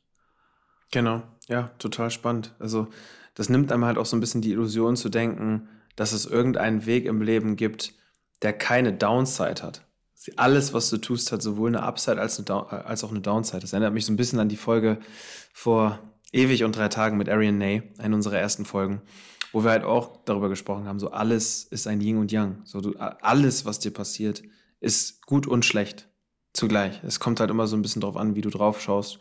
Genau, 0.92 1.24
ja, 1.48 1.72
total 1.80 2.12
spannend. 2.12 2.54
Also 2.60 2.88
das 3.34 3.50
nimmt 3.50 3.72
einem 3.72 3.86
halt 3.86 3.98
auch 3.98 4.06
so 4.06 4.18
ein 4.18 4.20
bisschen 4.20 4.42
die 4.42 4.52
Illusion 4.52 4.98
zu 4.98 5.10
denken, 5.10 5.70
dass 5.96 6.12
es 6.12 6.26
irgendeinen 6.26 6.86
Weg 6.86 7.06
im 7.06 7.22
Leben 7.22 7.56
gibt, 7.56 7.94
der 8.42 8.54
keine 8.54 8.94
Downside 8.94 9.62
hat. 9.64 9.86
Alles, 10.36 10.74
was 10.74 10.90
du 10.90 10.98
tust, 10.98 11.32
hat 11.32 11.42
sowohl 11.42 11.70
eine 11.70 11.84
Upside 11.84 12.20
als, 12.20 12.38
eine 12.38 12.70
als 12.86 13.04
auch 13.04 13.10
eine 13.10 13.22
Downside. 13.22 13.62
Das 13.62 13.74
erinnert 13.74 13.94
mich 13.94 14.06
so 14.06 14.14
ein 14.14 14.18
bisschen 14.18 14.40
an 14.40 14.50
die 14.50 14.58
Folge 14.58 15.00
vor 15.54 16.00
Ewig 16.32 16.64
und 16.64 16.76
drei 16.76 16.88
Tagen 16.88 17.18
mit 17.18 17.30
Arian 17.30 17.58
Ney, 17.58 17.84
eine 17.98 18.16
unserer 18.16 18.40
ersten 18.40 18.66
Folgen, 18.66 19.02
wo 19.52 19.64
wir 19.64 19.72
halt 19.72 19.84
auch 19.84 20.24
darüber 20.26 20.50
gesprochen 20.50 20.88
haben, 20.88 21.00
so 21.00 21.12
alles 21.12 21.64
ist 21.64 21.88
ein 21.88 22.02
Yin 22.02 22.18
und 22.18 22.32
Yang. 22.32 22.62
So 22.64 22.82
du, 22.82 22.96
alles, 22.98 23.66
was 23.66 23.80
dir 23.80 23.92
passiert, 23.92 24.42
ist 24.80 25.26
gut 25.26 25.46
und 25.48 25.66
schlecht 25.66 26.08
zugleich. 26.54 27.02
Es 27.04 27.20
kommt 27.20 27.40
halt 27.40 27.50
immer 27.50 27.68
so 27.68 27.76
ein 27.76 27.82
bisschen 27.82 28.02
drauf 28.02 28.18
an, 28.18 28.36
wie 28.36 28.42
du 28.42 28.50
drauf 28.50 28.82
schaust. 28.82 29.20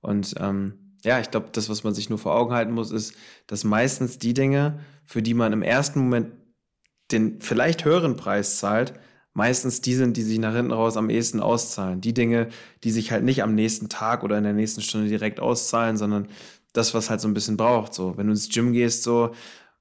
Und 0.00 0.34
ähm, 0.38 0.96
ja, 1.04 1.20
ich 1.20 1.30
glaube, 1.30 1.48
das, 1.52 1.68
was 1.68 1.84
man 1.84 1.94
sich 1.94 2.10
nur 2.10 2.18
vor 2.18 2.34
Augen 2.34 2.52
halten 2.52 2.72
muss, 2.72 2.90
ist, 2.90 3.14
dass 3.46 3.64
meistens 3.64 4.18
die 4.18 4.34
Dinge, 4.34 4.80
für 5.04 5.22
die 5.22 5.34
man 5.34 5.52
im 5.52 5.62
ersten 5.62 6.00
Moment 6.00 6.32
den 7.10 7.40
vielleicht 7.40 7.84
höheren 7.84 8.16
Preis 8.16 8.58
zahlt, 8.58 8.94
meistens 9.38 9.80
die 9.80 9.94
sind, 9.94 10.16
die 10.16 10.24
sich 10.24 10.40
nach 10.40 10.52
hinten 10.52 10.72
raus 10.72 10.96
am 10.96 11.10
ehesten 11.10 11.38
auszahlen. 11.38 12.00
Die 12.00 12.12
Dinge, 12.12 12.48
die 12.82 12.90
sich 12.90 13.12
halt 13.12 13.22
nicht 13.22 13.44
am 13.44 13.54
nächsten 13.54 13.88
Tag 13.88 14.24
oder 14.24 14.36
in 14.36 14.42
der 14.42 14.52
nächsten 14.52 14.80
Stunde 14.82 15.06
direkt 15.06 15.38
auszahlen, 15.38 15.96
sondern 15.96 16.26
das, 16.72 16.92
was 16.92 17.08
halt 17.08 17.20
so 17.20 17.28
ein 17.28 17.34
bisschen 17.34 17.56
braucht. 17.56 17.94
So, 17.94 18.16
wenn 18.16 18.26
du 18.26 18.32
ins 18.32 18.48
Gym 18.48 18.72
gehst, 18.72 19.04
so, 19.04 19.30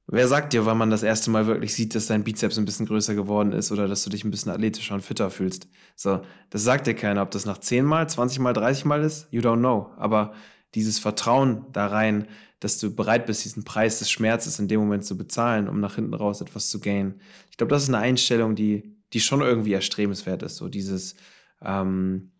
wer 0.05 0.27
sagt 0.27 0.53
dir, 0.53 0.67
wann 0.67 0.77
man 0.77 0.91
das 0.91 1.01
erste 1.01 1.31
Mal 1.31 1.47
wirklich 1.47 1.73
sieht, 1.73 1.95
dass 1.95 2.05
dein 2.05 2.23
Bizeps 2.23 2.59
ein 2.59 2.65
bisschen 2.65 2.85
größer 2.85 3.15
geworden 3.15 3.51
ist 3.51 3.71
oder 3.71 3.87
dass 3.87 4.03
du 4.03 4.11
dich 4.11 4.23
ein 4.23 4.29
bisschen 4.29 4.51
athletischer 4.51 4.93
und 4.93 5.01
fitter 5.01 5.31
fühlst? 5.31 5.67
So, 5.95 6.21
das 6.51 6.63
sagt 6.63 6.85
dir 6.85 6.93
keiner, 6.93 7.23
ob 7.23 7.31
das 7.31 7.47
nach 7.47 7.57
10 7.57 7.83
Mal, 7.83 8.07
20 8.07 8.37
Mal, 8.37 8.53
30 8.53 8.85
Mal 8.85 9.01
ist, 9.03 9.27
you 9.31 9.41
don't 9.41 9.57
know. 9.57 9.89
Aber 9.97 10.33
dieses 10.75 10.99
Vertrauen 10.99 11.65
da 11.73 11.87
rein, 11.87 12.27
dass 12.59 12.77
du 12.77 12.93
bereit 12.93 13.25
bist, 13.25 13.43
diesen 13.43 13.63
Preis 13.63 13.97
des 13.97 14.11
Schmerzes 14.11 14.59
in 14.59 14.67
dem 14.67 14.81
Moment 14.81 15.03
zu 15.03 15.17
bezahlen, 15.17 15.67
um 15.67 15.79
nach 15.79 15.95
hinten 15.95 16.13
raus 16.13 16.41
etwas 16.41 16.69
zu 16.69 16.79
gainen. 16.79 17.21
Ich 17.49 17.57
glaube, 17.57 17.71
das 17.71 17.81
ist 17.81 17.89
eine 17.89 17.97
Einstellung, 17.97 18.53
die 18.53 18.96
die 19.13 19.19
schon 19.19 19.41
irgendwie 19.41 19.73
erstrebenswert 19.73 20.43
ist, 20.43 20.57
so 20.57 20.67
dieses 20.69 21.15
ähm, 21.61 22.31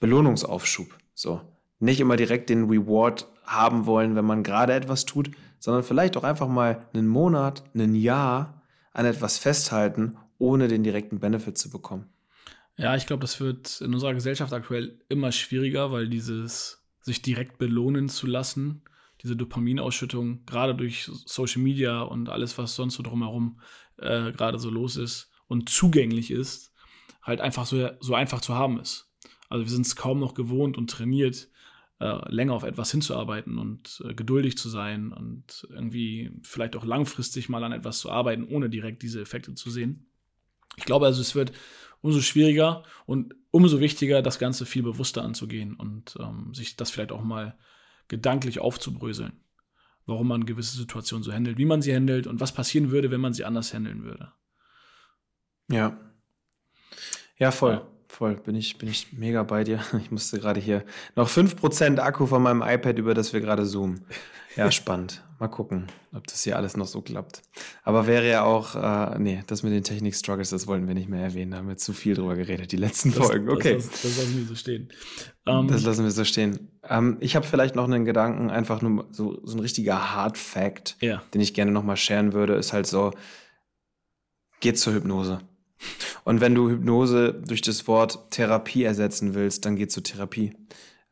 Belohnungsaufschub. 0.00 0.96
So. 1.14 1.40
Nicht 1.80 2.00
immer 2.00 2.16
direkt 2.16 2.50
den 2.50 2.64
Reward 2.64 3.28
haben 3.44 3.86
wollen, 3.86 4.16
wenn 4.16 4.24
man 4.24 4.42
gerade 4.42 4.72
etwas 4.72 5.04
tut, 5.04 5.30
sondern 5.58 5.82
vielleicht 5.82 6.16
auch 6.16 6.24
einfach 6.24 6.48
mal 6.48 6.86
einen 6.92 7.08
Monat, 7.08 7.64
ein 7.74 7.94
Jahr 7.94 8.62
an 8.92 9.06
etwas 9.06 9.38
festhalten, 9.38 10.16
ohne 10.38 10.68
den 10.68 10.82
direkten 10.82 11.20
Benefit 11.20 11.58
zu 11.58 11.70
bekommen. 11.70 12.06
Ja, 12.76 12.96
ich 12.96 13.06
glaube, 13.06 13.20
das 13.20 13.40
wird 13.40 13.80
in 13.80 13.94
unserer 13.94 14.14
Gesellschaft 14.14 14.52
aktuell 14.52 14.98
immer 15.08 15.30
schwieriger, 15.30 15.92
weil 15.92 16.08
dieses 16.08 16.84
sich 17.00 17.22
direkt 17.22 17.58
belohnen 17.58 18.08
zu 18.08 18.26
lassen, 18.26 18.82
diese 19.22 19.36
Dopaminausschüttung, 19.36 20.44
gerade 20.44 20.74
durch 20.74 21.08
Social 21.26 21.62
Media 21.62 22.02
und 22.02 22.28
alles, 22.28 22.58
was 22.58 22.74
sonst 22.74 22.94
so 22.94 23.02
drumherum 23.02 23.60
äh, 23.98 24.32
gerade 24.32 24.58
so 24.58 24.70
los 24.70 24.96
ist, 24.96 25.30
und 25.48 25.68
zugänglich 25.68 26.30
ist, 26.30 26.72
halt 27.22 27.40
einfach 27.40 27.66
so, 27.66 27.90
so 28.00 28.14
einfach 28.14 28.40
zu 28.40 28.54
haben 28.54 28.78
ist. 28.80 29.10
Also 29.48 29.64
wir 29.64 29.70
sind 29.70 29.86
es 29.86 29.96
kaum 29.96 30.20
noch 30.20 30.34
gewohnt 30.34 30.76
und 30.76 30.90
trainiert, 30.90 31.48
äh, 32.00 32.32
länger 32.32 32.54
auf 32.54 32.64
etwas 32.64 32.90
hinzuarbeiten 32.90 33.58
und 33.58 34.02
äh, 34.04 34.14
geduldig 34.14 34.58
zu 34.58 34.68
sein 34.68 35.12
und 35.12 35.66
irgendwie 35.70 36.32
vielleicht 36.42 36.76
auch 36.76 36.84
langfristig 36.84 37.48
mal 37.48 37.64
an 37.64 37.72
etwas 37.72 37.98
zu 37.98 38.10
arbeiten, 38.10 38.44
ohne 38.44 38.68
direkt 38.68 39.02
diese 39.02 39.20
Effekte 39.20 39.54
zu 39.54 39.70
sehen. 39.70 40.06
Ich 40.76 40.84
glaube 40.84 41.06
also, 41.06 41.20
es 41.20 41.34
wird 41.34 41.52
umso 42.00 42.20
schwieriger 42.20 42.82
und 43.06 43.34
umso 43.50 43.80
wichtiger, 43.80 44.22
das 44.22 44.38
Ganze 44.38 44.66
viel 44.66 44.82
bewusster 44.82 45.22
anzugehen 45.22 45.74
und 45.74 46.16
ähm, 46.20 46.52
sich 46.52 46.76
das 46.76 46.90
vielleicht 46.90 47.12
auch 47.12 47.22
mal 47.22 47.56
gedanklich 48.08 48.58
aufzubröseln, 48.58 49.40
warum 50.04 50.28
man 50.28 50.46
gewisse 50.46 50.76
Situationen 50.76 51.22
so 51.22 51.32
handelt, 51.32 51.56
wie 51.58 51.64
man 51.64 51.80
sie 51.80 51.94
handelt 51.94 52.26
und 52.26 52.40
was 52.40 52.52
passieren 52.52 52.90
würde, 52.90 53.10
wenn 53.10 53.20
man 53.20 53.32
sie 53.32 53.44
anders 53.44 53.72
handeln 53.72 54.02
würde. 54.02 54.32
Ja. 55.70 55.98
Ja, 57.36 57.50
voll. 57.50 57.86
Voll, 58.08 58.36
bin 58.36 58.54
ich, 58.54 58.78
bin 58.78 58.88
ich 58.88 59.12
mega 59.12 59.42
bei 59.42 59.64
dir. 59.64 59.80
Ich 60.00 60.10
musste 60.12 60.38
gerade 60.38 60.60
hier 60.60 60.84
noch 61.16 61.28
5% 61.28 61.98
Akku 61.98 62.26
von 62.26 62.42
meinem 62.42 62.62
iPad, 62.62 62.96
über 62.98 63.12
das 63.12 63.32
wir 63.32 63.40
gerade 63.40 63.66
zoomen. 63.66 64.04
Ja, 64.54 64.70
spannend. 64.72 65.24
Mal 65.40 65.48
gucken, 65.48 65.88
ob 66.12 66.24
das 66.28 66.44
hier 66.44 66.56
alles 66.56 66.76
noch 66.76 66.86
so 66.86 67.02
klappt. 67.02 67.42
Aber 67.82 68.06
wäre 68.06 68.28
ja 68.28 68.44
auch, 68.44 68.76
äh, 68.76 69.18
nee, 69.18 69.42
das 69.48 69.64
mit 69.64 69.72
den 69.72 69.82
Technik-Struggles, 69.82 70.50
das 70.50 70.68
wollten 70.68 70.86
wir 70.86 70.94
nicht 70.94 71.08
mehr 71.08 71.24
erwähnen. 71.24 71.50
Da 71.50 71.56
haben 71.56 71.66
wir 71.66 71.76
zu 71.76 71.92
viel 71.92 72.14
drüber 72.14 72.36
geredet, 72.36 72.70
die 72.70 72.76
letzten 72.76 73.12
das, 73.12 73.26
Folgen. 73.26 73.50
Okay. 73.50 73.74
Das, 73.74 73.90
das, 73.90 74.02
das, 74.02 74.16
lassen 74.16 74.38
wir 74.38 74.46
so 74.46 74.54
stehen. 74.54 74.88
Um, 75.44 75.56
ähm, 75.56 75.68
das 75.68 75.82
lassen 75.82 76.04
wir 76.04 76.10
so 76.12 76.24
stehen. 76.24 76.70
Ähm, 76.88 77.16
ich 77.18 77.34
habe 77.34 77.44
vielleicht 77.44 77.74
noch 77.74 77.84
einen 77.84 78.04
Gedanken, 78.04 78.48
einfach 78.48 78.80
nur 78.80 79.08
so, 79.10 79.40
so 79.44 79.56
ein 79.56 79.60
richtiger 79.60 80.14
Hard 80.14 80.38
Fact, 80.38 80.96
ja. 81.00 81.20
den 81.34 81.40
ich 81.40 81.52
gerne 81.52 81.72
nochmal 81.72 81.96
scheren 81.96 82.32
würde, 82.32 82.54
ist 82.54 82.72
halt 82.72 82.86
so, 82.86 83.10
geht 84.60 84.78
zur 84.78 84.94
Hypnose. 84.94 85.40
Und 86.24 86.40
wenn 86.40 86.54
du 86.54 86.70
Hypnose 86.70 87.34
durch 87.46 87.60
das 87.60 87.86
Wort 87.86 88.30
Therapie 88.30 88.84
ersetzen 88.84 89.34
willst, 89.34 89.64
dann 89.64 89.76
geh 89.76 89.86
zur 89.86 90.02
Therapie. 90.02 90.54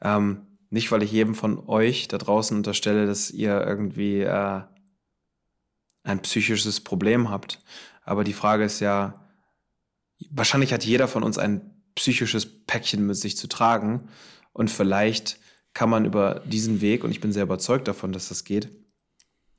Ähm, 0.00 0.46
nicht, 0.70 0.90
weil 0.90 1.02
ich 1.02 1.12
jedem 1.12 1.34
von 1.34 1.58
euch 1.68 2.08
da 2.08 2.18
draußen 2.18 2.56
unterstelle, 2.56 3.06
dass 3.06 3.30
ihr 3.30 3.60
irgendwie 3.60 4.20
äh, 4.20 4.62
ein 6.02 6.22
psychisches 6.22 6.80
Problem 6.80 7.28
habt. 7.30 7.62
Aber 8.04 8.24
die 8.24 8.32
Frage 8.32 8.64
ist 8.64 8.80
ja, 8.80 9.28
wahrscheinlich 10.30 10.72
hat 10.72 10.84
jeder 10.84 11.08
von 11.08 11.22
uns 11.22 11.38
ein 11.38 11.82
psychisches 11.94 12.64
Päckchen 12.64 13.06
mit 13.06 13.16
sich 13.16 13.36
zu 13.36 13.48
tragen. 13.48 14.08
Und 14.52 14.70
vielleicht 14.70 15.38
kann 15.74 15.90
man 15.90 16.04
über 16.06 16.40
diesen 16.46 16.80
Weg, 16.80 17.04
und 17.04 17.10
ich 17.10 17.20
bin 17.20 17.32
sehr 17.32 17.44
überzeugt 17.44 17.86
davon, 17.86 18.12
dass 18.12 18.28
das 18.28 18.44
geht, 18.44 18.70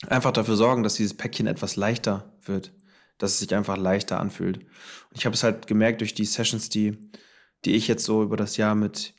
einfach 0.08 0.32
dafür 0.32 0.56
sorgen, 0.56 0.84
dass 0.84 0.96
dieses 0.96 1.16
Päckchen 1.16 1.48
etwas 1.48 1.76
leichter 1.76 2.34
wird 2.42 2.72
dass 3.24 3.36
es 3.36 3.40
sich 3.40 3.56
einfach 3.56 3.78
leichter 3.78 4.20
anfühlt. 4.20 4.58
Und 4.58 5.18
ich 5.18 5.26
habe 5.26 5.34
es 5.34 5.44
halt 5.44 5.66
gemerkt 5.66 6.02
durch 6.02 6.14
die 6.14 6.26
Sessions, 6.26 6.68
die, 6.68 6.98
die 7.64 7.74
ich 7.74 7.88
jetzt 7.88 8.04
so 8.04 8.22
über 8.22 8.36
das 8.36 8.58
Jahr 8.58 8.76
mit 8.76 9.14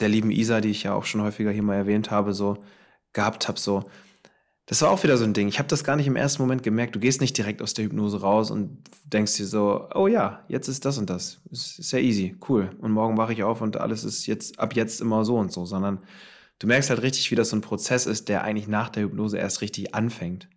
der 0.00 0.10
lieben 0.10 0.30
Isa, 0.30 0.60
die 0.60 0.70
ich 0.70 0.82
ja 0.82 0.92
auch 0.92 1.06
schon 1.06 1.22
häufiger 1.22 1.50
hier 1.50 1.62
mal 1.62 1.76
erwähnt 1.76 2.10
habe, 2.10 2.34
so 2.34 2.58
gehabt 3.14 3.48
habe, 3.48 3.58
so. 3.58 3.84
Das 4.66 4.82
war 4.82 4.90
auch 4.90 5.02
wieder 5.04 5.16
so 5.16 5.24
ein 5.24 5.32
Ding. 5.32 5.48
Ich 5.48 5.58
habe 5.58 5.68
das 5.68 5.84
gar 5.84 5.96
nicht 5.96 6.06
im 6.06 6.16
ersten 6.16 6.42
Moment 6.42 6.64
gemerkt. 6.64 6.94
Du 6.94 7.00
gehst 7.00 7.22
nicht 7.22 7.38
direkt 7.38 7.62
aus 7.62 7.72
der 7.72 7.86
Hypnose 7.86 8.20
raus 8.20 8.50
und 8.50 8.78
denkst 9.04 9.36
dir 9.36 9.46
so, 9.46 9.88
oh 9.94 10.06
ja, 10.06 10.44
jetzt 10.48 10.68
ist 10.68 10.84
das 10.84 10.98
und 10.98 11.08
das. 11.08 11.40
Ist, 11.50 11.78
ist 11.78 11.92
ja 11.92 11.98
easy, 11.98 12.36
cool. 12.48 12.76
Und 12.80 12.90
morgen 12.90 13.16
wache 13.16 13.32
ich 13.32 13.42
auf 13.42 13.62
und 13.62 13.78
alles 13.78 14.04
ist 14.04 14.26
jetzt 14.26 14.58
ab 14.58 14.76
jetzt 14.76 15.00
immer 15.00 15.24
so 15.24 15.38
und 15.38 15.50
so, 15.50 15.64
sondern 15.64 16.00
du 16.58 16.66
merkst 16.66 16.90
halt 16.90 17.00
richtig, 17.00 17.30
wie 17.30 17.36
das 17.36 17.50
so 17.50 17.56
ein 17.56 17.62
Prozess 17.62 18.04
ist, 18.04 18.28
der 18.28 18.42
eigentlich 18.42 18.68
nach 18.68 18.90
der 18.90 19.04
Hypnose 19.04 19.38
erst 19.38 19.62
richtig 19.62 19.94
anfängt. 19.94 20.48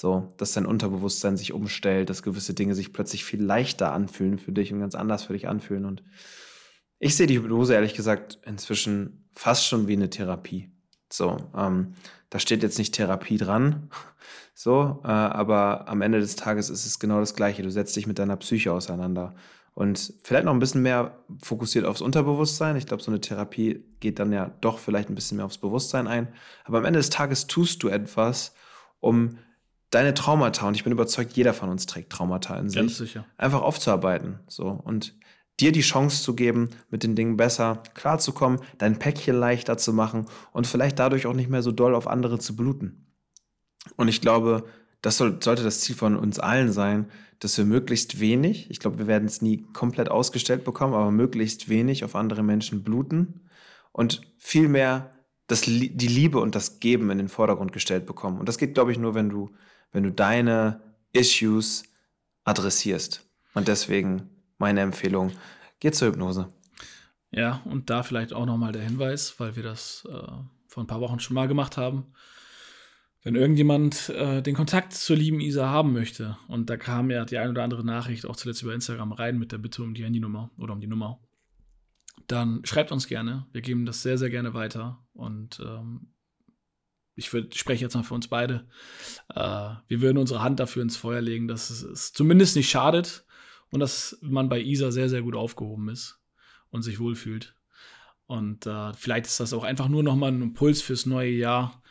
So, 0.00 0.28
dass 0.36 0.52
dein 0.52 0.64
Unterbewusstsein 0.64 1.36
sich 1.36 1.52
umstellt, 1.52 2.08
dass 2.08 2.22
gewisse 2.22 2.54
Dinge 2.54 2.76
sich 2.76 2.92
plötzlich 2.92 3.24
viel 3.24 3.42
leichter 3.42 3.92
anfühlen 3.92 4.38
für 4.38 4.52
dich 4.52 4.72
und 4.72 4.78
ganz 4.78 4.94
anders 4.94 5.24
für 5.24 5.32
dich 5.32 5.48
anfühlen. 5.48 5.84
Und 5.84 6.04
ich 7.00 7.16
sehe 7.16 7.26
die 7.26 7.36
Hypnose 7.36 7.74
ehrlich 7.74 7.94
gesagt 7.94 8.38
inzwischen 8.46 9.28
fast 9.32 9.66
schon 9.66 9.88
wie 9.88 9.94
eine 9.94 10.08
Therapie. 10.08 10.70
So, 11.12 11.38
ähm, 11.56 11.94
da 12.30 12.38
steht 12.38 12.62
jetzt 12.62 12.78
nicht 12.78 12.94
Therapie 12.94 13.38
dran, 13.38 13.90
so, 14.54 15.00
äh, 15.02 15.08
aber 15.08 15.88
am 15.88 16.00
Ende 16.00 16.20
des 16.20 16.36
Tages 16.36 16.70
ist 16.70 16.86
es 16.86 17.00
genau 17.00 17.18
das 17.18 17.34
Gleiche. 17.34 17.64
Du 17.64 17.70
setzt 17.72 17.96
dich 17.96 18.06
mit 18.06 18.20
deiner 18.20 18.36
Psyche 18.36 18.72
auseinander 18.72 19.34
und 19.74 20.14
vielleicht 20.22 20.44
noch 20.44 20.52
ein 20.52 20.60
bisschen 20.60 20.82
mehr 20.82 21.24
fokussiert 21.42 21.84
aufs 21.84 22.02
Unterbewusstsein. 22.02 22.76
Ich 22.76 22.86
glaube, 22.86 23.02
so 23.02 23.10
eine 23.10 23.20
Therapie 23.20 23.84
geht 23.98 24.20
dann 24.20 24.30
ja 24.32 24.52
doch 24.60 24.78
vielleicht 24.78 25.08
ein 25.08 25.16
bisschen 25.16 25.38
mehr 25.38 25.46
aufs 25.46 25.58
Bewusstsein 25.58 26.06
ein. 26.06 26.28
Aber 26.64 26.78
am 26.78 26.84
Ende 26.84 27.00
des 27.00 27.10
Tages 27.10 27.48
tust 27.48 27.82
du 27.82 27.88
etwas, 27.88 28.54
um 29.00 29.38
deine 29.90 30.14
Traumata, 30.14 30.68
und 30.68 30.74
ich 30.74 30.84
bin 30.84 30.92
überzeugt, 30.92 31.32
jeder 31.36 31.54
von 31.54 31.68
uns 31.68 31.86
trägt 31.86 32.10
Traumata 32.10 32.58
in 32.58 32.68
sich, 32.68 32.80
Ganz 32.80 32.98
sicher. 32.98 33.24
einfach 33.36 33.62
aufzuarbeiten. 33.62 34.40
So. 34.46 34.68
Und 34.68 35.14
dir 35.60 35.72
die 35.72 35.80
Chance 35.80 36.22
zu 36.22 36.34
geben, 36.34 36.70
mit 36.90 37.02
den 37.02 37.16
Dingen 37.16 37.36
besser 37.36 37.82
klarzukommen, 37.94 38.60
dein 38.78 38.98
Päckchen 38.98 39.36
leichter 39.36 39.76
zu 39.76 39.92
machen 39.92 40.26
und 40.52 40.66
vielleicht 40.66 40.98
dadurch 40.98 41.26
auch 41.26 41.34
nicht 41.34 41.50
mehr 41.50 41.62
so 41.62 41.72
doll 41.72 41.94
auf 41.94 42.06
andere 42.06 42.38
zu 42.38 42.54
bluten. 42.54 43.06
Und 43.96 44.08
ich 44.08 44.20
glaube, 44.20 44.64
das 45.02 45.16
soll, 45.16 45.38
sollte 45.42 45.62
das 45.64 45.80
Ziel 45.80 45.96
von 45.96 46.16
uns 46.16 46.38
allen 46.38 46.72
sein, 46.72 47.10
dass 47.40 47.56
wir 47.56 47.64
möglichst 47.64 48.20
wenig, 48.20 48.70
ich 48.70 48.80
glaube, 48.80 48.98
wir 48.98 49.06
werden 49.06 49.26
es 49.26 49.42
nie 49.42 49.62
komplett 49.72 50.10
ausgestellt 50.10 50.64
bekommen, 50.64 50.94
aber 50.94 51.10
möglichst 51.10 51.68
wenig 51.68 52.04
auf 52.04 52.16
andere 52.16 52.42
Menschen 52.42 52.82
bluten 52.82 53.48
und 53.92 54.22
vielmehr 54.38 55.12
das, 55.46 55.62
die 55.62 55.88
Liebe 55.88 56.40
und 56.40 56.54
das 56.54 56.80
Geben 56.80 57.10
in 57.10 57.18
den 57.18 57.28
Vordergrund 57.28 57.72
gestellt 57.72 58.06
bekommen. 58.06 58.38
Und 58.38 58.48
das 58.48 58.58
geht, 58.58 58.74
glaube 58.74 58.92
ich, 58.92 58.98
nur, 58.98 59.14
wenn 59.14 59.30
du 59.30 59.50
wenn 59.92 60.02
du 60.02 60.12
deine 60.12 60.80
Issues 61.12 61.84
adressierst. 62.44 63.26
Und 63.54 63.68
deswegen 63.68 64.30
meine 64.58 64.80
Empfehlung, 64.80 65.32
geh 65.80 65.90
zur 65.90 66.08
Hypnose. 66.08 66.52
Ja, 67.30 67.60
und 67.64 67.90
da 67.90 68.02
vielleicht 68.02 68.32
auch 68.32 68.46
nochmal 68.46 68.72
der 68.72 68.82
Hinweis, 68.82 69.38
weil 69.38 69.56
wir 69.56 69.62
das 69.62 70.06
äh, 70.10 70.32
vor 70.66 70.82
ein 70.82 70.86
paar 70.86 71.00
Wochen 71.00 71.20
schon 71.20 71.34
mal 71.34 71.48
gemacht 71.48 71.76
haben. 71.76 72.06
Wenn 73.22 73.34
irgendjemand 73.34 74.08
äh, 74.10 74.42
den 74.42 74.54
Kontakt 74.54 74.94
zur 74.94 75.16
lieben 75.16 75.40
Isa 75.40 75.68
haben 75.68 75.92
möchte, 75.92 76.38
und 76.46 76.70
da 76.70 76.76
kam 76.76 77.10
ja 77.10 77.24
die 77.24 77.36
ein 77.36 77.50
oder 77.50 77.64
andere 77.64 77.84
Nachricht 77.84 78.26
auch 78.26 78.36
zuletzt 78.36 78.62
über 78.62 78.74
Instagram 78.74 79.12
rein 79.12 79.38
mit 79.38 79.52
der 79.52 79.58
Bitte 79.58 79.82
um 79.82 79.94
die 79.94 80.04
Handynummer 80.04 80.50
oder 80.56 80.72
um 80.72 80.80
die 80.80 80.86
Nummer, 80.86 81.20
dann 82.26 82.64
schreibt 82.64 82.92
uns 82.92 83.06
gerne. 83.06 83.46
Wir 83.52 83.60
geben 83.60 83.86
das 83.86 84.02
sehr, 84.02 84.18
sehr 84.18 84.30
gerne 84.30 84.54
weiter. 84.54 85.04
Und 85.12 85.60
ähm, 85.60 86.14
ich, 87.18 87.32
würd, 87.32 87.54
spreche 87.54 87.84
jetzt 87.84 87.94
mal 87.94 88.04
für 88.04 88.14
uns 88.14 88.28
beide, 88.28 88.66
äh, 89.34 89.70
wir 89.88 90.00
würden 90.00 90.18
unsere 90.18 90.42
Hand 90.42 90.60
dafür 90.60 90.82
ins 90.82 90.96
Feuer 90.96 91.20
legen, 91.20 91.48
dass 91.48 91.68
es, 91.70 91.82
es 91.82 92.12
zumindest 92.12 92.56
nicht 92.56 92.70
schadet 92.70 93.24
und 93.70 93.80
dass 93.80 94.16
man 94.22 94.48
bei 94.48 94.60
Isa 94.60 94.90
sehr, 94.90 95.08
sehr 95.08 95.22
gut 95.22 95.34
aufgehoben 95.34 95.88
ist 95.88 96.20
und 96.70 96.82
sich 96.82 97.00
wohlfühlt. 97.00 97.54
Und 98.26 98.66
äh, 98.66 98.92
vielleicht 98.94 99.26
ist 99.26 99.40
das 99.40 99.52
auch 99.52 99.64
einfach 99.64 99.88
nur 99.88 100.02
nochmal 100.02 100.30
ein 100.30 100.42
Impuls 100.42 100.80
fürs 100.80 101.06
neue 101.06 101.30
Jahr, 101.30 101.82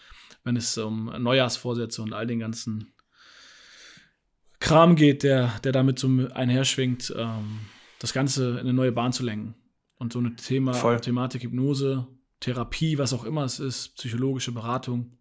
wenn 0.43 0.55
es 0.55 0.77
um 0.77 1.05
Neujahrsvorsätze 1.05 2.01
und 2.01 2.13
all 2.13 2.25
den 2.25 2.39
ganzen 2.39 2.93
Kram 4.59 4.95
geht, 4.95 5.23
der, 5.23 5.59
der 5.63 5.71
damit 5.71 5.99
so 5.99 6.09
einherschwingt, 6.33 7.13
ähm, 7.15 7.59
das 7.99 8.13
Ganze 8.13 8.51
in 8.51 8.59
eine 8.59 8.73
neue 8.73 8.91
Bahn 8.91 9.13
zu 9.13 9.23
lenken. 9.23 9.55
Und 9.97 10.13
so 10.13 10.19
eine 10.19 10.35
Thema, 10.35 10.97
Thematik 10.99 11.43
Hypnose, 11.43 12.07
Therapie, 12.39 12.97
was 12.97 13.13
auch 13.13 13.23
immer 13.23 13.43
es 13.43 13.59
ist, 13.59 13.95
psychologische 13.95 14.51
Beratung, 14.51 15.17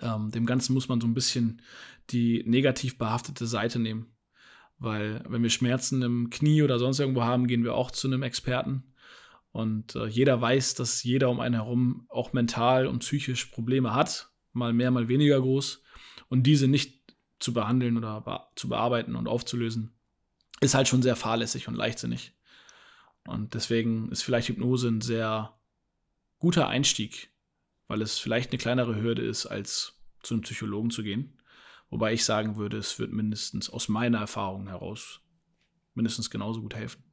ähm, 0.00 0.30
dem 0.30 0.46
Ganzen 0.46 0.74
muss 0.74 0.88
man 0.88 1.00
so 1.00 1.06
ein 1.06 1.14
bisschen 1.14 1.62
die 2.10 2.42
negativ 2.46 2.98
behaftete 2.98 3.46
Seite 3.46 3.78
nehmen. 3.78 4.14
Weil 4.78 5.22
wenn 5.28 5.42
wir 5.42 5.50
Schmerzen 5.50 6.02
im 6.02 6.30
Knie 6.30 6.62
oder 6.62 6.78
sonst 6.78 6.98
irgendwo 6.98 7.22
haben, 7.22 7.46
gehen 7.46 7.64
wir 7.64 7.74
auch 7.74 7.90
zu 7.90 8.08
einem 8.08 8.22
Experten. 8.22 8.94
Und 9.52 9.94
äh, 9.94 10.06
jeder 10.06 10.40
weiß, 10.40 10.74
dass 10.74 11.02
jeder 11.02 11.30
um 11.30 11.40
einen 11.40 11.54
herum 11.54 12.06
auch 12.08 12.32
mental 12.32 12.86
und 12.86 13.00
psychisch 13.00 13.46
Probleme 13.46 13.94
hat, 13.94 14.30
mal 14.52 14.72
mehr, 14.72 14.90
mal 14.90 15.08
weniger 15.08 15.40
groß. 15.40 15.82
Und 16.28 16.44
diese 16.44 16.66
nicht 16.66 17.14
zu 17.38 17.52
behandeln 17.52 17.96
oder 17.96 18.20
be 18.22 18.40
zu 18.56 18.68
bearbeiten 18.68 19.14
und 19.14 19.28
aufzulösen, 19.28 19.92
ist 20.60 20.74
halt 20.74 20.88
schon 20.88 21.02
sehr 21.02 21.16
fahrlässig 21.16 21.68
und 21.68 21.74
leichtsinnig. 21.74 22.32
Und 23.26 23.54
deswegen 23.54 24.08
ist 24.10 24.22
vielleicht 24.22 24.48
Hypnose 24.48 24.88
ein 24.88 25.00
sehr 25.00 25.54
guter 26.42 26.68
Einstieg 26.68 27.32
weil 27.92 28.00
es 28.00 28.18
vielleicht 28.18 28.50
eine 28.50 28.58
kleinere 28.58 28.96
Hürde 29.02 29.20
ist, 29.20 29.44
als 29.44 29.98
zu 30.22 30.32
einem 30.32 30.40
Psychologen 30.44 30.90
zu 30.90 31.02
gehen. 31.02 31.38
Wobei 31.90 32.14
ich 32.14 32.24
sagen 32.24 32.56
würde, 32.56 32.78
es 32.78 32.98
wird 32.98 33.12
mindestens 33.12 33.68
aus 33.68 33.90
meiner 33.90 34.18
Erfahrung 34.18 34.68
heraus 34.68 35.20
mindestens 35.92 36.30
genauso 36.30 36.62
gut 36.62 36.74
helfen. 36.74 37.04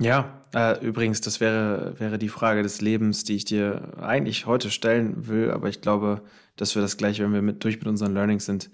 Ja, 0.00 0.42
äh, 0.54 0.82
übrigens, 0.82 1.20
das 1.20 1.40
wäre, 1.40 1.94
wäre 2.00 2.18
die 2.18 2.30
Frage 2.30 2.62
des 2.62 2.80
Lebens, 2.80 3.24
die 3.24 3.36
ich 3.36 3.44
dir 3.44 3.98
eigentlich 3.98 4.46
heute 4.46 4.70
stellen 4.70 5.26
will, 5.26 5.50
aber 5.50 5.68
ich 5.68 5.82
glaube, 5.82 6.22
dass 6.56 6.74
wir 6.74 6.80
das 6.80 6.96
gleich, 6.96 7.20
wenn 7.20 7.34
wir 7.34 7.42
mit, 7.42 7.64
durch 7.64 7.76
mit 7.76 7.86
unseren 7.86 8.14
Learnings 8.14 8.46
sind, 8.46 8.70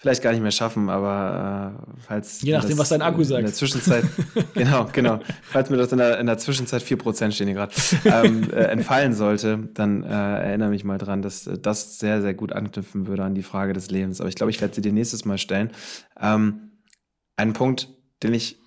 vielleicht 0.00 0.22
gar 0.22 0.32
nicht 0.32 0.40
mehr 0.40 0.50
schaffen, 0.50 0.88
aber 0.88 1.76
äh, 1.78 2.00
falls. 2.00 2.40
Je 2.40 2.52
nachdem, 2.52 2.78
was 2.78 2.88
dein 2.88 3.02
Akku 3.02 3.22
sagt. 3.22 3.40
In 3.40 3.44
der 3.44 3.54
Zwischenzeit, 3.54 4.04
genau, 4.54 4.88
genau. 4.90 5.20
Falls 5.42 5.68
mir 5.68 5.76
das 5.76 5.92
in 5.92 5.98
der, 5.98 6.18
in 6.18 6.26
der 6.26 6.38
Zwischenzeit 6.38 6.82
4% 6.82 7.32
stehen 7.32 7.48
hier 7.48 7.54
gerade, 7.54 7.74
ähm, 8.06 8.50
äh, 8.50 8.64
entfallen 8.64 9.12
sollte, 9.12 9.68
dann 9.74 10.02
äh, 10.02 10.08
erinnere 10.08 10.70
mich 10.70 10.84
mal 10.84 10.96
dran, 10.96 11.20
dass 11.20 11.46
äh, 11.46 11.58
das 11.58 11.98
sehr, 11.98 12.22
sehr 12.22 12.32
gut 12.32 12.52
anknüpfen 12.52 13.06
würde 13.06 13.24
an 13.24 13.34
die 13.34 13.42
Frage 13.42 13.74
des 13.74 13.90
Lebens. 13.90 14.20
Aber 14.22 14.30
ich 14.30 14.36
glaube, 14.36 14.50
ich 14.50 14.60
werde 14.62 14.74
sie 14.74 14.80
dir 14.80 14.92
nächstes 14.92 15.26
Mal 15.26 15.36
stellen. 15.36 15.70
Ähm, 16.18 16.70
ein 17.36 17.52
Punkt, 17.52 17.88
den 18.22 18.32
ich. 18.32 18.58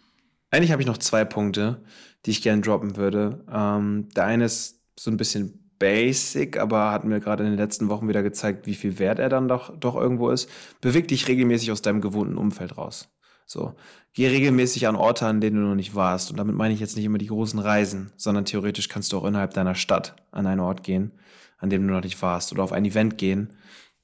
Eigentlich 0.51 0.71
habe 0.71 0.83
ich 0.83 0.87
noch 0.87 0.99
zwei 0.99 1.25
Punkte, 1.25 1.81
die 2.27 2.31
ich 2.31 2.43
gerne 2.43 2.61
droppen 2.61 2.95
würde. 2.95 3.43
Ähm, 3.51 4.07
der 4.15 4.25
eine 4.25 4.45
ist 4.45 4.81
so 4.99 5.09
ein 5.09 5.17
bisschen 5.17 5.62
basic, 5.83 6.57
aber 6.57 6.91
hat 6.91 7.03
mir 7.03 7.19
gerade 7.19 7.43
in 7.43 7.49
den 7.49 7.59
letzten 7.59 7.89
Wochen 7.89 8.07
wieder 8.07 8.23
gezeigt, 8.23 8.67
wie 8.67 8.73
viel 8.73 8.99
wert 8.99 9.19
er 9.19 9.27
dann 9.27 9.49
doch, 9.49 9.77
doch 9.77 9.97
irgendwo 9.97 10.29
ist. 10.29 10.49
Beweg 10.79 11.09
dich 11.09 11.27
regelmäßig 11.27 11.73
aus 11.73 11.81
deinem 11.81 11.99
gewohnten 11.99 12.37
Umfeld 12.37 12.77
raus. 12.77 13.09
So, 13.45 13.75
geh 14.13 14.27
regelmäßig 14.27 14.87
an 14.87 14.95
Orte, 14.95 15.25
an 15.25 15.41
denen 15.41 15.57
du 15.57 15.63
noch 15.63 15.75
nicht 15.75 15.93
warst. 15.93 16.31
Und 16.31 16.37
damit 16.37 16.55
meine 16.55 16.73
ich 16.73 16.79
jetzt 16.79 16.95
nicht 16.95 17.03
immer 17.03 17.17
die 17.17 17.27
großen 17.27 17.59
Reisen, 17.59 18.13
sondern 18.15 18.45
theoretisch 18.45 18.87
kannst 18.87 19.11
du 19.11 19.17
auch 19.17 19.25
innerhalb 19.25 19.53
deiner 19.53 19.75
Stadt 19.75 20.15
an 20.31 20.47
einen 20.47 20.61
Ort 20.61 20.83
gehen, 20.83 21.11
an 21.57 21.69
dem 21.69 21.85
du 21.85 21.93
noch 21.93 22.03
nicht 22.03 22.21
warst, 22.21 22.53
oder 22.53 22.63
auf 22.63 22.71
ein 22.71 22.85
Event 22.85 23.17
gehen, 23.17 23.49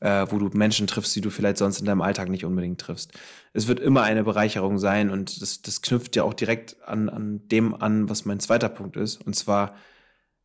äh, 0.02 0.28
wo 0.30 0.38
du 0.38 0.50
Menschen 0.52 0.86
triffst, 0.86 1.16
die 1.16 1.22
du 1.22 1.30
vielleicht 1.30 1.60
sonst 1.60 1.80
in 1.80 1.86
deinem 1.86 2.02
Alltag 2.02 2.28
nicht 2.28 2.44
unbedingt 2.44 2.82
triffst. 2.82 3.14
Es 3.54 3.70
wird 3.70 3.80
immer 3.80 4.04
eine 4.04 4.26
Bereicherung 4.26 4.80
sein 4.80 5.10
und 5.10 5.42
das, 5.42 5.62
das 5.62 5.82
knüpft 5.82 6.18
ja 6.18 6.24
auch 6.24 6.34
direkt 6.34 6.76
an, 6.86 7.08
an 7.08 7.48
dem 7.48 7.74
an, 7.74 8.10
was 8.10 8.26
mein 8.26 8.42
zweiter 8.42 8.68
Punkt 8.68 8.98
ist. 8.98 9.26
Und 9.26 9.38
zwar 9.38 9.76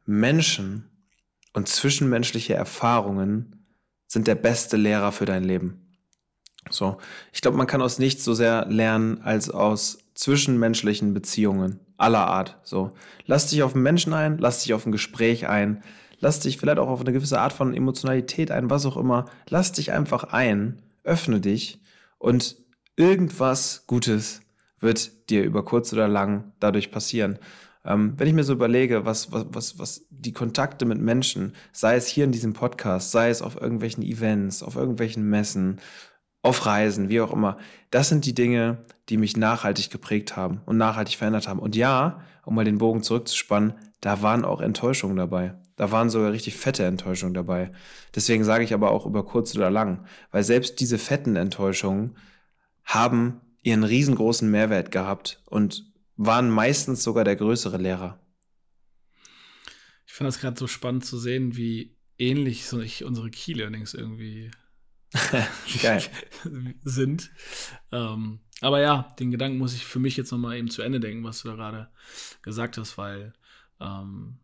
Menschen 0.07 0.94
und 1.55 1.69
zwischenmenschliche 1.69 2.55
Erfahrungen 2.55 3.65
sind 4.07 4.27
der 4.27 4.35
beste 4.35 4.77
Lehrer 4.77 5.13
für 5.13 5.25
dein 5.25 5.45
Leben. 5.45 5.97
So, 6.71 6.99
ich 7.33 7.41
glaube, 7.41 7.57
man 7.57 7.67
kann 7.67 7.83
aus 7.83 7.99
nichts 7.99 8.25
so 8.25 8.35
sehr 8.35 8.67
lernen 8.67 9.23
als 9.23 9.51
aus 9.51 9.99
zwischenmenschlichen 10.15 11.15
Beziehungen 11.15 11.81
aller 11.97 12.27
Art. 12.27 12.59
So, 12.63 12.93
lass 13.27 13.49
dich 13.49 13.63
auf 13.63 13.75
einen 13.75 13.83
Menschen 13.83 14.13
ein, 14.13 14.39
lass 14.39 14.63
dich 14.63 14.75
auf 14.75 14.87
ein 14.87 14.93
Gespräch 14.93 15.47
ein, 15.49 15.83
lass 16.21 16.41
dich 16.41 16.59
vielleicht 16.59 16.79
auch 16.79 16.89
auf 16.89 17.01
eine 17.01 17.13
gewisse 17.13 17.41
Art 17.41 17.53
von 17.53 17.75
Emotionalität 17.75 18.51
ein, 18.51 18.71
was 18.71 18.87
auch 18.87 18.97
immer. 18.97 19.27
Lass 19.49 19.73
dich 19.73 19.93
einfach 19.93 20.25
ein, 20.25 20.83
öffne 21.03 21.41
dich 21.41 21.81
und 22.19 22.57
irgendwas 22.97 23.85
Gutes 23.87 24.41
wird 24.81 25.31
dir 25.31 25.45
über 25.45 25.65
kurz 25.65 25.93
oder 25.93 26.09
lang 26.09 26.53
dadurch 26.61 26.91
passieren. 26.91 27.39
Ähm, 27.85 28.15
wenn 28.17 28.29
ich 28.29 28.35
mir 28.35 28.45
so 28.45 28.53
überlege, 28.53 29.05
was, 29.05 29.31
was, 29.33 29.47
was, 29.51 29.79
was 29.79 30.07
die 30.11 30.33
Kontakte 30.33 30.87
mit 30.87 30.99
Menschen, 30.99 31.53
sei 31.73 31.97
es 31.97 32.07
hier 32.07 32.25
in 32.25 32.33
diesem 32.33 32.53
Podcast, 32.53 33.11
sei 33.11 33.29
es 33.29 33.43
auf 33.43 33.61
irgendwelchen 33.61 34.03
Events, 34.03 34.63
auf 34.63 34.77
irgendwelchen 34.77 35.29
Messen, 35.29 35.81
auf 36.43 36.67
Reisen, 36.67 37.09
wie 37.09 37.21
auch 37.21 37.33
immer. 37.33 37.57
Das 37.91 38.09
sind 38.09 38.27
die 38.27 38.35
Dinge, 38.35 38.85
die 39.09 39.17
mich 39.17 39.37
nachhaltig 39.37 39.91
geprägt 39.91 40.37
haben 40.37 40.61
und 40.67 40.77
nachhaltig 40.77 41.17
verändert 41.17 41.49
haben. 41.49 41.59
Und 41.59 41.77
ja, 41.77 42.21
um 42.45 42.55
mal 42.55 42.65
den 42.65 42.79
Bogen 42.79 43.03
zurückzuspannen, 43.03 43.75
da 44.01 44.23
waren 44.23 44.45
auch 44.45 44.61
Enttäuschungen 44.61 45.17
dabei. 45.17 45.55
Da 45.77 45.91
waren 45.91 46.11
sogar 46.11 46.33
richtig 46.33 46.57
fette 46.57 46.85
Enttäuschungen 46.85 47.35
dabei. 47.35 47.71
Deswegen 48.15 48.45
sage 48.45 48.63
ich 48.65 48.75
aber 48.75 48.91
auch 48.91 49.07
über 49.07 49.25
kurz 49.25 49.57
oder 49.57 49.71
lang, 49.71 50.05
weil 50.31 50.45
selbst 50.45 50.81
diese 50.81 50.99
fetten 50.99 51.37
Enttäuschungen 51.37 52.17
haben 52.85 53.41
ihren 53.63 53.83
riesengroßen 53.83 54.49
Mehrwert 54.49 54.91
gehabt 54.91 55.43
und 55.47 55.94
waren 56.17 56.51
meistens 56.51 57.03
sogar 57.03 57.25
der 57.25 57.37
größere 57.37 57.79
Lehrer. 57.79 58.21
Ich 60.07 60.13
finde 60.13 60.29
das 60.29 60.41
gerade 60.41 60.59
so 60.59 60.67
spannend 60.67 61.05
zu 61.05 61.19
sehen, 61.19 61.57
wie 61.57 61.97
ähnlich 62.19 62.67
so 62.67 62.79
unsere 63.05 63.31
Key 63.31 63.53
Learnings 63.53 63.95
irgendwie 63.95 64.51
sind. 66.85 67.31
Ähm, 67.91 68.41
aber 68.61 68.81
ja, 68.81 69.15
den 69.19 69.31
Gedanken 69.31 69.59
muss 69.59 69.75
ich 69.75 69.85
für 69.85 69.99
mich 69.99 70.17
jetzt 70.17 70.31
nochmal 70.31 70.57
eben 70.57 70.71
zu 70.71 70.83
Ende 70.83 71.01
denken, 71.01 71.25
was 71.25 71.43
du 71.43 71.49
da 71.49 71.57
gerade 71.57 71.91
gesagt 72.43 72.79
hast, 72.79 72.97
weil 72.97 73.33
ähm, 73.81 74.39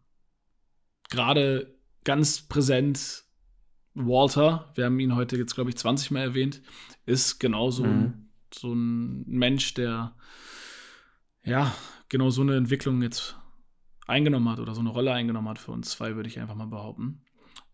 gerade 1.08 1.74
ganz 2.04 2.42
präsent 2.42 3.24
Walter, 3.94 4.72
wir 4.74 4.86
haben 4.86 5.00
ihn 5.00 5.14
heute 5.14 5.36
jetzt, 5.36 5.54
glaube 5.54 5.70
ich, 5.70 5.76
20 5.76 6.12
Mal 6.12 6.20
erwähnt, 6.20 6.62
ist 7.06 7.38
genauso 7.38 7.84
mhm. 7.84 8.30
so 8.52 8.72
ein 8.72 9.24
Mensch, 9.26 9.74
der 9.74 10.14
ja 11.44 11.74
genau 12.08 12.30
so 12.30 12.40
eine 12.42 12.56
Entwicklung 12.56 13.02
jetzt 13.02 13.36
eingenommen 14.06 14.48
hat 14.48 14.60
oder 14.60 14.74
so 14.74 14.80
eine 14.80 14.90
Rolle 14.90 15.12
eingenommen 15.12 15.48
hat 15.48 15.58
für 15.58 15.72
uns 15.72 15.90
zwei, 15.90 16.14
würde 16.16 16.28
ich 16.28 16.38
einfach 16.40 16.54
mal 16.54 16.66
behaupten. 16.66 17.22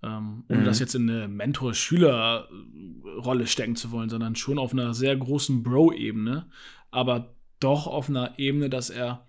Ähm, 0.03 0.45
ohne 0.49 0.61
mhm. 0.61 0.65
das 0.65 0.79
jetzt 0.79 0.95
in 0.95 1.09
eine 1.09 1.29
Mentor-Schüler-Rolle 1.29 3.47
stecken 3.47 3.77
zu 3.77 3.91
wollen, 3.91 4.11
sondern 4.11 4.37
schon 4.37 4.59
auf 4.59 4.73
einer 4.73 4.95
sehr 4.95 5.17
großen 5.17 5.63
Bro-Ebene, 5.63 6.51
aber 6.91 7.35
doch 7.61 7.87
auf 7.87 8.11
einer 8.11 8.39
Ebene, 8.39 8.69
dass 8.69 8.91
er 8.91 9.27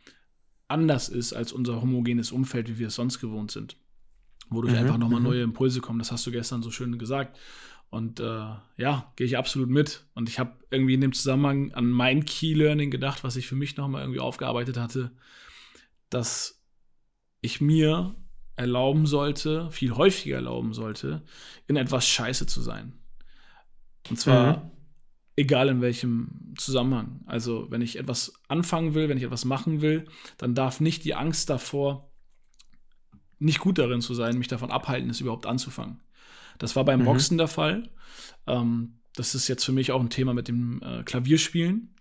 anders 0.68 1.08
ist 1.08 1.32
als 1.34 1.54
unser 1.54 1.82
homogenes 1.82 2.34
Umfeld, 2.34 2.68
wie 2.70 2.80
wir 2.80 2.88
es 2.88 2.96
sonst 2.96 3.20
gewohnt 3.20 3.52
sind. 3.52 3.78
Wodurch 4.50 4.74
mhm. 4.74 4.80
einfach 4.80 4.98
nochmal 4.98 5.20
mhm. 5.20 5.28
neue 5.28 5.44
Impulse 5.44 5.82
kommen. 5.82 6.00
Das 6.00 6.12
hast 6.12 6.26
du 6.28 6.32
gestern 6.32 6.62
so 6.62 6.72
schön 6.72 6.98
gesagt. 6.98 7.38
Und 7.90 8.20
äh, 8.20 8.56
ja, 8.78 9.14
gehe 9.16 9.26
ich 9.26 9.38
absolut 9.38 9.70
mit. 9.70 10.06
Und 10.14 10.30
ich 10.30 10.40
habe 10.40 10.54
irgendwie 10.70 10.94
in 10.94 11.02
dem 11.02 11.14
Zusammenhang 11.14 11.74
an 11.74 11.90
mein 11.90 12.26
Key 12.26 12.54
Learning 12.54 12.92
gedacht, 12.92 13.24
was 13.24 13.36
ich 13.36 13.48
für 13.48 13.56
mich 13.56 13.78
nochmal 13.78 14.02
irgendwie 14.02 14.20
aufgearbeitet 14.20 14.78
hatte, 14.78 15.12
dass 16.10 16.62
ich 17.42 17.62
mir 17.62 18.16
erlauben 18.56 19.06
sollte, 19.06 19.72
viel 19.72 19.96
häufiger 19.96 20.38
erlauben 20.38 20.74
sollte, 20.74 21.24
in 21.68 21.78
etwas 21.78 22.08
scheiße 22.08 22.48
zu 22.48 22.62
sein. 22.62 22.94
Und 24.10 24.20
zwar 24.20 24.58
mhm. 24.58 24.72
egal 25.36 25.70
in 25.70 25.82
welchem 25.82 26.54
Zusammenhang. 26.58 27.22
Also, 27.26 27.70
wenn 27.70 27.82
ich 27.82 27.98
etwas 27.98 28.34
anfangen 28.48 28.96
will, 28.96 29.10
wenn 29.10 29.18
ich 29.18 29.24
etwas 29.24 29.46
machen 29.46 29.82
will, 29.82 30.06
dann 30.38 30.56
darf 30.56 30.80
nicht 30.80 31.06
die 31.06 31.14
Angst 31.14 31.50
davor, 31.50 32.12
nicht 33.40 33.60
gut 33.60 33.78
darin 33.78 34.02
zu 34.02 34.14
sein, 34.14 34.38
mich 34.38 34.48
davon 34.48 34.72
abhalten, 34.72 35.10
es 35.10 35.22
überhaupt 35.22 35.46
anzufangen. 35.46 36.02
Das 36.58 36.76
war 36.76 36.86
beim 36.86 37.02
mhm. 37.02 37.06
Boxen 37.06 37.38
der 37.38 37.48
Fall. 37.48 37.90
Ähm, 38.46 39.00
das 39.16 39.36
ist 39.36 39.48
jetzt 39.48 39.64
für 39.64 39.72
mich 39.72 39.92
auch 39.92 40.02
ein 40.02 40.10
Thema 40.10 40.34
mit 40.34 40.48
dem 40.48 40.82
äh, 40.84 41.04
Klavierspielen. 41.04 41.94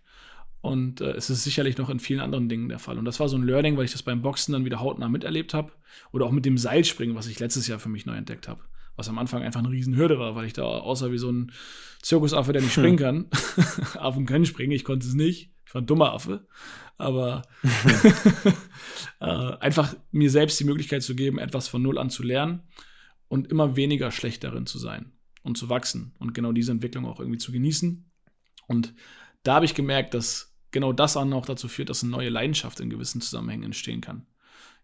Und 0.61 1.01
äh, 1.01 1.13
es 1.13 1.31
ist 1.31 1.45
sicherlich 1.45 1.79
noch 1.79 1.91
in 1.91 2.01
vielen 2.01 2.21
anderen 2.21 2.49
Dingen 2.49 2.69
der 2.69 2.79
Fall. 2.79 2.99
Und 2.99 3.05
das 3.05 3.21
war 3.21 3.29
so 3.29 3.37
ein 3.37 3.45
Learning, 3.45 3.77
weil 3.77 3.85
ich 3.85 3.93
das 3.93 4.03
beim 4.03 4.23
Boxen 4.23 4.53
dann 4.53 4.65
wieder 4.65 4.81
hautnah 4.81 5.09
miterlebt 5.09 5.55
habe. 5.55 5.73
Oder 6.13 6.27
auch 6.27 6.33
mit 6.33 6.45
dem 6.45 6.59
Seilspringen, 6.59 7.17
was 7.17 7.29
ich 7.29 7.39
letztes 7.39 7.67
Jahr 7.67 7.79
für 7.79 7.89
mich 7.89 8.05
neu 8.05 8.17
entdeckt 8.17 8.49
habe. 8.49 8.63
Was 8.97 9.09
am 9.09 9.19
Anfang 9.19 9.43
einfach 9.43 9.61
eine 9.61 9.71
Riesenhürde 9.71 10.19
war, 10.19 10.35
weil 10.35 10.47
ich 10.47 10.55
da 10.55 10.65
außer 10.65 11.13
wie 11.13 11.19
so 11.19 11.31
ein 11.31 11.53
Zirkusaffe, 12.03 12.53
der 12.53 12.63
nicht 12.63 12.73
springen 12.75 12.97
kann. 12.97 13.27
Affen 13.99 14.27
können 14.27 14.47
springen, 14.47 14.73
ich 14.73 14.85
konnte 14.85 15.07
es 15.07 15.15
nicht. 15.15 15.51
Ich 15.67 15.75
war 15.75 15.83
ein 15.83 15.87
dummer 15.87 16.13
Affe. 16.13 16.47
Aber 16.99 17.43
äh, 19.21 19.25
einfach 19.25 19.95
mir 20.11 20.31
selbst 20.31 20.59
die 20.59 20.65
Möglichkeit 20.65 21.03
zu 21.03 21.15
geben, 21.15 21.39
etwas 21.39 21.69
von 21.69 21.83
Null 21.83 21.99
an 21.99 22.11
zu 22.11 22.23
lernen 22.23 22.63
und 23.29 23.51
immer 23.51 23.77
weniger 23.77 24.11
schlecht 24.11 24.45
darin 24.45 24.67
zu 24.67 24.79
sein 24.79 25.13
und 25.43 25.57
zu 25.57 25.69
wachsen 25.69 26.15
und 26.19 26.35
genau 26.35 26.53
diese 26.53 26.73
Entwicklung 26.73 27.07
auch 27.07 27.21
irgendwie 27.21 27.39
zu 27.39 27.53
genießen. 27.53 28.11
Und 28.67 28.95
da 29.43 29.55
habe 29.55 29.65
ich 29.65 29.75
gemerkt, 29.75 30.15
dass 30.15 30.57
genau 30.71 30.93
das 30.93 31.17
auch 31.17 31.25
noch 31.25 31.47
dazu 31.47 31.69
führt, 31.69 31.89
dass 31.89 32.03
eine 32.03 32.13
neue 32.13 32.29
Leidenschaft 32.29 32.81
in 32.81 32.91
gewissen 32.91 33.21
Zusammenhängen 33.21 33.65
entstehen 33.65 34.01
kann. 34.01 34.27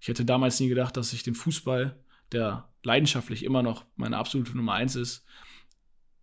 Ich 0.01 0.09
hätte 0.09 0.24
damals 0.24 0.59
nie 0.59 0.68
gedacht, 0.68 0.97
dass 0.97 1.12
ich 1.12 1.22
den 1.22 1.34
Fußball, 1.34 1.97
der 2.32 2.68
leidenschaftlich 2.82 3.45
immer 3.45 3.62
noch 3.62 3.84
meine 3.97 4.16
absolute 4.16 4.57
Nummer 4.57 4.74
eins 4.74 4.97
ist, 4.97 5.24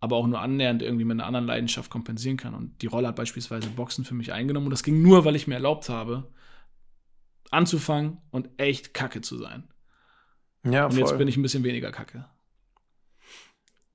aber 0.00 0.16
auch 0.16 0.26
nur 0.26 0.40
annähernd 0.40 0.82
irgendwie 0.82 1.04
mit 1.04 1.14
einer 1.14 1.26
anderen 1.26 1.46
Leidenschaft 1.46 1.90
kompensieren 1.90 2.36
kann. 2.36 2.54
Und 2.54 2.80
die 2.82 2.86
Rolle 2.86 3.08
hat 3.08 3.16
beispielsweise 3.16 3.68
Boxen 3.68 4.04
für 4.04 4.14
mich 4.14 4.32
eingenommen. 4.32 4.66
Und 4.66 4.70
das 4.70 4.82
ging 4.82 5.02
nur, 5.02 5.24
weil 5.24 5.36
ich 5.36 5.46
mir 5.46 5.54
erlaubt 5.54 5.88
habe, 5.88 6.32
anzufangen 7.50 8.18
und 8.30 8.48
echt 8.56 8.94
kacke 8.94 9.20
zu 9.20 9.36
sein. 9.36 9.68
Ja, 10.64 10.86
und 10.86 10.92
voll. 10.92 11.00
jetzt 11.00 11.18
bin 11.18 11.28
ich 11.28 11.36
ein 11.36 11.42
bisschen 11.42 11.64
weniger 11.64 11.90
kacke. 11.90 12.26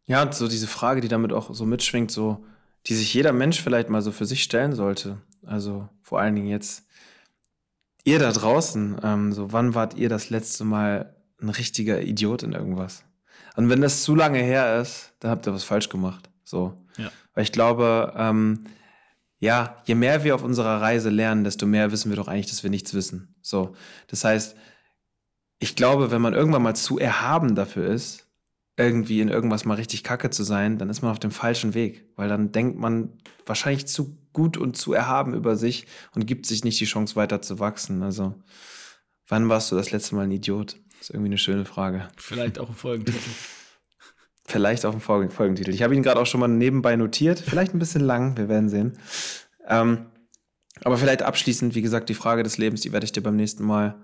Ja, 0.08 0.32
so 0.32 0.48
diese 0.48 0.68
Frage, 0.68 1.02
die 1.02 1.08
damit 1.08 1.34
auch 1.34 1.54
so 1.54 1.66
mitschwingt, 1.66 2.12
so, 2.12 2.46
die 2.88 2.96
sich 2.96 3.14
jeder 3.14 3.34
Mensch 3.34 3.62
vielleicht 3.62 3.90
mal 3.90 4.02
so 4.02 4.12
für 4.12 4.26
sich 4.26 4.44
stellen 4.44 4.74
sollte. 4.74 5.22
Also 5.46 5.90
vor 6.02 6.20
allen 6.20 6.36
Dingen 6.36 6.48
jetzt 6.48 6.88
ihr 8.04 8.20
da 8.20 8.32
draußen, 8.32 8.98
ähm, 9.04 9.34
so 9.34 9.52
wann 9.52 9.74
wart 9.74 9.96
ihr 9.96 10.10
das 10.10 10.30
letzte 10.30 10.64
Mal 10.64 11.16
ein 11.42 11.50
richtiger 11.50 12.02
Idiot 12.02 12.44
in 12.44 12.54
irgendwas? 12.54 13.04
Und 13.56 13.70
wenn 13.70 13.82
das 13.82 14.04
zu 14.04 14.16
lange 14.16 14.40
her 14.40 14.80
ist, 14.80 15.14
dann 15.20 15.32
habt 15.32 15.48
ihr 15.48 15.54
was 15.54 15.64
falsch 15.64 15.90
gemacht. 15.90 16.30
So. 16.44 16.86
Ja. 16.98 17.12
Weil 17.34 17.44
ich 17.44 17.52
glaube, 17.52 18.14
ähm, 18.16 18.66
ja, 19.40 19.82
je 19.86 19.96
mehr 19.96 20.24
wir 20.24 20.36
auf 20.36 20.44
unserer 20.44 20.82
Reise 20.82 21.10
lernen, 21.10 21.44
desto 21.44 21.66
mehr 21.66 21.92
wissen 21.92 22.10
wir 22.10 22.16
doch 22.16 22.28
eigentlich, 22.28 22.48
dass 22.48 22.64
wir 22.64 22.70
nichts 22.70 22.94
wissen. 22.94 23.36
So. 23.42 23.76
Das 24.08 24.24
heißt, 24.24 24.56
ich 25.60 25.76
glaube, 25.76 26.12
wenn 26.12 26.22
man 26.22 26.34
irgendwann 26.34 26.64
mal 26.64 26.76
zu 26.76 27.00
erhaben 27.00 27.56
dafür 27.56 27.88
ist, 27.88 28.28
irgendwie 28.78 29.22
in 29.22 29.30
irgendwas 29.30 29.66
mal 29.66 29.76
richtig 29.76 30.04
kacke 30.04 30.30
zu 30.30 30.44
sein, 30.44 30.78
dann 30.78 30.90
ist 30.90 31.02
man 31.02 31.12
auf 31.12 31.20
dem 31.20 31.32
falschen 31.32 31.74
Weg, 31.74 32.06
weil 32.16 32.28
dann 32.28 32.52
denkt 32.52 32.78
man 32.78 33.14
wahrscheinlich 33.46 33.88
zu 33.88 34.18
gut 34.34 34.58
und 34.58 34.76
zu 34.76 34.92
erhaben 34.94 35.34
über 35.34 35.56
sich 35.56 35.88
und 36.14 36.26
gibt 36.26 36.46
sich 36.46 36.64
nicht 36.64 36.80
die 36.80 36.86
Chance 36.86 37.16
weiter 37.16 37.42
zu 37.42 37.60
wachsen. 37.60 38.04
Also, 38.04 38.36
wann 39.28 39.48
warst 39.48 39.72
du 39.72 39.78
das 39.78 39.92
letzte 39.92 40.16
Mal 40.16 40.24
ein 40.24 40.32
Idiot? 40.32 40.76
Das 40.92 41.02
ist 41.02 41.10
irgendwie 41.12 41.30
eine 41.30 41.38
schöne 41.38 41.64
Frage. 41.64 42.10
Vielleicht 42.18 42.60
auch 42.60 42.70
ein 42.70 42.76
Folgentitel. 42.76 43.20
Vielleicht 44.48 44.86
auch 44.86 44.94
ein 44.94 45.00
Folgentitel. 45.00 45.72
Ich 45.72 45.82
habe 45.82 45.96
ihn 45.96 46.04
gerade 46.04 46.20
auch 46.20 46.28
schon 46.28 46.40
mal 46.40 46.48
nebenbei 46.48 46.96
notiert. 46.98 47.40
Vielleicht 47.40 47.74
ein 47.74 47.80
bisschen 47.80 48.02
lang, 48.02 48.38
wir 48.38 48.48
werden 48.48 48.70
sehen. 48.70 49.00
Ähm, 49.68 50.06
aber 50.84 50.98
vielleicht 51.00 51.24
abschließend, 51.24 51.74
wie 51.74 51.82
gesagt, 51.82 52.10
die 52.10 52.14
Frage 52.14 52.44
des 52.44 52.60
Lebens, 52.60 52.82
die 52.82 52.92
werde 52.92 53.06
ich 53.06 53.12
dir 53.12 53.24
beim 53.24 53.38
nächsten 53.38 53.66
Mal 53.66 53.96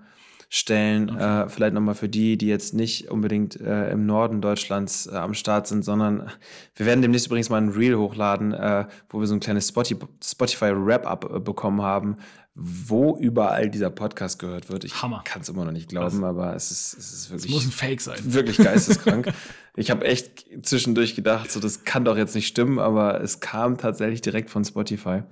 stellen. 0.54 1.08
Okay. 1.08 1.44
Äh, 1.44 1.48
vielleicht 1.48 1.72
nochmal 1.72 1.94
für 1.94 2.10
die, 2.10 2.36
die 2.36 2.46
jetzt 2.46 2.74
nicht 2.74 3.10
unbedingt 3.10 3.58
äh, 3.58 3.90
im 3.90 4.04
Norden 4.04 4.42
Deutschlands 4.42 5.06
äh, 5.06 5.16
am 5.16 5.32
Start 5.32 5.66
sind, 5.66 5.82
sondern 5.82 6.30
wir 6.76 6.84
werden 6.84 7.00
demnächst 7.00 7.28
übrigens 7.28 7.48
mal 7.48 7.56
ein 7.56 7.70
Reel 7.70 7.96
hochladen, 7.96 8.52
äh, 8.52 8.84
wo 9.08 9.20
wir 9.20 9.26
so 9.26 9.32
ein 9.32 9.40
kleines 9.40 9.68
Spotify 9.68 10.72
Wrap-up 10.74 11.36
äh, 11.36 11.40
bekommen 11.40 11.80
haben, 11.80 12.16
wo 12.54 13.16
überall 13.16 13.70
dieser 13.70 13.88
Podcast 13.88 14.38
gehört 14.38 14.68
wird. 14.68 14.84
Ich 14.84 14.92
kann 14.92 15.40
es 15.40 15.48
immer 15.48 15.64
noch 15.64 15.72
nicht 15.72 15.88
glauben, 15.88 16.20
Was? 16.20 16.28
aber 16.28 16.54
es 16.54 16.70
ist, 16.70 16.98
es 16.98 17.12
ist 17.14 17.30
wirklich. 17.30 17.50
Es 17.50 17.54
muss 17.54 17.64
ein 17.64 17.72
Fake 17.72 18.02
sein. 18.02 18.18
Wirklich 18.22 18.58
geisteskrank. 18.58 19.32
ich 19.74 19.90
habe 19.90 20.04
echt 20.04 20.44
zwischendurch 20.60 21.16
gedacht, 21.16 21.50
so 21.50 21.60
das 21.60 21.84
kann 21.84 22.04
doch 22.04 22.18
jetzt 22.18 22.34
nicht 22.34 22.46
stimmen, 22.46 22.78
aber 22.78 23.22
es 23.22 23.40
kam 23.40 23.78
tatsächlich 23.78 24.20
direkt 24.20 24.50
von 24.50 24.66
Spotify. 24.66 25.22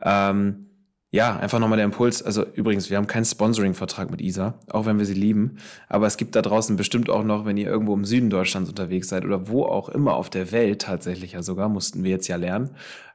Ähm, 0.00 0.70
ja, 1.10 1.36
einfach 1.36 1.58
nochmal 1.58 1.76
der 1.76 1.84
Impuls. 1.84 2.22
Also 2.22 2.44
übrigens, 2.44 2.90
wir 2.90 2.96
haben 2.96 3.06
keinen 3.06 3.24
Sponsoring-Vertrag 3.24 4.10
mit 4.10 4.20
ISA, 4.20 4.54
auch 4.68 4.86
wenn 4.86 4.98
wir 4.98 5.06
sie 5.06 5.14
lieben. 5.14 5.58
Aber 5.88 6.06
es 6.06 6.16
gibt 6.16 6.34
da 6.34 6.42
draußen 6.42 6.76
bestimmt 6.76 7.08
auch 7.08 7.24
noch, 7.24 7.46
wenn 7.46 7.56
ihr 7.56 7.68
irgendwo 7.68 7.94
im 7.94 8.04
Süden 8.04 8.28
Deutschlands 8.28 8.68
unterwegs 8.68 9.08
seid 9.08 9.24
oder 9.24 9.48
wo 9.48 9.64
auch 9.64 9.88
immer 9.88 10.14
auf 10.14 10.30
der 10.30 10.52
Welt 10.52 10.82
tatsächlich 10.82 11.32
ja 11.32 11.42
sogar, 11.42 11.68
mussten 11.68 12.04
wir 12.04 12.10
jetzt 12.10 12.28
ja 12.28 12.36
lernen. 12.36 12.70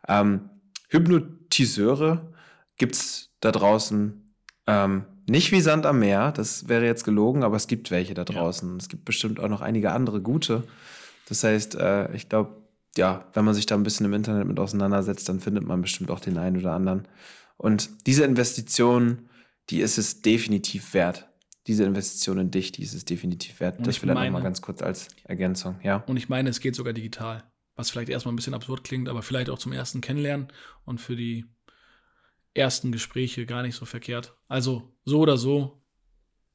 Ähm, 0.08 0.50
Hypnotiseure 0.90 2.32
gibt's 2.78 3.30
da 3.40 3.52
draußen 3.52 4.22
ähm, 4.68 5.06
nicht 5.28 5.52
wie 5.52 5.62
Sand 5.62 5.86
am 5.86 6.00
Meer, 6.00 6.32
das 6.32 6.68
wäre 6.68 6.86
jetzt 6.86 7.04
gelogen, 7.04 7.44
aber 7.44 7.56
es 7.56 7.68
gibt 7.68 7.92
welche 7.92 8.14
da 8.14 8.24
draußen. 8.24 8.70
Ja. 8.70 8.78
Es 8.78 8.90
gibt 8.90 9.06
bestimmt 9.06 9.40
auch 9.40 9.48
noch 9.48 9.62
einige 9.62 9.92
andere 9.92 10.22
gute. 10.22 10.64
Das 11.30 11.44
heißt, 11.44 11.76
äh, 11.76 12.14
ich 12.14 12.30
glaube, 12.30 12.56
ja, 12.98 13.26
wenn 13.34 13.46
man 13.46 13.54
sich 13.54 13.66
da 13.66 13.76
ein 13.76 13.84
bisschen 13.84 14.06
im 14.06 14.14
Internet 14.14 14.48
mit 14.48 14.60
auseinandersetzt, 14.60 15.30
dann 15.30 15.40
findet 15.40 15.66
man 15.66 15.82
bestimmt 15.82 16.12
auch 16.12 16.20
den 16.20 16.38
einen 16.38 16.58
oder 16.58 16.74
anderen. 16.74 17.08
Und 17.62 18.08
diese 18.08 18.24
Investition, 18.26 19.30
die 19.70 19.82
ist 19.82 20.00
es 20.00 20.24
definitiv 20.24 20.96
wert. 20.96 21.30
Diese 21.68 21.84
Investition 21.84 22.40
in 22.40 22.50
dich, 22.50 22.72
die 22.72 22.82
ist 22.82 22.96
es 22.96 23.06
definitiv 23.06 23.60
wert. 23.60 23.78
Und 23.78 23.86
das 23.86 23.98
vielleicht 23.98 24.20
nochmal 24.20 24.42
ganz 24.42 24.64
kurz 24.64 24.82
als 24.82 25.10
Ergänzung, 25.26 25.80
ja. 25.84 25.98
Und 25.98 26.18
ich 26.18 26.28
meine, 26.28 26.50
es 26.50 26.60
geht 26.60 26.76
sogar 26.76 26.94
digital. 26.94 27.44
Was 27.76 27.92
vielleicht 27.92 28.10
erstmal 28.10 28.34
ein 28.34 28.36
bisschen 28.36 28.56
absurd 28.56 28.84
klingt, 28.84 29.08
aber 29.08 29.22
vielleicht 29.22 29.52
auch 29.52 29.60
zum 29.60 29.74
ersten 29.74 30.02
Kennenlernen 30.02 30.48
und 30.86 31.00
für 31.00 31.16
die 31.16 31.46
ersten 32.56 32.92
Gespräche 32.92 33.46
gar 33.46 33.62
nicht 33.62 33.76
so 33.76 33.86
verkehrt. 33.86 34.36
Also 34.48 34.98
so 35.06 35.20
oder 35.20 35.38
so, 35.38 35.84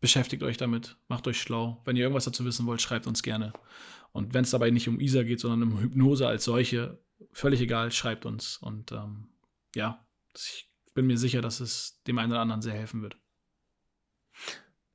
beschäftigt 0.00 0.42
euch 0.42 0.56
damit, 0.56 0.96
macht 1.06 1.28
euch 1.28 1.40
schlau. 1.40 1.82
Wenn 1.84 1.94
ihr 1.94 2.02
irgendwas 2.02 2.24
dazu 2.24 2.44
wissen 2.44 2.66
wollt, 2.66 2.82
schreibt 2.82 3.06
uns 3.06 3.22
gerne. 3.22 3.52
Und 4.10 4.34
wenn 4.34 4.42
es 4.42 4.50
dabei 4.50 4.70
nicht 4.70 4.88
um 4.88 4.98
ISA 4.98 5.22
geht, 5.22 5.38
sondern 5.38 5.70
um 5.70 5.80
Hypnose 5.80 6.26
als 6.26 6.42
solche, 6.42 6.98
völlig 7.30 7.60
egal, 7.60 7.92
schreibt 7.92 8.26
uns. 8.26 8.56
Und 8.56 8.90
ähm, 8.90 9.28
ja, 9.76 10.04
ich 10.34 10.68
bin 10.96 11.06
mir 11.06 11.16
sicher, 11.16 11.40
dass 11.40 11.60
es 11.60 12.02
dem 12.08 12.18
einen 12.18 12.32
oder 12.32 12.40
anderen 12.40 12.62
sehr 12.62 12.74
helfen 12.74 13.02
wird. 13.02 13.16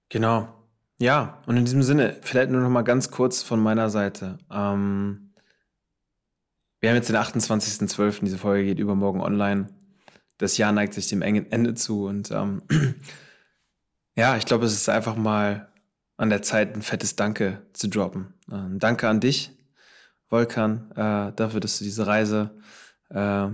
Genau. 0.10 0.54
Ja, 1.00 1.42
und 1.46 1.56
in 1.56 1.64
diesem 1.64 1.82
Sinne, 1.82 2.20
vielleicht 2.22 2.52
nur 2.52 2.60
noch 2.60 2.70
mal 2.70 2.82
ganz 2.82 3.10
kurz 3.10 3.42
von 3.42 3.62
meiner 3.62 3.90
Seite. 3.90 4.38
Ähm, 4.52 5.34
wir 6.82 6.90
haben 6.90 6.98
jetzt 6.98 7.08
den 7.08 7.16
28.12., 7.16 8.26
diese 8.26 8.38
Folge 8.38 8.66
geht 8.66 8.80
übermorgen 8.80 9.22
online 9.22 9.70
das 10.42 10.58
Jahr 10.58 10.72
neigt 10.72 10.94
sich 10.94 11.08
dem 11.08 11.22
Ende 11.22 11.76
zu 11.76 12.08
und 12.08 12.32
ähm, 12.32 12.64
ja, 14.16 14.38
ich 14.38 14.46
glaube, 14.46 14.66
es 14.66 14.74
ist 14.74 14.90
einfach 14.90 15.16
mal 15.16 15.70
an 16.18 16.30
der 16.30 16.42
Zeit, 16.42 16.76
ein 16.76 16.82
fettes 16.82 17.16
Danke 17.16 17.62
zu 17.74 17.88
droppen. 17.88 18.34
Äh, 18.52 18.78
Danke 18.78 19.08
an 19.08 19.20
dich, 19.20 19.52
Volkan, 20.26 20.92
äh, 20.92 21.32
dafür, 21.36 21.60
dass 21.60 21.78
du 21.78 21.84
diese 21.84 22.08
Reise 22.08 22.58
äh, 23.10 23.50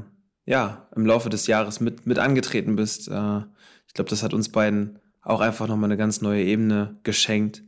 ja 0.47 0.87
im 0.95 1.05
Laufe 1.05 1.29
des 1.29 1.45
Jahres 1.45 1.79
mit, 1.79 2.07
mit 2.07 2.17
angetreten 2.17 2.75
bist. 2.75 3.09
Äh, 3.09 3.41
ich 3.85 3.93
glaube, 3.93 4.09
das 4.09 4.23
hat 4.23 4.33
uns 4.33 4.49
beiden 4.49 4.97
auch 5.21 5.41
einfach 5.41 5.67
nochmal 5.67 5.89
eine 5.89 5.97
ganz 5.97 6.21
neue 6.21 6.43
Ebene 6.43 6.97
geschenkt, 7.03 7.63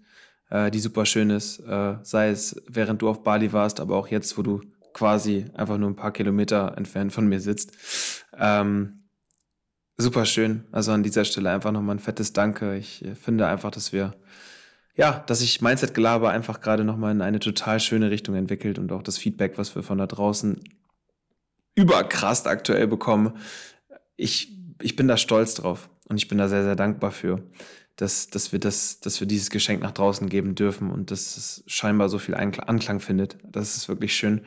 äh, 0.49 0.71
die 0.71 0.79
super 0.79 1.05
schön 1.05 1.29
ist. 1.29 1.59
Äh, 1.59 1.97
sei 2.01 2.29
es 2.29 2.59
während 2.67 3.01
du 3.01 3.09
auf 3.09 3.21
Bali 3.21 3.53
warst, 3.53 3.79
aber 3.79 3.97
auch 3.97 4.07
jetzt, 4.07 4.37
wo 4.37 4.41
du 4.41 4.61
quasi 4.93 5.45
einfach 5.53 5.77
nur 5.77 5.89
ein 5.89 5.95
paar 5.95 6.13
Kilometer 6.13 6.73
entfernt 6.77 7.11
von 7.13 7.27
mir 7.27 7.41
sitzt. 7.41 7.73
Ähm, 8.37 9.09
super 9.97 10.25
schön. 10.25 10.63
Also 10.71 10.93
an 10.93 11.03
dieser 11.03 11.25
Stelle 11.25 11.51
einfach 11.51 11.71
nochmal 11.71 11.97
ein 11.97 11.99
fettes 11.99 12.31
Danke. 12.31 12.77
Ich 12.77 13.03
finde 13.21 13.47
einfach, 13.47 13.71
dass 13.71 13.91
wir, 13.91 14.15
ja, 14.95 15.23
dass 15.27 15.39
sich 15.39 15.61
Mindset-Gelaber 15.61 16.29
einfach 16.29 16.61
gerade 16.61 16.85
nochmal 16.85 17.11
in 17.11 17.21
eine 17.21 17.39
total 17.39 17.81
schöne 17.81 18.09
Richtung 18.09 18.35
entwickelt 18.35 18.79
und 18.79 18.91
auch 18.93 19.03
das 19.03 19.17
Feedback, 19.17 19.57
was 19.57 19.75
wir 19.75 19.83
von 19.83 19.97
da 19.97 20.07
draußen 20.07 20.63
überkrass 21.79 22.45
aktuell 22.45 22.87
bekommen. 22.87 23.37
Ich, 24.17 24.57
ich 24.81 24.95
bin 24.95 25.07
da 25.07 25.17
stolz 25.17 25.53
drauf 25.53 25.89
und 26.09 26.17
ich 26.17 26.27
bin 26.27 26.37
da 26.37 26.47
sehr, 26.49 26.63
sehr 26.63 26.75
dankbar 26.75 27.11
für, 27.11 27.41
dass, 27.95 28.27
dass, 28.27 28.51
wir 28.51 28.59
das, 28.59 28.99
dass 28.99 29.19
wir 29.19 29.27
dieses 29.27 29.49
Geschenk 29.49 29.81
nach 29.81 29.91
draußen 29.91 30.27
geben 30.29 30.55
dürfen 30.55 30.91
und 30.91 31.11
dass 31.11 31.37
es 31.37 31.63
scheinbar 31.67 32.09
so 32.09 32.19
viel 32.19 32.35
Anklang 32.35 32.99
findet. 32.99 33.37
Das 33.43 33.77
ist 33.77 33.87
wirklich 33.87 34.15
schön 34.15 34.41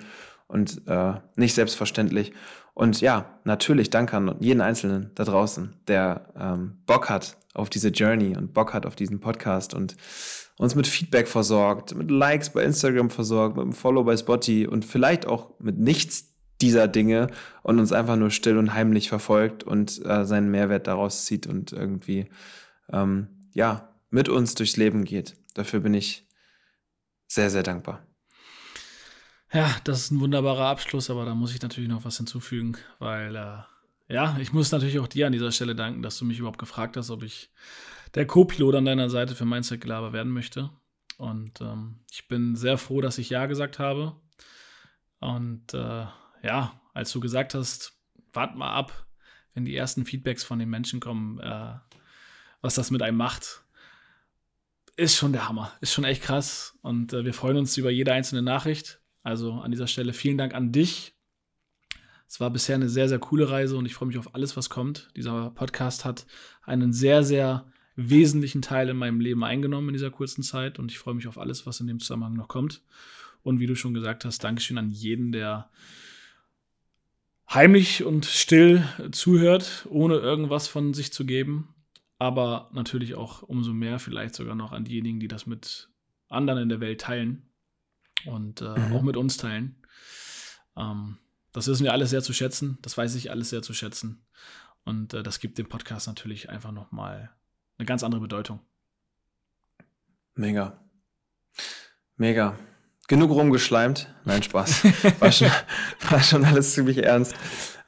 und 0.47 0.83
äh, 0.87 1.14
nicht 1.37 1.55
selbstverständlich. 1.55 2.33
Und 2.74 3.01
ja, 3.01 3.39
natürlich 3.45 3.91
danke 3.91 4.16
an 4.16 4.37
jeden 4.41 4.61
Einzelnen 4.61 5.11
da 5.14 5.24
draußen, 5.24 5.74
der 5.89 6.33
ähm, 6.39 6.78
Bock 6.87 7.09
hat 7.09 7.39
auf 7.55 7.70
diese 7.70 7.89
Journey 7.89 8.37
und 8.37 8.55
Bock 8.55 8.72
hat 8.72 8.87
auf 8.87 8.97
diesen 8.97 9.20
Podcast 9.20 9.74
und 9.74 9.97
uns 10.59 10.74
mit 10.74 10.87
Feedback 10.87 11.28
versorgt, 11.28 11.95
mit 11.95 12.11
Likes 12.11 12.51
bei 12.51 12.62
Instagram 12.62 13.11
versorgt, 13.11 13.57
mit 13.57 13.64
einem 13.64 13.72
Follow 13.72 14.05
bei 14.05 14.16
Spotty 14.16 14.66
und 14.66 14.85
vielleicht 14.85 15.26
auch 15.26 15.51
mit 15.59 15.78
nichts 15.78 16.32
dieser 16.63 16.89
Dinge 16.89 17.29
und 17.63 17.79
uns 17.79 17.93
einfach 17.93 18.17
nur 18.17 18.31
still 18.31 18.57
und 18.57 18.73
heimlich 18.73 19.09
verfolgt 19.09 19.65
und 19.65 20.05
äh, 20.07 20.25
seinen 20.25 20.51
Mehrwert 20.51 20.87
daraus 20.87 21.25
zieht 21.25 21.47
und 21.47 21.73
irgendwie 21.73 22.29
ähm, 22.91 23.29
ja 23.53 23.93
mit 24.11 24.29
uns 24.29 24.55
durchs 24.55 24.77
Leben 24.77 25.05
geht. 25.05 25.37
Dafür 25.55 25.81
bin 25.81 25.95
ich 25.95 26.27
sehr, 27.27 27.51
sehr 27.51 27.63
dankbar. 27.63 28.07
Ja, 29.53 29.75
das 29.85 30.01
ist 30.01 30.11
ein 30.13 30.21
wunderbarer 30.21 30.67
Abschluss, 30.67 31.11
aber 31.11 31.27
da 31.27 31.35
muss 31.35 31.55
ich 31.55 31.61
natürlich 31.61 31.91
noch 31.91 32.05
was 32.05 32.17
hinzufügen, 32.17 32.79
weil 32.99 33.37
äh, 33.37 33.59
ja, 34.13 34.37
ich 34.41 34.53
muss 34.53 34.73
natürlich 34.73 34.99
auch 34.99 35.09
dir 35.09 35.27
an 35.27 35.33
dieser 35.33 35.53
Stelle 35.53 35.75
danken, 35.75 36.03
dass 36.03 36.19
du 36.19 36.25
mich 36.25 36.39
überhaupt 36.39 36.59
gefragt 36.59 36.97
hast, 36.97 37.11
ob 37.11 37.23
ich 37.23 37.51
der 38.15 38.27
Co-Pilot 38.27 38.77
an 38.77 38.85
deiner 38.85 39.11
Seite 39.11 39.35
für 39.35 39.45
Mindset 39.45 39.81
Gelaber 39.81 40.13
werden 40.13 40.33
möchte. 40.33 40.71
Und 41.19 41.61
ähm, 41.61 42.01
ich 42.11 42.29
bin 42.29 42.57
sehr 42.57 42.79
froh, 42.79 43.01
dass 43.01 43.19
ich 43.19 43.31
Ja 43.31 43.47
gesagt 43.47 43.79
habe. 43.79 44.17
Und 45.21 45.73
äh, 45.73 46.07
ja, 46.43 46.80
als 46.95 47.12
du 47.12 47.20
gesagt 47.20 47.55
hast, 47.55 47.99
wart 48.32 48.57
mal 48.57 48.72
ab, 48.72 49.07
wenn 49.55 49.64
die 49.64 49.76
ersten 49.76 50.05
Feedbacks 50.05 50.45
von 50.45 50.59
den 50.59 50.70
Menschen 50.70 51.01
kommen, 51.01 51.38
äh, 51.40 51.74
was 52.61 52.74
das 52.74 52.90
mit 52.90 53.03
einem 53.03 53.16
macht, 53.16 53.64
ist 54.97 55.16
schon 55.16 55.32
der 55.32 55.49
Hammer. 55.49 55.72
Ist 55.80 55.93
schon 55.93 56.05
echt 56.05 56.22
krass. 56.22 56.78
Und 56.82 57.12
äh, 57.12 57.24
wir 57.24 57.34
freuen 57.34 57.57
uns 57.57 57.76
über 57.76 57.90
jede 57.90 58.12
einzelne 58.12 58.43
Nachricht. 58.43 59.01
Also 59.22 59.55
an 59.55 59.70
dieser 59.70 59.86
Stelle 59.86 60.12
vielen 60.12 60.38
Dank 60.38 60.55
an 60.55 60.72
dich. 60.72 61.14
Es 62.28 62.40
war 62.40 62.51
bisher 62.51 62.76
eine 62.76 62.88
sehr, 62.88 63.09
sehr 63.09 63.18
coole 63.18 63.51
Reise 63.51 63.76
und 63.76 63.84
ich 63.84 63.95
freue 63.95 64.09
mich 64.09 64.18
auf 64.18 64.34
alles, 64.34 64.57
was 64.57 64.70
kommt. 64.70 65.11
Dieser 65.16 65.51
Podcast 65.51 66.05
hat 66.05 66.26
einen 66.62 66.93
sehr, 66.93 67.24
sehr 67.24 67.66
wesentlichen 67.95 68.62
Teil 68.62 68.88
in 68.88 68.97
meinem 68.97 69.20
Leben 69.20 69.45
eingenommen 69.45 69.88
in 69.88 69.93
dieser 69.93 70.11
kurzen 70.11 70.43
Zeit 70.43 70.78
und 70.78 70.90
ich 70.90 70.99
freue 70.99 71.14
mich 71.14 71.28
auf 71.28 71.36
alles, 71.36 71.66
was 71.66 71.80
in 71.80 71.86
dem 71.86 72.01
Zusammenhang 72.01 72.32
noch 72.32 72.49
kommt. 72.49 72.82
Und 73.43 73.61
wie 73.61 73.66
du 73.66 73.74
schon 73.74 73.93
gesagt 73.93 74.24
hast, 74.24 74.43
Dankeschön 74.45 74.78
an 74.78 74.90
jeden, 74.90 75.30
der 75.32 75.68
heimlich 77.55 78.05
und 78.05 78.26
still 78.26 78.84
zuhört, 79.12 79.86
ohne 79.90 80.16
irgendwas 80.16 80.68
von 80.68 80.94
sich 80.94 81.12
zu 81.12 81.24
geben. 81.24 81.74
Aber 82.18 82.70
natürlich 82.72 83.14
auch 83.14 83.42
umso 83.42 83.72
mehr 83.72 83.98
vielleicht 83.98 84.34
sogar 84.34 84.55
noch 84.55 84.72
an 84.72 84.84
diejenigen, 84.84 85.18
die 85.18 85.28
das 85.28 85.46
mit 85.46 85.88
anderen 86.28 86.62
in 86.62 86.68
der 86.68 86.80
Welt 86.80 87.00
teilen 87.00 87.50
und 88.24 88.61
äh, 88.61 88.78
mhm. 88.78 88.92
auch 88.92 89.03
mit 89.03 89.16
uns 89.16 89.36
teilen. 89.36 89.76
Ähm, 90.76 91.18
das 91.53 91.66
wissen 91.66 91.84
wir 91.84 91.92
alles 91.92 92.11
sehr 92.11 92.22
zu 92.22 92.32
schätzen. 92.32 92.78
Das 92.82 92.96
weiß 92.96 93.14
ich 93.16 93.30
alles 93.30 93.50
sehr 93.50 93.62
zu 93.62 93.74
schätzen. 93.74 94.24
Und 94.84 95.14
äh, 95.14 95.22
das 95.22 95.40
gibt 95.40 95.59
dem 95.59 95.68
Podcast 95.68 96.07
natürlich 96.07 96.48
einfach 96.48 96.72
nochmal 96.72 97.30
eine 97.78 97.86
ganz 97.86 98.03
andere 98.03 98.20
Bedeutung. 98.20 98.61
Mega. 100.34 100.80
Mega. 102.16 102.59
Genug 103.13 103.33
rumgeschleimt. 103.33 104.09
Nein, 104.25 104.43
Spaß. 104.43 104.85
War 105.21 105.31
schon, 105.31 105.51
war 106.09 106.23
schon 106.23 106.47
alles 106.47 106.73
ziemlich 106.73 107.05
ernst. 107.05 107.35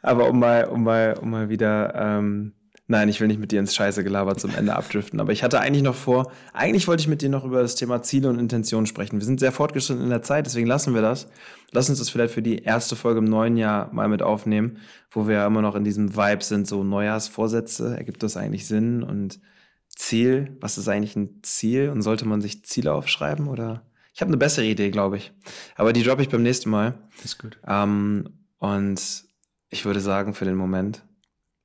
Aber 0.02 0.28
um 0.28 0.38
mal, 0.38 0.64
um 0.64 0.84
mal, 0.84 1.14
um 1.18 1.30
mal 1.30 1.48
wieder 1.48 1.94
ähm, 1.94 2.52
Nein, 2.88 3.08
ich 3.08 3.22
will 3.22 3.28
nicht 3.28 3.40
mit 3.40 3.50
dir 3.50 3.60
ins 3.60 3.74
Scheiße 3.74 4.04
gelabert 4.04 4.38
zum 4.38 4.54
Ende 4.54 4.76
abdriften. 4.76 5.18
Aber 5.20 5.32
ich 5.32 5.42
hatte 5.42 5.60
eigentlich 5.60 5.82
noch 5.82 5.94
vor, 5.94 6.30
eigentlich 6.52 6.86
wollte 6.88 7.00
ich 7.00 7.08
mit 7.08 7.22
dir 7.22 7.30
noch 7.30 7.46
über 7.46 7.62
das 7.62 7.74
Thema 7.74 8.02
Ziele 8.02 8.28
und 8.28 8.38
Intentionen 8.38 8.86
sprechen. 8.86 9.18
Wir 9.18 9.24
sind 9.24 9.40
sehr 9.40 9.50
fortgeschritten 9.50 10.04
in 10.04 10.10
der 10.10 10.20
Zeit, 10.20 10.44
deswegen 10.44 10.66
lassen 10.66 10.92
wir 10.92 11.00
das. 11.00 11.26
Lass 11.72 11.88
uns 11.88 12.00
das 12.00 12.10
vielleicht 12.10 12.34
für 12.34 12.42
die 12.42 12.58
erste 12.58 12.94
Folge 12.94 13.20
im 13.20 13.24
neuen 13.24 13.56
Jahr 13.56 13.90
mal 13.94 14.08
mit 14.08 14.20
aufnehmen, 14.20 14.76
wo 15.10 15.26
wir 15.26 15.36
ja 15.36 15.46
immer 15.46 15.62
noch 15.62 15.74
in 15.74 15.84
diesem 15.84 16.14
Vibe 16.14 16.44
sind, 16.44 16.66
so 16.66 16.84
Neujahrsvorsätze. 16.84 17.96
Ergibt 17.96 18.22
das 18.22 18.36
eigentlich 18.36 18.66
Sinn? 18.66 19.02
Und 19.02 19.40
Ziel, 19.88 20.58
was 20.60 20.76
ist 20.76 20.88
eigentlich 20.88 21.16
ein 21.16 21.38
Ziel? 21.40 21.88
Und 21.88 22.02
sollte 22.02 22.28
man 22.28 22.42
sich 22.42 22.66
Ziele 22.66 22.92
aufschreiben 22.92 23.48
oder? 23.48 23.86
Ich 24.14 24.20
habe 24.20 24.28
eine 24.28 24.36
bessere 24.36 24.64
Idee, 24.64 24.90
glaube 24.90 25.16
ich. 25.16 25.32
Aber 25.74 25.92
die 25.92 26.04
droppe 26.04 26.22
ich 26.22 26.28
beim 26.28 26.42
nächsten 26.42 26.70
Mal. 26.70 26.94
ist 27.24 27.38
gut. 27.38 27.58
Ähm, 27.66 28.46
und 28.58 29.24
ich 29.70 29.84
würde 29.84 30.00
sagen, 30.00 30.34
für 30.34 30.44
den 30.44 30.54
Moment 30.54 31.02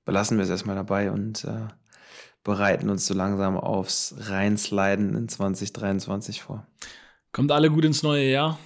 belassen 0.04 0.38
wir 0.38 0.44
es 0.44 0.50
erstmal 0.50 0.76
dabei 0.76 1.12
und 1.12 1.44
äh, 1.44 1.68
bereiten 2.44 2.90
uns 2.90 3.06
so 3.06 3.14
langsam 3.14 3.56
aufs 3.56 4.16
Reinsliden 4.18 5.16
in 5.16 5.30
2023 5.30 6.42
vor. 6.42 6.66
Kommt 7.32 7.52
alle 7.52 7.70
gut 7.70 7.86
ins 7.86 8.02
neue 8.02 8.30
Jahr. 8.30 8.58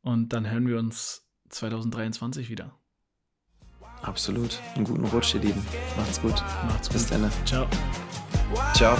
Und 0.00 0.32
dann 0.32 0.48
hören 0.48 0.68
wir 0.68 0.78
uns 0.78 1.26
2023 1.48 2.48
wieder. 2.48 2.78
Absolut. 4.02 4.60
Einen 4.76 4.84
guten 4.84 5.04
Rutsch, 5.06 5.34
ihr 5.34 5.40
Lieben. 5.40 5.66
Macht's 5.96 6.20
gut. 6.20 6.40
Macht's 6.68 6.88
gut. 6.88 6.92
Bis 6.92 7.06
dann. 7.08 7.30
Ciao. 7.44 7.66
Ciao. 8.74 8.96